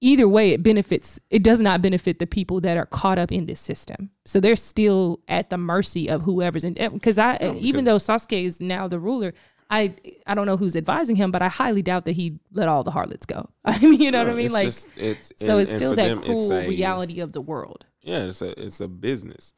either 0.00 0.28
way 0.28 0.50
it 0.50 0.62
benefits 0.62 1.20
it 1.30 1.42
does 1.42 1.58
not 1.58 1.82
benefit 1.82 2.18
the 2.18 2.26
people 2.26 2.60
that 2.60 2.76
are 2.76 2.86
caught 2.86 3.18
up 3.18 3.32
in 3.32 3.46
this 3.46 3.60
system. 3.60 4.10
So 4.26 4.40
they're 4.40 4.56
still 4.56 5.20
at 5.28 5.50
the 5.50 5.58
mercy 5.58 6.08
of 6.08 6.22
whoever's 6.22 6.64
in 6.64 6.74
because 6.74 7.18
i 7.18 7.38
No, 7.40 7.54
even 7.56 7.84
though 7.84 7.96
Sosuke 7.96 8.44
is 8.44 8.60
now 8.60 8.86
the 8.88 8.98
ruler 8.98 9.34
i 9.70 9.94
i 10.26 10.34
don't 10.34 10.46
know 10.46 10.56
who's 10.56 10.76
advising 10.76 11.16
him 11.16 11.30
but 11.30 11.42
i 11.42 11.48
highly 11.48 11.82
doubt 11.82 12.04
that 12.06 12.12
he 12.12 12.38
let 12.52 12.68
all 12.68 12.82
the 12.84 12.90
harlots 12.90 13.26
go. 13.26 13.48
I 13.64 13.78
mean 13.80 14.00
you 14.00 14.10
know 14.10 14.24
what 14.24 14.32
i 14.32 14.34
mean? 14.34 14.52
Like 14.52 14.66
just- 14.66 14.88
it's 14.96 15.32
so 15.36 15.58
and- 15.58 15.68
it's 15.68 15.76
still 15.76 15.94
that 15.94 16.08
them, 16.08 16.22
cruel 16.22 16.52
a- 16.52 16.68
reality 16.68 17.20
of 17.20 17.32
the 17.32 17.40
world. 17.40 17.86
Yeah, 18.02 18.24
it's 18.24 18.40
a 18.42 18.58
it's 18.64 18.80
a 18.80 18.88
business 18.88 19.52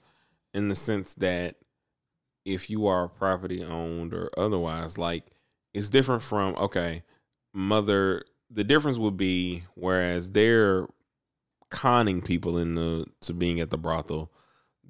in 0.52 0.68
the 0.68 0.74
sense 0.74 1.14
that 1.14 1.56
if 2.44 2.68
you 2.70 2.86
are 2.86 3.06
property 3.06 3.62
owned 3.62 4.12
or 4.14 4.30
otherwise, 4.36 4.98
like 4.98 5.24
it's 5.72 5.88
different 5.88 6.22
from 6.22 6.56
okay, 6.56 7.02
mother. 7.54 8.24
The 8.52 8.64
difference 8.64 8.98
would 8.98 9.16
be 9.16 9.62
whereas 9.74 10.30
they're 10.32 10.88
conning 11.70 12.20
people 12.20 12.58
into 12.58 13.06
to 13.20 13.32
being 13.32 13.60
at 13.60 13.70
the 13.70 13.78
brothel, 13.78 14.32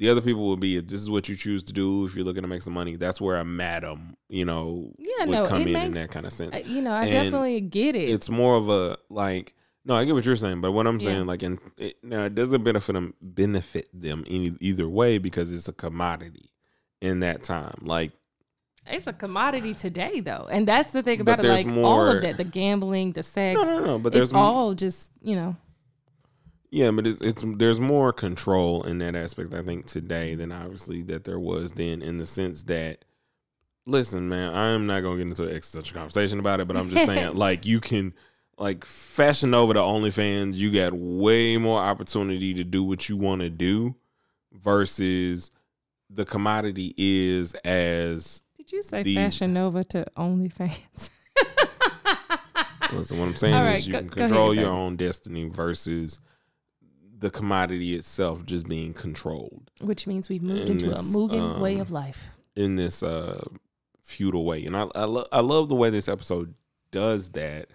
the 0.00 0.08
other 0.08 0.20
people 0.22 0.48
would 0.48 0.58
be 0.60 0.76
if 0.78 0.88
this 0.88 1.00
is 1.00 1.08
what 1.08 1.28
you 1.28 1.36
choose 1.36 1.62
to 1.64 1.72
do. 1.74 2.06
If 2.06 2.16
you're 2.16 2.24
looking 2.24 2.40
to 2.42 2.48
make 2.48 2.62
some 2.62 2.72
money, 2.72 2.96
that's 2.96 3.20
where 3.20 3.36
a 3.36 3.44
madam, 3.44 4.16
you 4.30 4.44
know, 4.46 4.92
Yeah, 4.98 5.26
would 5.26 5.34
no, 5.34 5.46
come 5.46 5.62
in 5.62 5.76
in 5.76 5.92
that 5.92 6.10
kind 6.10 6.24
of 6.26 6.32
sense. 6.32 6.58
You 6.66 6.80
know 6.82 6.92
i 6.92 7.02
And 7.04 7.12
definitely 7.12 7.60
get 7.60 7.94
it 7.94 8.08
it's 8.08 8.28
more 8.28 8.56
of 8.56 8.68
a 8.70 8.96
like 9.10 9.54
no 9.84 9.94
i 9.94 10.04
get 10.04 10.14
what 10.14 10.24
you're 10.24 10.36
saying 10.36 10.60
but 10.60 10.72
what 10.72 10.86
i'm 10.86 10.98
Yeah. 10.98 11.04
saying 11.06 11.26
like 11.26 11.42
and 11.42 11.58
it, 11.76 12.02
now 12.02 12.24
it 12.24 12.34
doesn't 12.34 12.64
benefit 12.64 12.94
them 12.94 13.14
benefit 13.20 13.88
them 13.92 14.24
any 14.26 14.56
either 14.60 14.88
way 14.88 15.18
because 15.18 15.52
it's 15.52 15.68
a 15.68 15.72
commodity 15.72 16.50
in 17.00 17.20
that 17.20 17.42
time 17.42 17.78
like 17.82 18.12
it's 18.86 19.06
a 19.06 19.12
commodity 19.12 19.74
today 19.74 20.20
though, 20.20 20.48
and 20.50 20.66
that's 20.66 20.90
the 20.90 21.02
thing 21.02 21.20
about 21.20 21.44
it. 21.44 21.48
Like 21.48 21.66
all 21.68 22.08
of 22.08 22.22
that, 22.22 22.38
the 22.38 22.44
gambling, 22.44 23.12
the 23.12 23.22
sex, 23.22 23.60
No, 23.60 23.78
no, 23.78 23.84
no. 23.84 23.98
But 23.98 24.12
there's 24.12 24.24
it's 24.24 24.32
all 24.32 24.74
just 24.74 25.12
you 25.20 25.36
know. 25.36 25.54
Yeah, 26.70 26.90
but 26.92 27.06
it's, 27.06 27.20
it's 27.20 27.44
there's 27.56 27.80
more 27.80 28.12
control 28.12 28.84
in 28.84 28.98
that 28.98 29.16
aspect 29.16 29.52
I 29.54 29.62
think 29.62 29.86
today 29.86 30.34
than 30.36 30.52
obviously 30.52 31.02
that 31.04 31.24
there 31.24 31.38
was 31.40 31.72
then 31.72 32.00
in 32.02 32.18
the 32.18 32.26
sense 32.26 32.62
that 32.64 33.04
listen, 33.86 34.28
man, 34.28 34.54
I'm 34.54 34.86
not 34.86 35.00
gonna 35.00 35.16
get 35.16 35.26
into 35.26 35.44
an 35.48 35.54
existential 35.56 35.96
conversation 35.96 36.38
about 36.38 36.60
it, 36.60 36.68
but 36.68 36.76
I'm 36.76 36.88
just 36.90 37.06
saying 37.06 37.34
like 37.34 37.66
you 37.66 37.80
can 37.80 38.14
like 38.56 38.84
fashion 38.84 39.52
over 39.54 39.74
to 39.74 39.80
OnlyFans, 39.80 40.54
you 40.54 40.70
got 40.70 40.92
way 40.92 41.56
more 41.56 41.80
opportunity 41.80 42.54
to 42.54 42.62
do 42.62 42.84
what 42.84 43.08
you 43.08 43.16
want 43.16 43.40
to 43.40 43.50
do 43.50 43.96
versus 44.52 45.50
the 46.08 46.24
commodity 46.24 46.94
is 46.96 47.54
as 47.64 48.42
Did 48.56 48.70
you 48.70 48.82
say 48.82 49.02
These- 49.02 49.16
Fashion 49.16 49.56
over 49.56 49.82
to 49.84 50.06
OnlyFans? 50.16 51.10
listen, 52.92 53.18
what 53.18 53.26
I'm 53.28 53.36
saying 53.36 53.54
All 53.54 53.62
is 53.66 53.68
right, 53.68 53.86
you 53.86 53.92
go- 53.92 53.98
can 54.00 54.06
ahead, 54.08 54.16
control 54.28 54.54
your 54.54 54.70
own 54.70 54.96
destiny 54.96 55.48
versus 55.48 56.20
the 57.20 57.30
commodity 57.30 57.94
itself 57.94 58.44
just 58.44 58.66
being 58.68 58.92
controlled. 58.94 59.70
Which 59.80 60.06
means 60.06 60.28
we've 60.28 60.42
moved 60.42 60.62
In 60.62 60.72
into 60.72 60.88
this, 60.88 60.98
a 60.98 61.16
Mugen 61.16 61.60
way 61.60 61.76
um, 61.76 61.80
of 61.82 61.90
life. 61.90 62.28
in 62.56 62.76
this 62.76 63.02
uh 63.02 63.42
feudal 64.02 64.44
way 64.44 64.64
and 64.66 64.76
i 64.76 64.88
I, 64.96 65.04
lo- 65.04 65.26
I 65.30 65.40
love 65.40 65.68
the 65.68 65.76
way 65.76 65.88
this 65.90 66.08
episode 66.08 66.54
does 66.90 67.30
that 67.30 67.68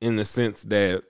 in 0.00 0.16
the 0.16 0.24
sense 0.24 0.62
that 0.64 1.04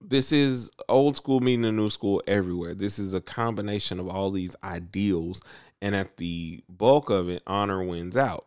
this 0.00 0.30
is 0.30 0.70
old 0.88 1.16
school 1.16 1.40
meeting 1.40 1.62
the 1.62 1.72
new 1.72 1.90
school 1.90 2.22
everywhere 2.28 2.74
this 2.76 2.96
is 3.00 3.12
a 3.12 3.20
combination 3.20 3.98
of 3.98 4.06
all 4.08 4.30
these 4.30 4.54
ideals 4.62 5.42
and 5.82 5.96
at 5.96 6.16
the 6.18 6.62
bulk 6.68 7.10
of 7.10 7.28
it 7.28 7.42
honor 7.48 7.82
wins 7.82 8.16
out 8.16 8.46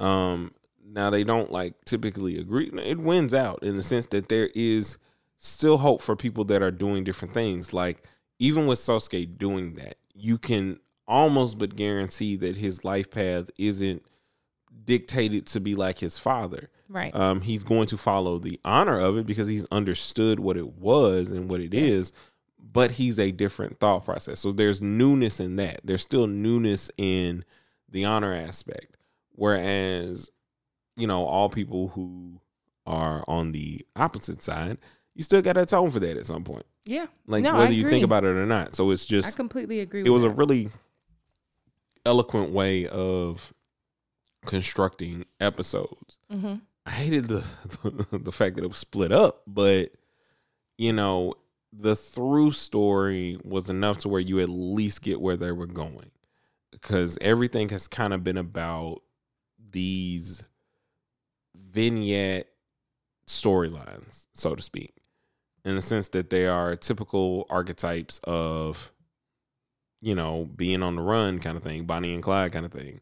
um 0.00 0.50
now 0.86 1.08
they 1.08 1.24
don't 1.24 1.50
like 1.50 1.74
typically 1.86 2.38
agree 2.38 2.70
it 2.84 2.98
wins 2.98 3.32
out 3.32 3.62
in 3.62 3.76
the 3.76 3.82
sense 3.82 4.06
that 4.06 4.28
there 4.28 4.50
is 4.54 4.98
still 5.38 5.78
hope 5.78 6.02
for 6.02 6.16
people 6.16 6.44
that 6.44 6.62
are 6.62 6.70
doing 6.70 7.04
different 7.04 7.32
things 7.32 7.72
like 7.72 8.04
even 8.38 8.66
with 8.66 8.78
Sosuke 8.78 9.38
doing 9.38 9.74
that 9.74 9.96
you 10.14 10.36
can 10.38 10.78
almost 11.06 11.58
but 11.58 11.74
guarantee 11.76 12.36
that 12.36 12.56
his 12.56 12.84
life 12.84 13.10
path 13.10 13.50
isn't 13.58 14.02
dictated 14.84 15.46
to 15.46 15.60
be 15.60 15.74
like 15.74 15.98
his 15.98 16.18
father. 16.18 16.70
Right. 16.88 17.14
Um, 17.14 17.40
he's 17.42 17.64
going 17.64 17.86
to 17.88 17.96
follow 17.98 18.38
the 18.38 18.58
honor 18.64 18.98
of 18.98 19.16
it 19.16 19.26
because 19.26 19.48
he's 19.48 19.66
understood 19.66 20.40
what 20.40 20.56
it 20.56 20.74
was 20.78 21.30
and 21.30 21.50
what 21.50 21.60
it 21.60 21.74
is, 21.74 22.12
Yes. 22.12 22.12
but 22.72 22.90
he's 22.92 23.18
a 23.18 23.30
different 23.30 23.78
thought 23.80 24.04
process. 24.04 24.40
So 24.40 24.52
there's 24.52 24.80
newness 24.82 25.40
in 25.40 25.56
that. 25.56 25.80
There's 25.84 26.02
still 26.02 26.26
newness 26.26 26.90
in 26.96 27.44
the 27.88 28.04
honor 28.04 28.34
aspect. 28.34 28.96
Whereas, 29.32 30.30
you 30.96 31.06
know, 31.06 31.24
all 31.24 31.48
people 31.48 31.88
who 31.88 32.40
are 32.86 33.24
on 33.28 33.52
the 33.52 33.86
opposite 33.96 34.42
side, 34.42 34.78
you 35.18 35.24
still 35.24 35.42
got 35.42 35.54
to 35.54 35.62
atone 35.62 35.90
for 35.90 35.98
that 36.00 36.16
at 36.16 36.24
some 36.24 36.44
point. 36.44 36.64
yeah. 36.86 37.06
Like 37.26 37.42
No, 37.42 37.54
whether 37.58 37.72
you 37.74 37.90
think 37.90 38.04
about 38.04 38.24
it 38.24 38.28
or 38.36 38.46
not. 38.46 38.74
So 38.74 38.90
it's 38.92 39.04
just 39.04 39.34
I 39.34 39.36
completely 39.36 39.80
agree. 39.80 40.02
it 40.06 40.10
was 40.10 40.22
a 40.22 40.30
really 40.30 40.70
eloquent 42.06 42.52
way 42.52 42.86
of 42.86 43.52
constructing 44.46 45.26
episodes. 45.40 46.18
Mhm. 46.32 46.60
I 46.86 46.90
hated 46.92 47.24
the, 47.28 47.44
the 48.10 48.18
the 48.18 48.32
fact 48.32 48.54
that 48.56 48.64
it 48.64 48.68
was 48.68 48.78
split 48.78 49.12
up, 49.12 49.42
but 49.46 49.90
you 50.78 50.92
know, 50.92 51.34
the 51.72 51.96
through 51.96 52.52
story 52.52 53.38
was 53.44 53.68
enough 53.68 53.98
to 53.98 54.08
where 54.08 54.20
you 54.20 54.40
at 54.40 54.48
least 54.48 55.02
get 55.02 55.20
where 55.20 55.36
they 55.36 55.52
were 55.52 55.66
going. 55.66 56.10
Because 56.70 57.18
everything 57.20 57.70
has 57.70 57.88
kind 57.88 58.14
of 58.14 58.22
been 58.22 58.36
about 58.38 59.02
these 59.70 60.44
vignette 61.54 62.46
storylines, 63.26 64.26
so 64.34 64.54
to 64.54 64.62
speak, 64.62 64.94
in 65.64 65.74
the 65.76 65.82
sense 65.82 66.08
that 66.08 66.30
they 66.30 66.46
are 66.46 66.76
typical 66.76 67.46
archetypes 67.50 68.20
of, 68.24 68.92
you 70.00 70.14
know, 70.14 70.48
being 70.56 70.82
on 70.82 70.96
the 70.96 71.02
run 71.02 71.38
kind 71.40 71.56
of 71.56 71.62
thing, 71.62 71.84
Bonnie 71.84 72.14
and 72.14 72.22
Clyde 72.22 72.52
kind 72.52 72.64
of 72.66 72.72
thing. 72.72 73.00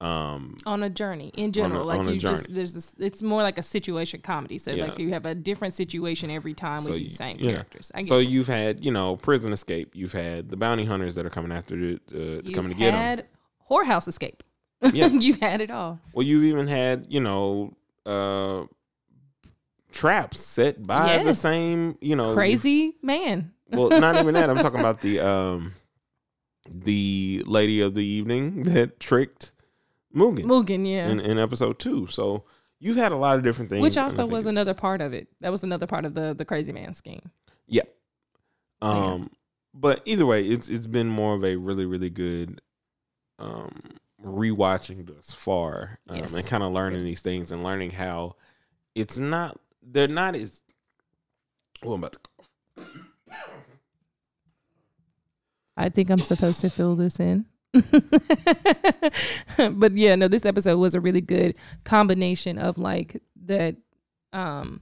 Um, 0.00 0.58
on 0.66 0.82
a 0.82 0.90
journey 0.90 1.30
in 1.34 1.52
general. 1.52 1.86
like 1.86 2.06
a 2.06 2.12
you 2.12 2.18
just 2.20 2.52
there's 2.52 2.74
this. 2.74 2.94
It's 2.98 3.22
more 3.22 3.42
like 3.42 3.56
a 3.56 3.62
situation 3.62 4.20
comedy. 4.20 4.58
So 4.58 4.72
Yeah. 4.72 4.86
like 4.86 4.98
you 4.98 5.10
have 5.10 5.24
a 5.24 5.34
different 5.34 5.72
situation 5.72 6.30
every 6.30 6.52
time 6.52 6.80
So 6.80 6.90
with 6.92 7.00
you- 7.00 7.08
these 7.08 7.16
same 7.16 7.38
yeah. 7.38 7.52
characters. 7.52 7.90
So 8.04 8.18
you. 8.18 8.28
you've 8.28 8.48
had, 8.48 8.84
you 8.84 8.90
know, 8.90 9.16
prison 9.16 9.52
escape. 9.52 9.92
You've 9.94 10.12
had 10.12 10.50
the 10.50 10.56
bounty 10.58 10.84
hunters 10.84 11.14
that 11.14 11.24
are 11.24 11.30
coming 11.30 11.52
after 11.52 11.74
the, 11.76 11.94
uh, 12.12 12.42
You've 12.44 12.52
coming 12.54 12.72
to 12.72 12.76
get 12.78 12.90
them. 12.90 13.00
had 13.00 13.26
whorehouse 13.70 14.06
escape. 14.06 14.42
Yeah. 14.92 15.06
You've 15.06 15.40
had 15.40 15.62
it 15.62 15.70
all. 15.70 16.00
Well, 16.12 16.26
you've 16.26 16.44
even 16.44 16.66
had, 16.66 17.06
you 17.08 17.20
know, 17.20 17.74
uh, 18.04 18.64
traps 19.94 20.40
set 20.40 20.82
by 20.86 21.22
the 21.22 21.32
same, 21.32 21.96
you 22.00 22.16
know, 22.16 22.34
Crazy 22.34 22.96
man. 23.00 23.52
Well, 23.70 23.88
not 23.98 24.16
even 24.16 24.34
that. 24.34 24.50
I'm 24.50 24.58
talking 24.58 24.78
about 24.78 25.00
the 25.00 25.18
um, 25.20 25.72
the 26.70 27.42
lady 27.46 27.80
of 27.80 27.94
the 27.94 28.04
evening 28.04 28.62
that 28.64 29.00
tricked 29.00 29.52
Mugen 30.14 30.44
Mugen, 30.44 30.86
yeah. 30.86 31.08
in, 31.08 31.18
in 31.18 31.38
episode 31.38 31.78
two. 31.78 32.06
So 32.06 32.44
you've 32.78 32.98
had 32.98 33.10
a 33.10 33.16
lot 33.16 33.36
of 33.36 33.42
different 33.42 33.70
things, 33.70 33.82
Which 33.82 33.96
also 33.96 34.26
was 34.26 34.46
another 34.46 34.74
part 34.74 35.00
of 35.00 35.12
it. 35.12 35.28
That 35.40 35.50
was 35.50 35.64
another 35.64 35.86
part 35.86 36.04
of 36.04 36.14
the 36.14 36.34
the 36.34 36.44
crazy 36.44 36.72
man 36.72 36.92
scheme. 36.92 37.30
Yeah. 37.66 37.82
So, 38.82 38.92
yeah. 38.92 39.12
Um, 39.14 39.30
but 39.72 40.02
either 40.04 40.26
way, 40.26 40.44
it's 40.44 40.68
it's 40.68 40.86
been 40.86 41.08
more 41.08 41.34
of 41.34 41.42
a 41.44 41.56
really 41.56 41.86
really 41.86 42.10
good 42.10 42.60
um 43.38 43.80
rewatching 44.22 45.06
thus 45.06 45.32
far, 45.32 45.98
um, 46.08 46.16
Yes. 46.16 46.34
and 46.34 46.46
kind 46.46 46.62
of 46.62 46.72
learning 46.72 47.00
Yes. 47.00 47.08
these 47.08 47.20
things 47.22 47.50
and 47.50 47.64
learning 47.64 47.90
how 47.90 48.36
it's 48.94 49.18
not 49.18 49.58
they're 49.84 50.08
not 50.08 50.34
as. 50.34 50.62
Oh, 51.82 51.92
I'm 51.94 52.00
about 52.00 52.12
to 52.12 52.18
cough. 52.18 52.50
I 55.76 55.88
think 55.88 56.10
I'm 56.10 56.18
supposed 56.18 56.60
to 56.60 56.70
fill 56.70 56.94
this 56.96 57.18
in. 57.18 57.46
but 59.56 59.92
yeah, 59.92 60.14
no, 60.14 60.28
this 60.28 60.46
episode 60.46 60.78
was 60.78 60.94
a 60.94 61.00
really 61.00 61.20
good 61.20 61.56
combination 61.82 62.58
of 62.58 62.78
like 62.78 63.20
that 63.46 63.76
um 64.32 64.80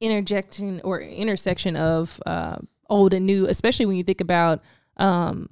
interjection 0.00 0.80
or 0.84 1.00
intersection 1.00 1.76
of 1.76 2.20
uh 2.26 2.58
old 2.88 3.12
and 3.12 3.26
new, 3.26 3.46
especially 3.46 3.86
when 3.86 3.96
you 3.96 4.04
think 4.04 4.20
about 4.20 4.62
um 4.98 5.48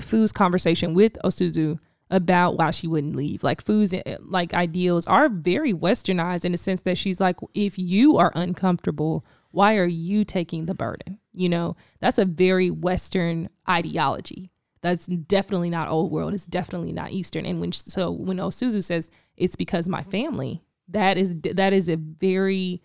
Fu's 0.00 0.32
conversation 0.32 0.94
with 0.94 1.16
Osuzu 1.24 1.78
about 2.10 2.56
why 2.56 2.70
she 2.70 2.86
wouldn't 2.86 3.16
leave. 3.16 3.42
Like 3.42 3.64
Fu's 3.64 3.94
uh, 3.94 4.16
like 4.20 4.54
ideals 4.54 5.06
are 5.06 5.28
very 5.28 5.72
westernized 5.72 6.44
in 6.44 6.52
the 6.52 6.58
sense 6.58 6.82
that 6.82 6.98
she's 6.98 7.20
like, 7.20 7.36
if 7.54 7.78
you 7.78 8.16
are 8.18 8.32
uncomfortable, 8.34 9.24
why 9.50 9.76
are 9.76 9.86
you 9.86 10.24
taking 10.24 10.66
the 10.66 10.74
burden? 10.74 11.18
You 11.32 11.48
know, 11.48 11.76
that's 12.00 12.18
a 12.18 12.24
very 12.24 12.70
Western 12.70 13.48
ideology. 13.68 14.50
That's 14.82 15.06
definitely 15.06 15.70
not 15.70 15.88
old 15.88 16.12
world. 16.12 16.34
It's 16.34 16.44
definitely 16.44 16.92
not 16.92 17.12
Eastern. 17.12 17.46
And 17.46 17.58
when 17.58 17.72
so 17.72 18.10
when 18.10 18.36
Osuzu 18.36 18.84
says 18.84 19.10
it's 19.36 19.56
because 19.56 19.88
my 19.88 20.02
family, 20.02 20.62
that 20.88 21.16
is 21.16 21.34
that 21.40 21.72
is 21.72 21.88
a 21.88 21.96
very 21.96 22.82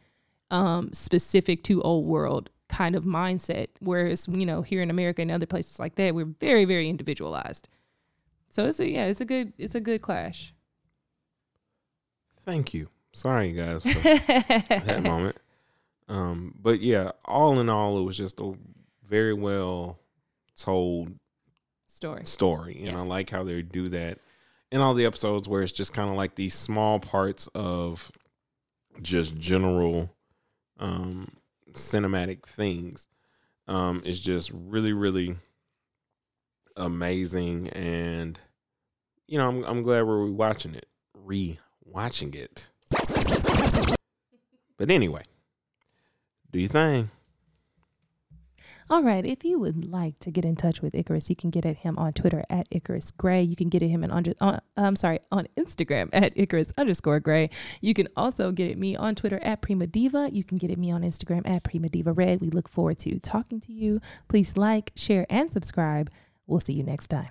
um, 0.50 0.94
specific 0.94 1.64
to 1.66 1.82
old 1.82 2.06
world 2.06 2.50
kind 2.70 2.96
of 2.96 3.04
mindset. 3.04 3.68
Whereas 3.80 4.28
you 4.30 4.46
know 4.46 4.62
here 4.62 4.82
in 4.82 4.90
America 4.90 5.22
and 5.22 5.32
other 5.32 5.46
places 5.46 5.78
like 5.78 5.96
that, 5.96 6.16
we're 6.16 6.26
very 6.40 6.64
very 6.66 6.88
individualized. 6.88 7.68
So 8.50 8.66
it's 8.66 8.80
a 8.80 8.88
yeah, 8.90 9.06
it's 9.06 9.22
a 9.22 9.26
good 9.26 9.54
it's 9.58 9.76
a 9.76 9.80
good 9.80 10.02
clash. 10.02 10.54
Thank 12.46 12.74
you. 12.74 12.90
Sorry, 13.14 13.50
you 13.50 13.64
guys, 13.64 13.84
for 13.84 13.90
that 14.00 15.04
moment. 15.04 15.38
Um, 16.08 16.56
but 16.60 16.80
yeah, 16.82 17.12
all 17.26 17.60
in 17.60 17.70
all, 17.70 18.00
it 18.00 18.04
was 18.04 18.18
just 18.18 18.40
a 18.40 18.54
very 19.08 19.34
well 19.34 20.00
told 20.56 21.14
Story. 21.88 22.26
story, 22.26 22.84
and 22.86 22.98
I 22.98 23.02
like 23.02 23.30
how 23.30 23.44
they 23.44 23.62
do 23.62 23.90
that 23.90 24.20
in 24.72 24.80
all 24.80 24.94
the 24.94 25.06
episodes 25.06 25.48
where 25.48 25.62
it's 25.62 25.72
just 25.72 25.94
kind 25.94 26.10
of 26.10 26.16
like 26.16 26.36
these 26.36 26.54
small 26.54 27.00
parts 27.00 27.48
of 27.54 28.12
just 29.02 29.38
general 29.38 30.16
um, 30.80 31.30
cinematic 31.74 32.46
things. 32.46 33.08
Um, 33.68 34.02
it's 34.06 34.20
just 34.20 34.52
really, 34.54 34.94
really 34.94 35.36
amazing, 36.80 37.70
and 37.70 38.40
you 39.28 39.38
know, 39.38 39.48
I'm 39.48 39.64
I'm 39.64 39.84
glad 39.84 40.08
we're 40.08 40.28
rewatching 40.28 40.76
it, 40.76 40.88
re-watching 41.14 42.34
it. 42.34 42.70
But 44.78 44.90
anyway, 44.90 45.24
do 46.52 46.60
your 46.60 46.70
thing. 46.70 47.12
All 48.92 49.04
right. 49.04 49.24
If 49.24 49.44
you 49.46 49.60
would 49.60 49.86
like 49.86 50.18
to 50.18 50.32
get 50.32 50.44
in 50.44 50.56
touch 50.56 50.82
with 50.82 50.96
Icarus, 50.96 51.30
you 51.30 51.36
can 51.36 51.52
get 51.52 51.64
at 51.64 51.78
him 51.78 52.00
on 52.00 52.12
Twitter 52.12 52.44
at 52.50 52.68
Icarus 52.72 53.12
Gray. 53.12 53.44
You 53.44 53.56
can 53.56 53.70
get 53.70 53.84
at 53.84 53.90
him 53.90 54.04
in 54.04 54.10
under, 54.10 54.34
on, 54.42 54.62
I'm 54.76 54.96
sorry, 54.96 55.20
on 55.32 55.48
Instagram 55.56 56.10
at 56.14 56.34
Icarus 56.36 56.74
underscore 56.76 57.20
Gray. 57.20 57.52
You 57.82 57.94
can 57.94 58.08
also 58.18 58.52
get 58.52 58.72
at 58.72 58.80
me 58.80 58.96
on 58.96 59.14
Twitter 59.14 59.40
at 59.44 59.62
Prima 59.62 59.86
Diva. 59.86 60.30
You 60.34 60.44
can 60.44 60.58
get 60.58 60.72
at 60.72 60.80
me 60.80 60.90
on 60.90 61.04
Instagram 61.04 61.48
at 61.48 61.64
Prima 61.64 61.90
Diva 61.90 62.14
Red. 62.14 62.42
We 62.42 62.50
look 62.50 62.68
forward 62.68 62.98
to 63.00 63.20
talking 63.20 63.60
to 63.62 63.72
you. 63.72 64.02
Please 64.28 64.58
like, 64.58 64.92
share, 64.96 65.28
and 65.30 65.52
subscribe. 65.52 66.10
We'll 66.50 66.60
see 66.60 66.74
you 66.74 66.84
next 66.84 67.08
time. 67.08 67.30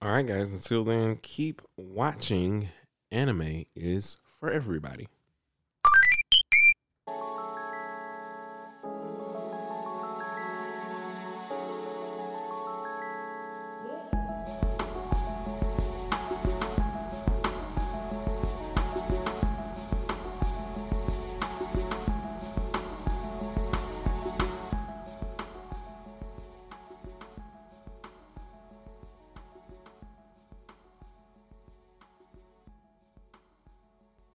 All 0.00 0.12
right, 0.12 0.24
guys. 0.24 0.48
Until 0.48 0.84
then, 0.84 1.16
keep 1.16 1.60
watching. 1.76 2.68
Anime 3.10 3.64
is 3.74 4.16
for 4.38 4.50
everybody. 4.50 5.08